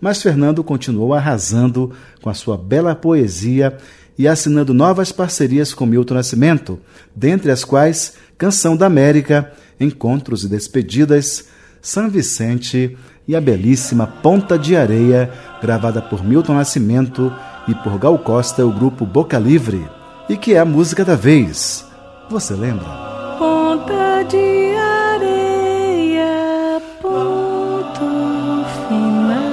Mas 0.00 0.20
Fernando 0.20 0.64
continuou 0.64 1.14
arrasando 1.14 1.92
com 2.20 2.28
a 2.28 2.34
sua 2.34 2.58
bela 2.58 2.96
poesia 2.96 3.78
e 4.18 4.26
assinando 4.26 4.74
novas 4.74 5.12
parcerias 5.12 5.72
com 5.72 5.86
Milton 5.86 6.14
Nascimento, 6.14 6.80
dentre 7.14 7.52
as 7.52 7.64
quais 7.64 8.14
Canção 8.36 8.76
da 8.76 8.86
América, 8.86 9.52
Encontros 9.78 10.42
e 10.42 10.48
Despedidas, 10.48 11.44
São 11.80 12.10
Vicente 12.10 12.98
e 13.30 13.36
a 13.36 13.40
belíssima 13.40 14.08
Ponta 14.08 14.58
de 14.58 14.76
Areia, 14.76 15.30
gravada 15.62 16.02
por 16.02 16.24
Milton 16.24 16.54
Nascimento 16.54 17.32
e 17.68 17.74
por 17.76 17.96
Gal 17.96 18.18
Costa, 18.18 18.66
o 18.66 18.72
grupo 18.72 19.06
Boca 19.06 19.38
Livre, 19.38 19.86
e 20.28 20.36
que 20.36 20.54
é 20.54 20.58
a 20.58 20.64
música 20.64 21.04
da 21.04 21.14
vez. 21.14 21.86
Você 22.28 22.54
lembra? 22.54 22.88
Ponta 23.38 24.24
de 24.24 24.74
areia, 24.74 26.82
ponto 27.00 28.00
final. 28.88 29.46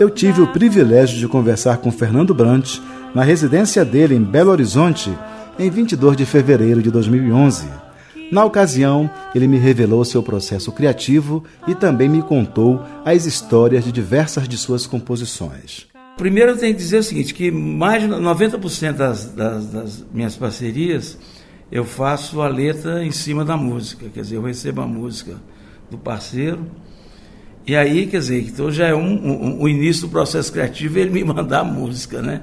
Eu 0.00 0.10
tive 0.10 0.40
o 0.40 0.48
privilégio 0.48 1.20
de 1.20 1.28
conversar 1.28 1.76
com 1.76 1.92
Fernando 1.92 2.34
Brant 2.34 2.80
na 3.14 3.22
residência 3.22 3.84
dele 3.84 4.16
em 4.16 4.24
Belo 4.24 4.50
Horizonte, 4.50 5.16
em 5.56 5.70
22 5.70 6.16
de 6.16 6.26
fevereiro 6.26 6.82
de 6.82 6.90
2011. 6.90 7.87
Na 8.30 8.44
ocasião, 8.44 9.10
ele 9.34 9.48
me 9.48 9.56
revelou 9.56 10.04
seu 10.04 10.22
processo 10.22 10.70
criativo 10.70 11.42
e 11.66 11.74
também 11.74 12.08
me 12.08 12.22
contou 12.22 12.82
as 13.04 13.24
histórias 13.24 13.84
de 13.84 13.90
diversas 13.90 14.46
de 14.46 14.58
suas 14.58 14.86
composições. 14.86 15.86
Primeiro 16.16 16.52
eu 16.52 16.58
tenho 16.58 16.74
que 16.74 16.80
dizer 16.80 16.98
o 16.98 17.02
seguinte, 17.02 17.32
que 17.32 17.50
mais 17.50 18.02
de 18.02 18.08
90% 18.08 18.92
das, 18.92 19.26
das, 19.26 19.66
das 19.68 20.06
minhas 20.12 20.36
parcerias 20.36 21.16
eu 21.70 21.84
faço 21.84 22.42
a 22.42 22.48
letra 22.48 23.04
em 23.04 23.10
cima 23.10 23.44
da 23.44 23.56
música, 23.56 24.08
quer 24.12 24.22
dizer, 24.22 24.36
eu 24.36 24.42
recebo 24.42 24.80
a 24.80 24.86
música 24.86 25.36
do 25.90 25.96
parceiro, 25.96 26.66
e 27.66 27.76
aí, 27.76 28.06
quer 28.06 28.18
dizer, 28.18 28.40
então 28.40 28.70
já 28.70 28.86
é 28.86 28.94
um, 28.94 29.02
um, 29.02 29.62
o 29.62 29.68
início 29.68 30.06
do 30.06 30.08
processo 30.08 30.50
criativo 30.50 30.98
ele 30.98 31.10
me 31.10 31.22
mandar 31.24 31.60
a 31.60 31.64
música, 31.64 32.22
né? 32.22 32.40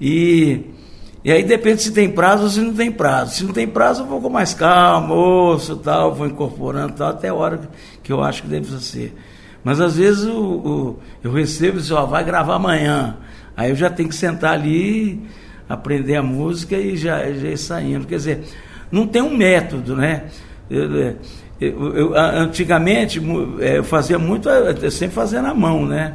E, 0.00 0.62
e 1.24 1.32
aí 1.32 1.42
depende 1.42 1.82
se 1.82 1.90
tem 1.90 2.10
prazo 2.10 2.44
ou 2.44 2.50
se 2.50 2.60
não 2.60 2.74
tem 2.74 2.92
prazo. 2.92 3.34
Se 3.36 3.44
não 3.44 3.52
tem 3.52 3.66
prazo, 3.66 4.02
eu 4.02 4.06
vou 4.06 4.20
com 4.20 4.28
mais 4.28 4.52
calma, 4.52 5.08
moço, 5.08 5.76
tal, 5.76 6.14
vou 6.14 6.26
incorporando 6.26 6.92
tal, 6.92 7.10
até 7.10 7.28
a 7.28 7.34
hora 7.34 7.68
que 8.02 8.12
eu 8.12 8.22
acho 8.22 8.42
que 8.42 8.48
deve 8.48 8.66
ser. 8.80 9.14
Mas 9.64 9.80
às 9.80 9.96
vezes 9.96 10.24
o, 10.24 10.38
o, 10.38 10.98
eu 11.22 11.32
recebo 11.32 11.78
e 11.78 11.80
diz, 11.80 11.90
ó, 11.90 12.04
vai 12.04 12.22
gravar 12.22 12.56
amanhã. 12.56 13.16
Aí 13.56 13.70
eu 13.70 13.76
já 13.76 13.88
tenho 13.88 14.10
que 14.10 14.14
sentar 14.14 14.52
ali, 14.52 15.22
aprender 15.66 16.16
a 16.16 16.22
música 16.22 16.76
e 16.76 16.96
já, 16.96 17.32
já 17.32 17.48
ir 17.48 17.56
saindo. 17.56 18.06
Quer 18.06 18.16
dizer, 18.16 18.44
não 18.92 19.06
tem 19.06 19.22
um 19.22 19.34
método, 19.34 19.96
né? 19.96 20.24
Eu, 20.68 21.16
eu, 21.60 21.96
eu, 21.96 22.14
antigamente 22.14 23.20
é, 23.60 23.78
eu 23.78 23.84
fazia 23.84 24.18
muito, 24.18 24.48
eu 24.48 24.90
sempre 24.90 25.14
fazia 25.14 25.40
na 25.40 25.54
mão, 25.54 25.86
né? 25.86 26.14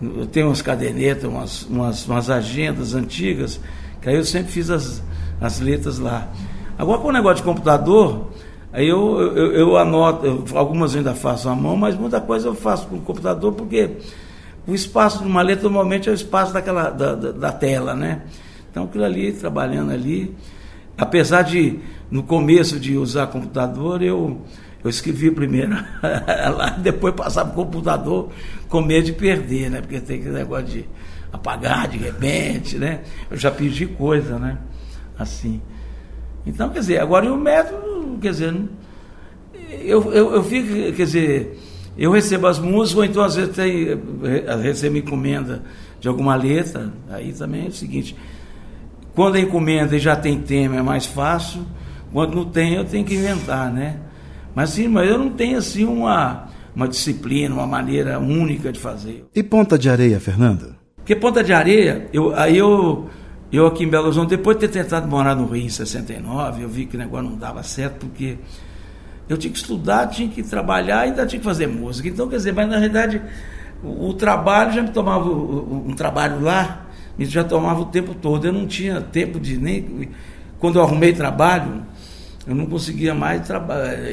Eu 0.00 0.26
tenho 0.26 0.46
umas 0.48 0.60
cadernetas, 0.60 1.24
umas, 1.24 1.62
umas, 1.64 2.06
umas, 2.06 2.28
agendas 2.28 2.94
antigas, 2.94 3.58
que 4.06 4.10
aí 4.10 4.16
eu 4.16 4.24
sempre 4.24 4.52
fiz 4.52 4.70
as, 4.70 5.02
as 5.40 5.58
letras 5.58 5.98
lá. 5.98 6.28
Agora 6.78 7.00
com 7.00 7.08
o 7.08 7.12
negócio 7.12 7.38
de 7.38 7.42
computador, 7.42 8.28
aí 8.72 8.86
eu, 8.86 9.20
eu, 9.36 9.52
eu 9.52 9.76
anoto, 9.76 10.24
eu, 10.24 10.44
algumas 10.54 10.92
eu 10.92 10.98
ainda 10.98 11.12
faço 11.12 11.48
à 11.48 11.56
mão, 11.56 11.76
mas 11.76 11.96
muita 11.96 12.20
coisa 12.20 12.46
eu 12.46 12.54
faço 12.54 12.86
com 12.86 12.98
o 12.98 13.00
computador, 13.00 13.52
porque 13.54 13.96
o 14.64 14.72
espaço 14.72 15.24
de 15.24 15.26
uma 15.26 15.42
letra 15.42 15.64
normalmente 15.64 16.08
é 16.08 16.12
o 16.12 16.14
espaço 16.14 16.52
daquela, 16.52 16.88
da, 16.88 17.16
da, 17.16 17.32
da 17.32 17.50
tela, 17.50 17.96
né? 17.96 18.22
Então 18.70 18.84
aquilo 18.84 19.02
ali, 19.02 19.32
trabalhando 19.32 19.90
ali, 19.90 20.32
apesar 20.96 21.42
de 21.42 21.80
no 22.08 22.22
começo 22.22 22.78
de 22.78 22.96
usar 22.96 23.26
computador, 23.26 24.02
eu 24.02 24.40
eu 24.84 24.90
escrevi 24.90 25.32
primeiro 25.32 25.72
lá, 26.56 26.76
depois 26.78 27.12
passava 27.12 27.50
para 27.50 27.60
o 27.60 27.64
computador 27.64 28.28
com 28.68 28.80
medo 28.82 29.06
de 29.06 29.14
perder, 29.14 29.68
né? 29.68 29.80
Porque 29.80 29.98
tem 29.98 30.20
aquele 30.20 30.34
negócio 30.34 30.66
de 30.66 30.88
apagar 31.36 31.88
de 31.88 31.98
repente, 31.98 32.76
né? 32.76 33.00
Eu 33.30 33.36
já 33.36 33.50
pedi 33.50 33.86
coisa, 33.86 34.38
né? 34.38 34.58
Assim. 35.18 35.60
Então, 36.44 36.68
quer 36.70 36.80
dizer, 36.80 37.00
agora 37.00 37.32
o 37.32 37.36
método, 37.36 38.18
quer 38.20 38.30
dizer, 38.30 38.54
eu, 39.70 40.12
eu, 40.12 40.34
eu 40.34 40.44
fico, 40.44 40.68
quer 40.96 41.04
dizer, 41.04 41.58
eu 41.96 42.10
recebo 42.10 42.46
as 42.46 42.58
músicas, 42.58 42.98
ou 42.98 43.04
então 43.04 43.22
às 43.22 43.34
vezes 43.34 43.54
tem, 43.54 43.88
recebo 44.62 44.96
encomenda 44.96 45.62
de 45.98 46.08
alguma 46.08 46.36
letra, 46.36 46.92
aí 47.08 47.32
também 47.32 47.66
é 47.66 47.68
o 47.68 47.72
seguinte, 47.72 48.16
quando 49.14 49.36
a 49.36 49.40
encomenda 49.40 49.98
já 49.98 50.14
tem 50.14 50.38
tema 50.38 50.76
é 50.76 50.82
mais 50.82 51.06
fácil, 51.06 51.62
quando 52.12 52.34
não 52.34 52.44
tem 52.44 52.74
eu 52.74 52.84
tenho 52.84 53.04
que 53.04 53.14
inventar, 53.14 53.72
né? 53.72 53.98
Mas 54.54 54.70
sim, 54.70 54.88
mas 54.88 55.08
eu 55.08 55.18
não 55.18 55.30
tenho 55.30 55.58
assim 55.58 55.84
uma, 55.84 56.48
uma 56.74 56.86
disciplina, 56.86 57.54
uma 57.54 57.66
maneira 57.66 58.18
única 58.18 58.70
de 58.70 58.78
fazer. 58.78 59.24
E 59.34 59.42
Ponta 59.42 59.78
de 59.78 59.88
Areia, 59.88 60.20
Fernando? 60.20 60.76
Porque 61.06 61.14
Ponta 61.14 61.44
de 61.44 61.52
Areia, 61.52 62.08
eu, 62.12 62.34
aí 62.34 62.58
eu, 62.58 63.08
eu 63.52 63.64
aqui 63.68 63.84
em 63.84 63.88
Belo 63.88 64.06
Horizonte, 64.06 64.30
depois 64.30 64.58
de 64.58 64.66
ter 64.66 64.82
tentado 64.82 65.06
morar 65.06 65.36
no 65.36 65.46
Rio 65.46 65.64
em 65.64 65.68
69, 65.68 66.64
eu 66.64 66.68
vi 66.68 66.84
que 66.84 66.96
o 66.96 66.98
negócio 66.98 67.30
não 67.30 67.36
dava 67.36 67.62
certo, 67.62 68.06
porque 68.06 68.36
eu 69.28 69.36
tinha 69.36 69.52
que 69.52 69.56
estudar, 69.56 70.08
tinha 70.08 70.28
que 70.28 70.42
trabalhar 70.42 71.06
e 71.06 71.10
ainda 71.10 71.24
tinha 71.24 71.38
que 71.38 71.44
fazer 71.44 71.68
música. 71.68 72.08
Então, 72.08 72.26
quer 72.26 72.38
dizer, 72.38 72.52
mas 72.52 72.68
na 72.68 72.78
realidade 72.78 73.22
o, 73.84 74.08
o 74.08 74.14
trabalho 74.14 74.72
já 74.72 74.82
me 74.82 74.88
tomava, 74.88 75.30
um 75.30 75.94
trabalho 75.94 76.42
lá, 76.42 76.88
me 77.16 77.24
já 77.24 77.44
tomava 77.44 77.82
o 77.82 77.86
tempo 77.86 78.12
todo. 78.12 78.44
Eu 78.44 78.52
não 78.52 78.66
tinha 78.66 79.00
tempo 79.00 79.38
de 79.38 79.56
nem. 79.58 80.08
Quando 80.58 80.80
eu 80.80 80.82
arrumei 80.82 81.12
trabalho, 81.12 81.86
eu 82.48 82.52
não 82.52 82.66
conseguia 82.66 83.14
mais 83.14 83.42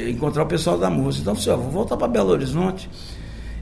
encontrar 0.08 0.44
o 0.44 0.46
pessoal 0.46 0.78
da 0.78 0.88
música. 0.88 1.28
Então, 1.28 1.54
ó, 1.54 1.56
vou 1.56 1.72
voltar 1.72 1.96
para 1.96 2.06
Belo 2.06 2.30
Horizonte. 2.30 2.88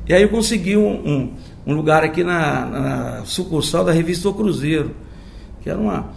E 0.07 0.13
aí 0.13 0.21
eu 0.21 0.29
consegui 0.29 0.77
um, 0.77 0.91
um, 0.91 1.33
um 1.67 1.75
lugar 1.75 2.03
aqui 2.03 2.25
na, 2.25 2.67
na, 2.67 3.25
sucursal 3.25 3.85
da 3.85 3.93
revista 3.93 4.29
O 4.29 4.35
Cruzeiro, 4.35 4.95
que 5.61 5.71
era 5.71 5.79
uma 5.79 6.11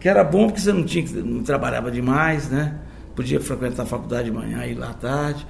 que 0.00 0.08
era 0.08 0.22
bom 0.22 0.46
porque 0.46 0.60
você 0.60 0.72
não 0.72 0.84
tinha 0.84 1.04
não 1.22 1.42
trabalhava 1.42 1.90
demais, 1.90 2.48
né? 2.48 2.76
Podia 3.16 3.40
frequentar 3.40 3.82
a 3.82 3.86
faculdade 3.86 4.30
de 4.30 4.36
manhã 4.36 4.64
e 4.64 4.72
ir 4.72 4.74
lá 4.74 4.90
à 4.90 4.94
tarde. 4.94 5.44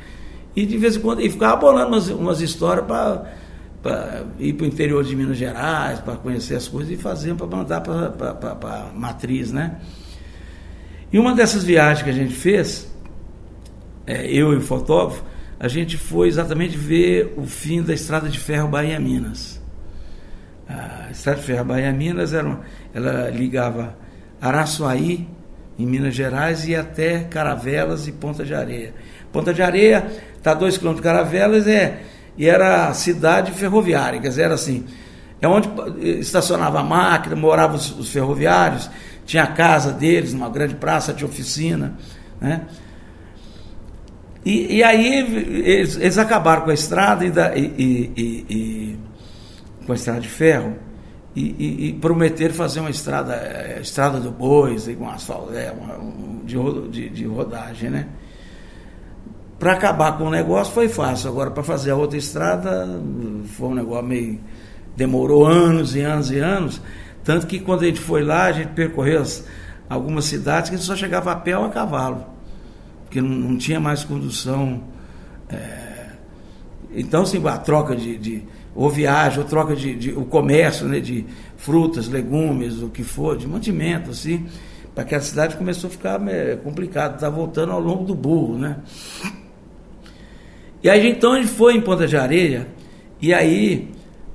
E 0.56 0.64
de 0.64 0.78
vez 0.78 0.96
em 0.96 1.00
quando 1.00 1.20
e 1.20 1.28
ficava 1.30 1.56
bolando 1.56 1.88
umas, 1.88 2.08
umas 2.08 2.40
histórias 2.40 2.86
para 2.86 4.24
ir 4.38 4.54
para 4.54 4.64
o 4.64 4.66
interior 4.66 5.04
de 5.04 5.14
Minas 5.14 5.36
Gerais, 5.36 6.00
para 6.00 6.16
conhecer 6.16 6.54
as 6.54 6.66
coisas 6.66 6.90
e 6.90 6.96
fazer 6.96 7.34
para 7.34 7.46
mandar 7.46 7.80
para 7.82 8.88
a 8.90 8.92
matriz, 8.94 9.52
né? 9.52 9.78
E 11.12 11.18
uma 11.18 11.34
dessas 11.34 11.64
viagens 11.64 12.02
que 12.02 12.10
a 12.10 12.12
gente 12.12 12.34
fez, 12.34 12.90
é, 14.06 14.26
eu 14.30 14.52
e 14.52 14.56
o 14.56 14.60
fotógrafo, 14.60 15.22
a 15.60 15.66
gente 15.66 15.96
foi 15.96 16.28
exatamente 16.28 16.76
ver 16.76 17.34
o 17.36 17.44
fim 17.44 17.82
da 17.82 17.92
estrada 17.92 18.28
de 18.28 18.38
ferro 18.38 18.68
Bahia-Minas. 18.68 19.60
A 20.68 21.10
estrada 21.10 21.40
de 21.40 21.46
ferro 21.46 21.64
Bahia-Minas 21.64 22.32
era, 22.32 22.60
ela 22.94 23.28
ligava 23.30 23.96
Araçuaí, 24.40 25.26
em 25.78 25.86
Minas 25.86 26.14
Gerais, 26.14 26.66
e 26.66 26.76
até 26.76 27.20
Caravelas 27.24 28.06
e 28.06 28.12
Ponta 28.12 28.44
de 28.44 28.54
Areia. 28.54 28.94
Ponta 29.32 29.52
de 29.52 29.62
Areia 29.62 30.06
está 30.36 30.52
a 30.52 30.54
dois 30.54 30.78
quilômetros 30.78 31.04
de 31.04 31.12
Caravelas 31.12 31.66
é, 31.66 32.02
e 32.36 32.46
era 32.48 32.92
cidade 32.94 33.50
ferroviária, 33.52 34.20
quer 34.20 34.28
dizer, 34.28 34.42
era 34.42 34.54
assim, 34.54 34.84
é 35.40 35.48
onde 35.48 35.68
estacionava 36.20 36.80
a 36.80 36.84
máquina, 36.84 37.34
moravam 37.34 37.76
os, 37.76 37.90
os 37.98 38.10
ferroviários, 38.10 38.90
tinha 39.24 39.42
a 39.42 39.48
casa 39.48 39.92
deles, 39.92 40.32
numa 40.32 40.48
grande 40.48 40.74
praça 40.74 41.12
de 41.12 41.24
oficina, 41.24 41.96
né? 42.40 42.62
E, 44.44 44.76
e 44.76 44.84
aí 44.84 45.18
eles, 45.18 45.96
eles, 45.96 46.18
acabaram 46.18 46.62
com 46.62 46.70
a 46.70 46.74
estrada 46.74 47.24
e, 47.24 47.30
da, 47.30 47.56
e, 47.56 48.98
com 49.84 49.92
a 49.92 49.94
estrada 49.94 50.20
de 50.20 50.28
ferro 50.28 50.76
e, 51.34 51.42
e, 51.58 51.88
e 51.88 51.92
prometer 51.94 52.52
fazer 52.52 52.80
uma 52.80 52.90
estrada, 52.90 53.34
é, 53.34 53.78
estrada 53.80 54.20
do 54.20 54.30
Bois, 54.30 54.88
com 54.96 55.08
asfalto, 55.08 55.54
é, 55.54 55.74
de, 56.44 56.88
de, 56.88 57.08
de 57.10 57.24
rodagem, 57.24 57.90
né? 57.90 58.06
Para 59.58 59.72
acabar 59.72 60.16
com 60.16 60.24
o 60.24 60.30
negócio 60.30 60.72
foi 60.72 60.88
fácil, 60.88 61.30
agora 61.30 61.50
para 61.50 61.64
fazer 61.64 61.90
a 61.90 61.96
outra 61.96 62.16
estrada 62.16 62.86
foi 63.56 63.68
um 63.68 63.74
negócio 63.74 64.06
meio. 64.06 64.40
demorou 64.96 65.44
anos 65.44 65.96
e 65.96 66.00
anos 66.00 66.30
e 66.30 66.38
anos. 66.38 66.80
Tanto 67.24 67.46
que 67.46 67.58
quando 67.58 67.82
a 67.82 67.86
gente 67.86 68.00
foi 68.00 68.22
lá, 68.22 68.44
a 68.44 68.52
gente 68.52 68.68
percorreu 68.68 69.20
as, 69.20 69.44
algumas 69.90 70.26
cidades 70.26 70.70
que 70.70 70.76
a 70.76 70.78
gente 70.78 70.86
só 70.86 70.94
chegava 70.94 71.32
a 71.32 71.36
pé 71.36 71.58
ou 71.58 71.64
a 71.64 71.70
cavalo, 71.70 72.24
porque 73.08 73.22
não, 73.22 73.30
não 73.30 73.56
tinha 73.56 73.80
mais 73.80 74.04
condução. 74.04 74.82
É, 75.48 76.10
então, 76.92 77.22
assim, 77.22 77.44
a 77.46 77.56
troca 77.56 77.96
de, 77.96 78.18
de 78.18 78.44
ou 78.74 78.90
viagem, 78.90 79.38
ou 79.40 79.44
troca 79.44 79.74
de, 79.74 79.94
de, 79.94 80.10
o 80.12 80.24
comércio 80.24 80.86
né, 80.86 81.00
de 81.00 81.24
frutas, 81.56 82.06
legumes, 82.06 82.82
o 82.82 82.88
que 82.88 83.02
for, 83.02 83.36
de 83.36 83.46
mantimento, 83.46 84.10
assim, 84.10 84.46
para 84.94 85.02
aquela 85.02 85.22
cidade 85.22 85.56
começou 85.56 85.88
a 85.88 85.90
ficar 85.90 86.28
é, 86.28 86.54
complicado, 86.56 87.14
está 87.14 87.30
voltando 87.30 87.72
ao 87.72 87.80
longo 87.80 88.04
do 88.04 88.14
burro, 88.14 88.58
né? 88.58 88.76
E 90.82 90.88
aí 90.88 91.08
então 91.08 91.32
a 91.32 91.40
gente 91.40 91.48
foi 91.48 91.74
em 91.74 91.80
Ponta 91.80 92.06
de 92.06 92.16
Areia, 92.16 92.68
e 93.20 93.34
aí, 93.34 93.90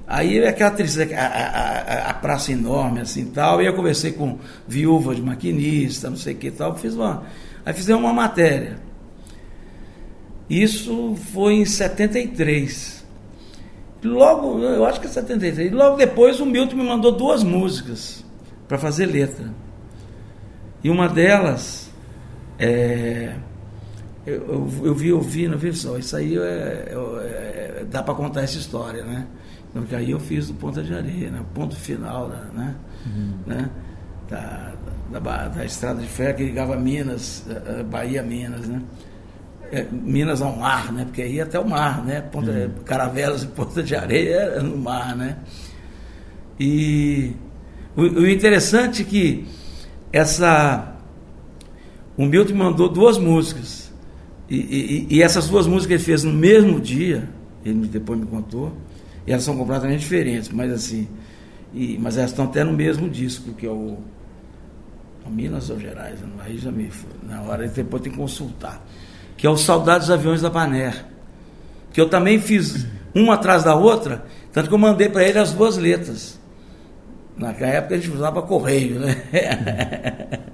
aí 0.06 0.40
é 0.40 0.50
aquela 0.50 0.72
tristeza, 0.72 1.16
a, 1.16 1.26
a, 1.26 2.10
a, 2.10 2.14
praça 2.16 2.52
enorme 2.52 3.00
assim 3.00 3.26
tal, 3.28 3.62
e 3.62 3.66
eu 3.66 3.74
conversei 3.74 4.12
com 4.12 4.40
viúva 4.68 5.16
de 5.16 5.22
maquinista, 5.22 6.10
não 6.10 6.18
sei 6.18 6.34
o 6.34 6.38
que 6.38 6.52
tal, 6.52 6.76
fiz 6.76 6.96
uma. 6.96 7.24
Aí 7.66 7.74
fizemos 7.74 8.04
uma 8.04 8.14
matéria. 8.14 8.78
Isso 10.50 11.16
foi 11.34 11.54
em 11.54 11.66
73. 11.66 13.04
Logo, 14.04 14.60
eu 14.60 14.86
acho 14.86 15.00
que 15.00 15.08
é 15.08 15.10
73. 15.10 15.72
Logo 15.72 15.96
depois 15.96 16.40
o 16.40 16.46
Milton 16.46 16.76
me 16.76 16.84
mandou 16.84 17.12
duas 17.12 17.44
músicas 17.44 18.24
para 18.68 18.78
fazer 18.78 19.06
letra. 19.06 19.54
E 20.84 20.90
uma 20.90 21.08
delas 21.08 21.90
é, 22.60 23.36
eu, 24.26 24.36
eu, 24.36 24.72
eu, 24.86 24.96
vi, 24.96 25.10
eu 25.10 25.22
vi, 25.22 25.48
não 25.48 25.58
vi 25.58 25.74
só, 25.74 25.98
isso 25.98 26.16
aí 26.16 26.38
é, 26.38 26.42
é, 26.42 27.80
é 27.82 27.86
dá 27.90 28.02
para 28.02 28.14
contar 28.14 28.42
essa 28.42 28.58
história, 28.58 29.04
né? 29.04 29.28
Porque 29.74 29.96
aí 29.96 30.12
eu 30.12 30.20
fiz 30.20 30.48
do 30.48 30.54
Ponta 30.54 30.84
de 30.84 30.94
Areia, 30.94 31.32
né? 31.32 31.44
ponto 31.54 31.76
final 31.76 32.28
né? 32.28 32.76
Uhum. 33.06 33.34
né? 33.46 33.70
Da, 34.30 34.74
da, 35.12 35.48
da, 35.48 35.66
estrada 35.66 36.02
de 36.02 36.08
ferro 36.08 36.38
que 36.38 36.44
ligava 36.44 36.76
Minas, 36.76 37.46
eh, 37.50 37.80
eh, 37.80 37.84
Bahia 37.84 38.24
Minas, 38.24 38.68
né? 38.68 38.82
É, 39.72 39.88
Minas 39.92 40.42
ao 40.42 40.56
mar, 40.56 40.92
né? 40.92 41.06
Porque 41.06 41.22
aí 41.22 41.42
até 41.42 41.60
o 41.60 41.68
mar, 41.68 42.04
né? 42.04 42.22
Ponta, 42.22 42.52
uhum. 42.52 42.84
Caravelas 42.86 43.44
e 43.44 43.48
Ponta 43.48 43.82
de 43.82 43.96
Areia 43.96 44.36
era 44.58 44.64
no 44.64 44.78
mar, 44.78 45.16
né? 45.16 45.38
E 46.60 47.34
o, 47.96 48.02
o 48.02 48.28
interessante 48.28 49.02
é 49.02 49.06
que 49.06 49.48
essa 50.12 50.96
o 52.16 52.26
Milton 52.26 52.54
mandou 52.54 52.88
duas 52.88 53.18
músicas 53.18 53.92
e, 54.50 55.08
e, 55.10 55.18
e, 55.18 55.24
essas 55.24 55.48
duas 55.48 55.66
músicas 55.66 55.96
ele 55.96 56.04
fez 56.04 56.24
no 56.24 56.34
mesmo 56.34 56.80
dia, 56.80 57.28
ele 57.66 57.88
depois 57.88 58.20
me 58.20 58.26
contou, 58.26 58.74
e 59.26 59.32
elas 59.32 59.44
são 59.44 59.58
completamente 59.58 60.02
diferentes, 60.02 60.50
mas 60.50 60.72
assim, 60.72 61.08
e, 61.74 61.98
mas 62.00 62.18
elas 62.18 62.32
estão 62.32 62.46
até 62.46 62.64
no 62.64 62.74
mesmo 62.74 63.10
disco, 63.10 63.54
que 63.54 63.66
é 63.66 63.70
o 63.70 63.98
Minas 65.30 65.70
ou 65.70 65.80
Gerais, 65.80 66.20
aí 66.40 66.58
já 66.58 66.72
me 66.72 66.90
na 67.24 67.42
hora 67.42 67.68
depois 67.68 68.04
tem 68.04 68.12
que 68.12 68.18
consultar, 68.18 68.86
que 69.38 69.48
é 69.48 69.50
o 69.50 69.58
Saudades 69.58 70.08
dos 70.08 70.18
Aviões 70.18 70.42
da 70.42 70.50
Paner, 70.50 71.06
que 71.92 72.02
eu 72.02 72.10
também 72.10 72.40
fiz 72.40 72.88
uma 73.14 73.36
atrás 73.36 73.64
da 73.64 73.76
outra, 73.76 74.26
tanto 74.52 74.70
que 74.70 74.74
eu 74.74 74.80
mandei 74.80 75.10
para 75.10 75.24
ele 75.24 75.40
as 75.40 75.52
duas 75.54 75.78
letras. 75.78 76.40
Naquela 77.38 77.72
época 77.72 77.96
a 77.96 77.98
gente 77.98 78.12
usava 78.12 78.42
correio, 78.42 79.00
né? 79.00 79.16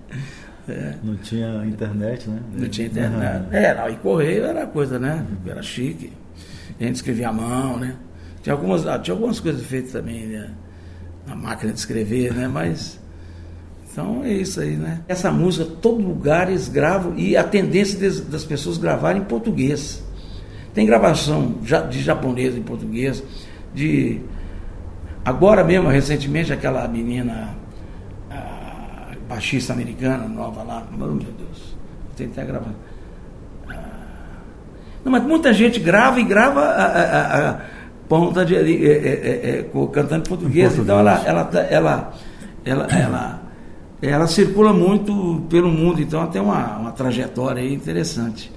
É. 0.70 0.94
Não 1.04 1.16
tinha 1.18 1.66
internet, 1.66 2.30
né? 2.30 2.40
Não 2.54 2.70
tinha 2.70 2.88
internet. 2.88 3.44
Uhum. 3.48 3.54
É, 3.54 3.74
não, 3.74 3.90
e 3.90 3.96
correio 3.96 4.46
era 4.46 4.68
coisa, 4.68 5.00
né? 5.00 5.26
Era 5.46 5.64
chique. 5.64 6.14
A 6.80 6.84
gente 6.84 6.96
escrevia 6.96 7.30
à 7.30 7.34
mão, 7.34 7.80
né? 7.80 7.96
Tinha 8.44 8.54
algumas, 8.54 8.86
ah, 8.86 9.00
tinha 9.00 9.16
algumas 9.16 9.40
coisas 9.40 9.66
feitas 9.66 9.92
também, 9.92 10.28
né? 10.28 10.52
Na 11.26 11.36
máquina 11.36 11.74
de 11.74 11.80
escrever, 11.80 12.34
né? 12.34 12.48
Mas. 12.48 13.00
Então 14.00 14.24
é 14.24 14.32
isso 14.32 14.62
aí, 14.62 14.78
né? 14.78 15.02
Essa 15.10 15.30
música, 15.30 15.70
todo 15.82 16.02
lugar 16.02 16.48
eles 16.48 16.70
gravam 16.70 17.16
e 17.18 17.36
a 17.36 17.44
tendência 17.44 18.00
das 18.24 18.46
pessoas 18.46 18.78
gravarem 18.78 19.22
em 19.22 19.26
português. 19.26 20.02
Tem 20.74 20.86
gravação 20.86 21.56
de 21.90 22.02
japonês 22.02 22.56
em 22.56 22.62
português, 22.62 23.22
de. 23.76 24.22
Agora 25.26 25.66
mesmo, 25.66 25.90
recentemente, 25.90 26.54
aquela 26.54 26.88
menina 26.88 27.58
baixista 29.28 29.74
americana 29.74 30.30
nova 30.30 30.64
lá. 30.64 30.88
Oh, 30.94 30.98
meu 30.98 31.18
Deus, 31.18 31.76
tem 32.16 32.28
até 32.28 32.46
gravando. 32.46 32.76
Ah. 33.70 33.74
Não, 35.04 35.12
mas 35.12 35.24
muita 35.24 35.52
gente 35.52 35.78
grava 35.78 36.22
e 36.22 36.24
grava 36.24 36.62
a, 36.62 36.86
a, 36.86 37.50
a 37.50 37.60
ponta 38.08 38.46
de, 38.46 38.56
é, 38.56 38.62
é, 38.62 39.60
é, 39.60 39.66
cantando 39.92 40.30
português. 40.30 40.78
Então 40.78 41.00
ela, 41.00 41.22
ela, 41.26 41.44
tá, 41.44 41.60
ela, 41.60 42.14
ela, 42.66 42.88
ela, 42.90 43.39
ela, 44.02 44.28
circula 44.28 44.72
muito 44.72 45.44
pelo 45.50 45.70
mundo, 45.70 46.02
então 46.02 46.26
tem 46.28 46.42
uma, 46.42 46.78
uma 46.78 46.92
trajetória 46.92 47.62
interessante. 47.62 48.52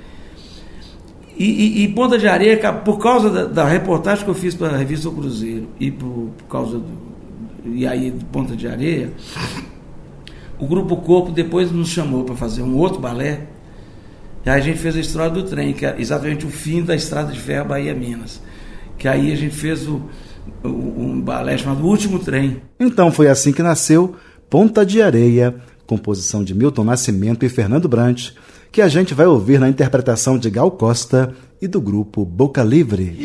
E, 1.37 1.45
e, 1.45 1.85
e, 1.85 1.89
Ponta 1.89 2.19
de 2.19 2.29
Areia, 2.29 2.73
por 2.73 2.99
causa 2.99 3.29
da, 3.29 3.45
da, 3.45 3.65
reportagem 3.65 4.25
que 4.25 4.31
eu 4.31 4.35
fiz 4.35 4.55
para 4.55 4.69
a 4.69 4.77
revista 4.77 5.09
O 5.09 5.13
Cruzeiro 5.13 5.69
e 5.81 5.91
por, 5.91 6.31
por 6.37 6.45
causa 6.49 6.79
do. 6.79 7.13
E 7.65 7.87
aí, 7.87 8.13
Ponta 8.31 8.55
de 8.55 8.69
Areia, 8.69 9.13
o 10.59 10.67
Grupo 10.67 10.97
Corpo 10.99 11.33
depois 11.33 11.73
nos 11.73 11.89
chamou 11.89 12.25
para 12.25 12.37
fazer 12.37 12.63
um 12.63 12.77
outro 12.77 13.01
balé. 13.01 13.49
E 14.45 14.51
aí 14.51 14.61
a 14.61 14.63
gente 14.63 14.79
fez 14.79 14.95
a 14.97 15.01
história 15.01 15.31
do 15.31 15.43
trem, 15.45 15.73
que 15.73 15.87
é 15.87 15.97
exatamente 15.99 16.45
o 16.45 16.51
fim 16.51 16.83
da 16.83 16.95
estrada 16.95 17.33
de 17.33 17.41
ferro 17.41 17.69
Bahia-Minas. 17.69 18.41
Que 18.99 19.09
aí 19.09 19.33
a 19.33 19.37
gente 19.37 19.55
fez 19.55 19.89
o, 19.89 20.03
o, 20.63 20.69
um 20.69 21.21
balé 21.21 21.57
chamado 21.57 21.85
Último 21.85 22.19
Trem. 22.19 22.61
Então 22.79 23.11
foi 23.11 23.29
assim 23.29 23.53
que 23.53 23.63
nasceu 23.63 24.15
Ponta 24.53 24.85
de 24.85 25.01
Areia, 25.01 25.55
composição 25.87 26.45
de 26.45 26.55
Milton 26.55 26.85
Nascimento 26.85 27.43
e 27.43 27.49
Fernando 27.49 27.89
Brant, 27.89 28.33
que 28.71 28.83
a 28.83 28.89
gente 28.89 29.15
vai 29.15 29.25
ouvir 29.25 29.59
na 29.59 29.67
interpretação 29.67 30.37
de 30.37 30.51
Gal 30.51 30.71
Costa 30.73 31.35
e 31.59 31.67
do 31.67 31.81
grupo 31.81 32.23
Boca 32.23 32.63
Livre. 32.63 33.17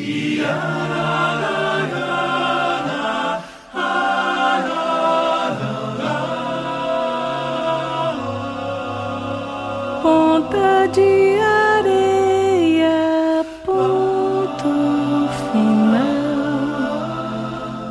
de 10.93 11.37
areia, 11.41 13.45
ponto 13.65 15.27
final 15.51 16.77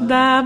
da 0.06 0.42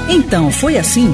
Então 0.08 0.50
foi 0.50 0.78
assim: 0.78 1.10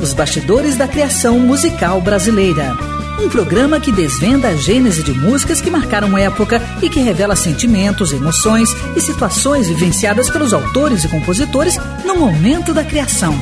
os 0.00 0.12
bastidores 0.12 0.76
da 0.76 0.86
criação 0.86 1.38
musical 1.38 2.00
brasileira. 2.00 2.76
Um 3.18 3.28
programa 3.30 3.80
que 3.80 3.90
desvenda 3.90 4.48
a 4.48 4.54
gênese 4.54 5.02
de 5.02 5.12
músicas 5.12 5.60
que 5.60 5.70
marcaram 5.70 6.18
época 6.18 6.60
e 6.82 6.90
que 6.90 7.00
revela 7.00 7.34
sentimentos, 7.34 8.12
emoções 8.12 8.68
e 8.94 9.00
situações 9.00 9.68
vivenciadas 9.68 10.28
pelos 10.28 10.52
autores 10.52 11.02
e 11.02 11.08
compositores 11.08 11.78
no 12.04 12.16
momento 12.16 12.74
da 12.74 12.84
criação. 12.84 13.34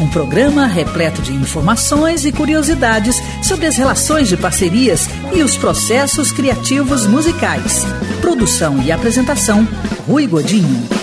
Um 0.00 0.08
programa 0.08 0.66
repleto 0.66 1.22
de 1.22 1.32
informações 1.32 2.24
e 2.24 2.32
curiosidades 2.32 3.22
sobre 3.42 3.66
as 3.66 3.76
relações 3.76 4.28
de 4.28 4.36
parcerias 4.36 5.08
e 5.32 5.42
os 5.42 5.56
processos 5.56 6.32
criativos 6.32 7.06
musicais. 7.06 7.84
Produção 8.20 8.82
e 8.82 8.90
apresentação: 8.90 9.66
Rui 10.06 10.26
Godinho. 10.26 11.01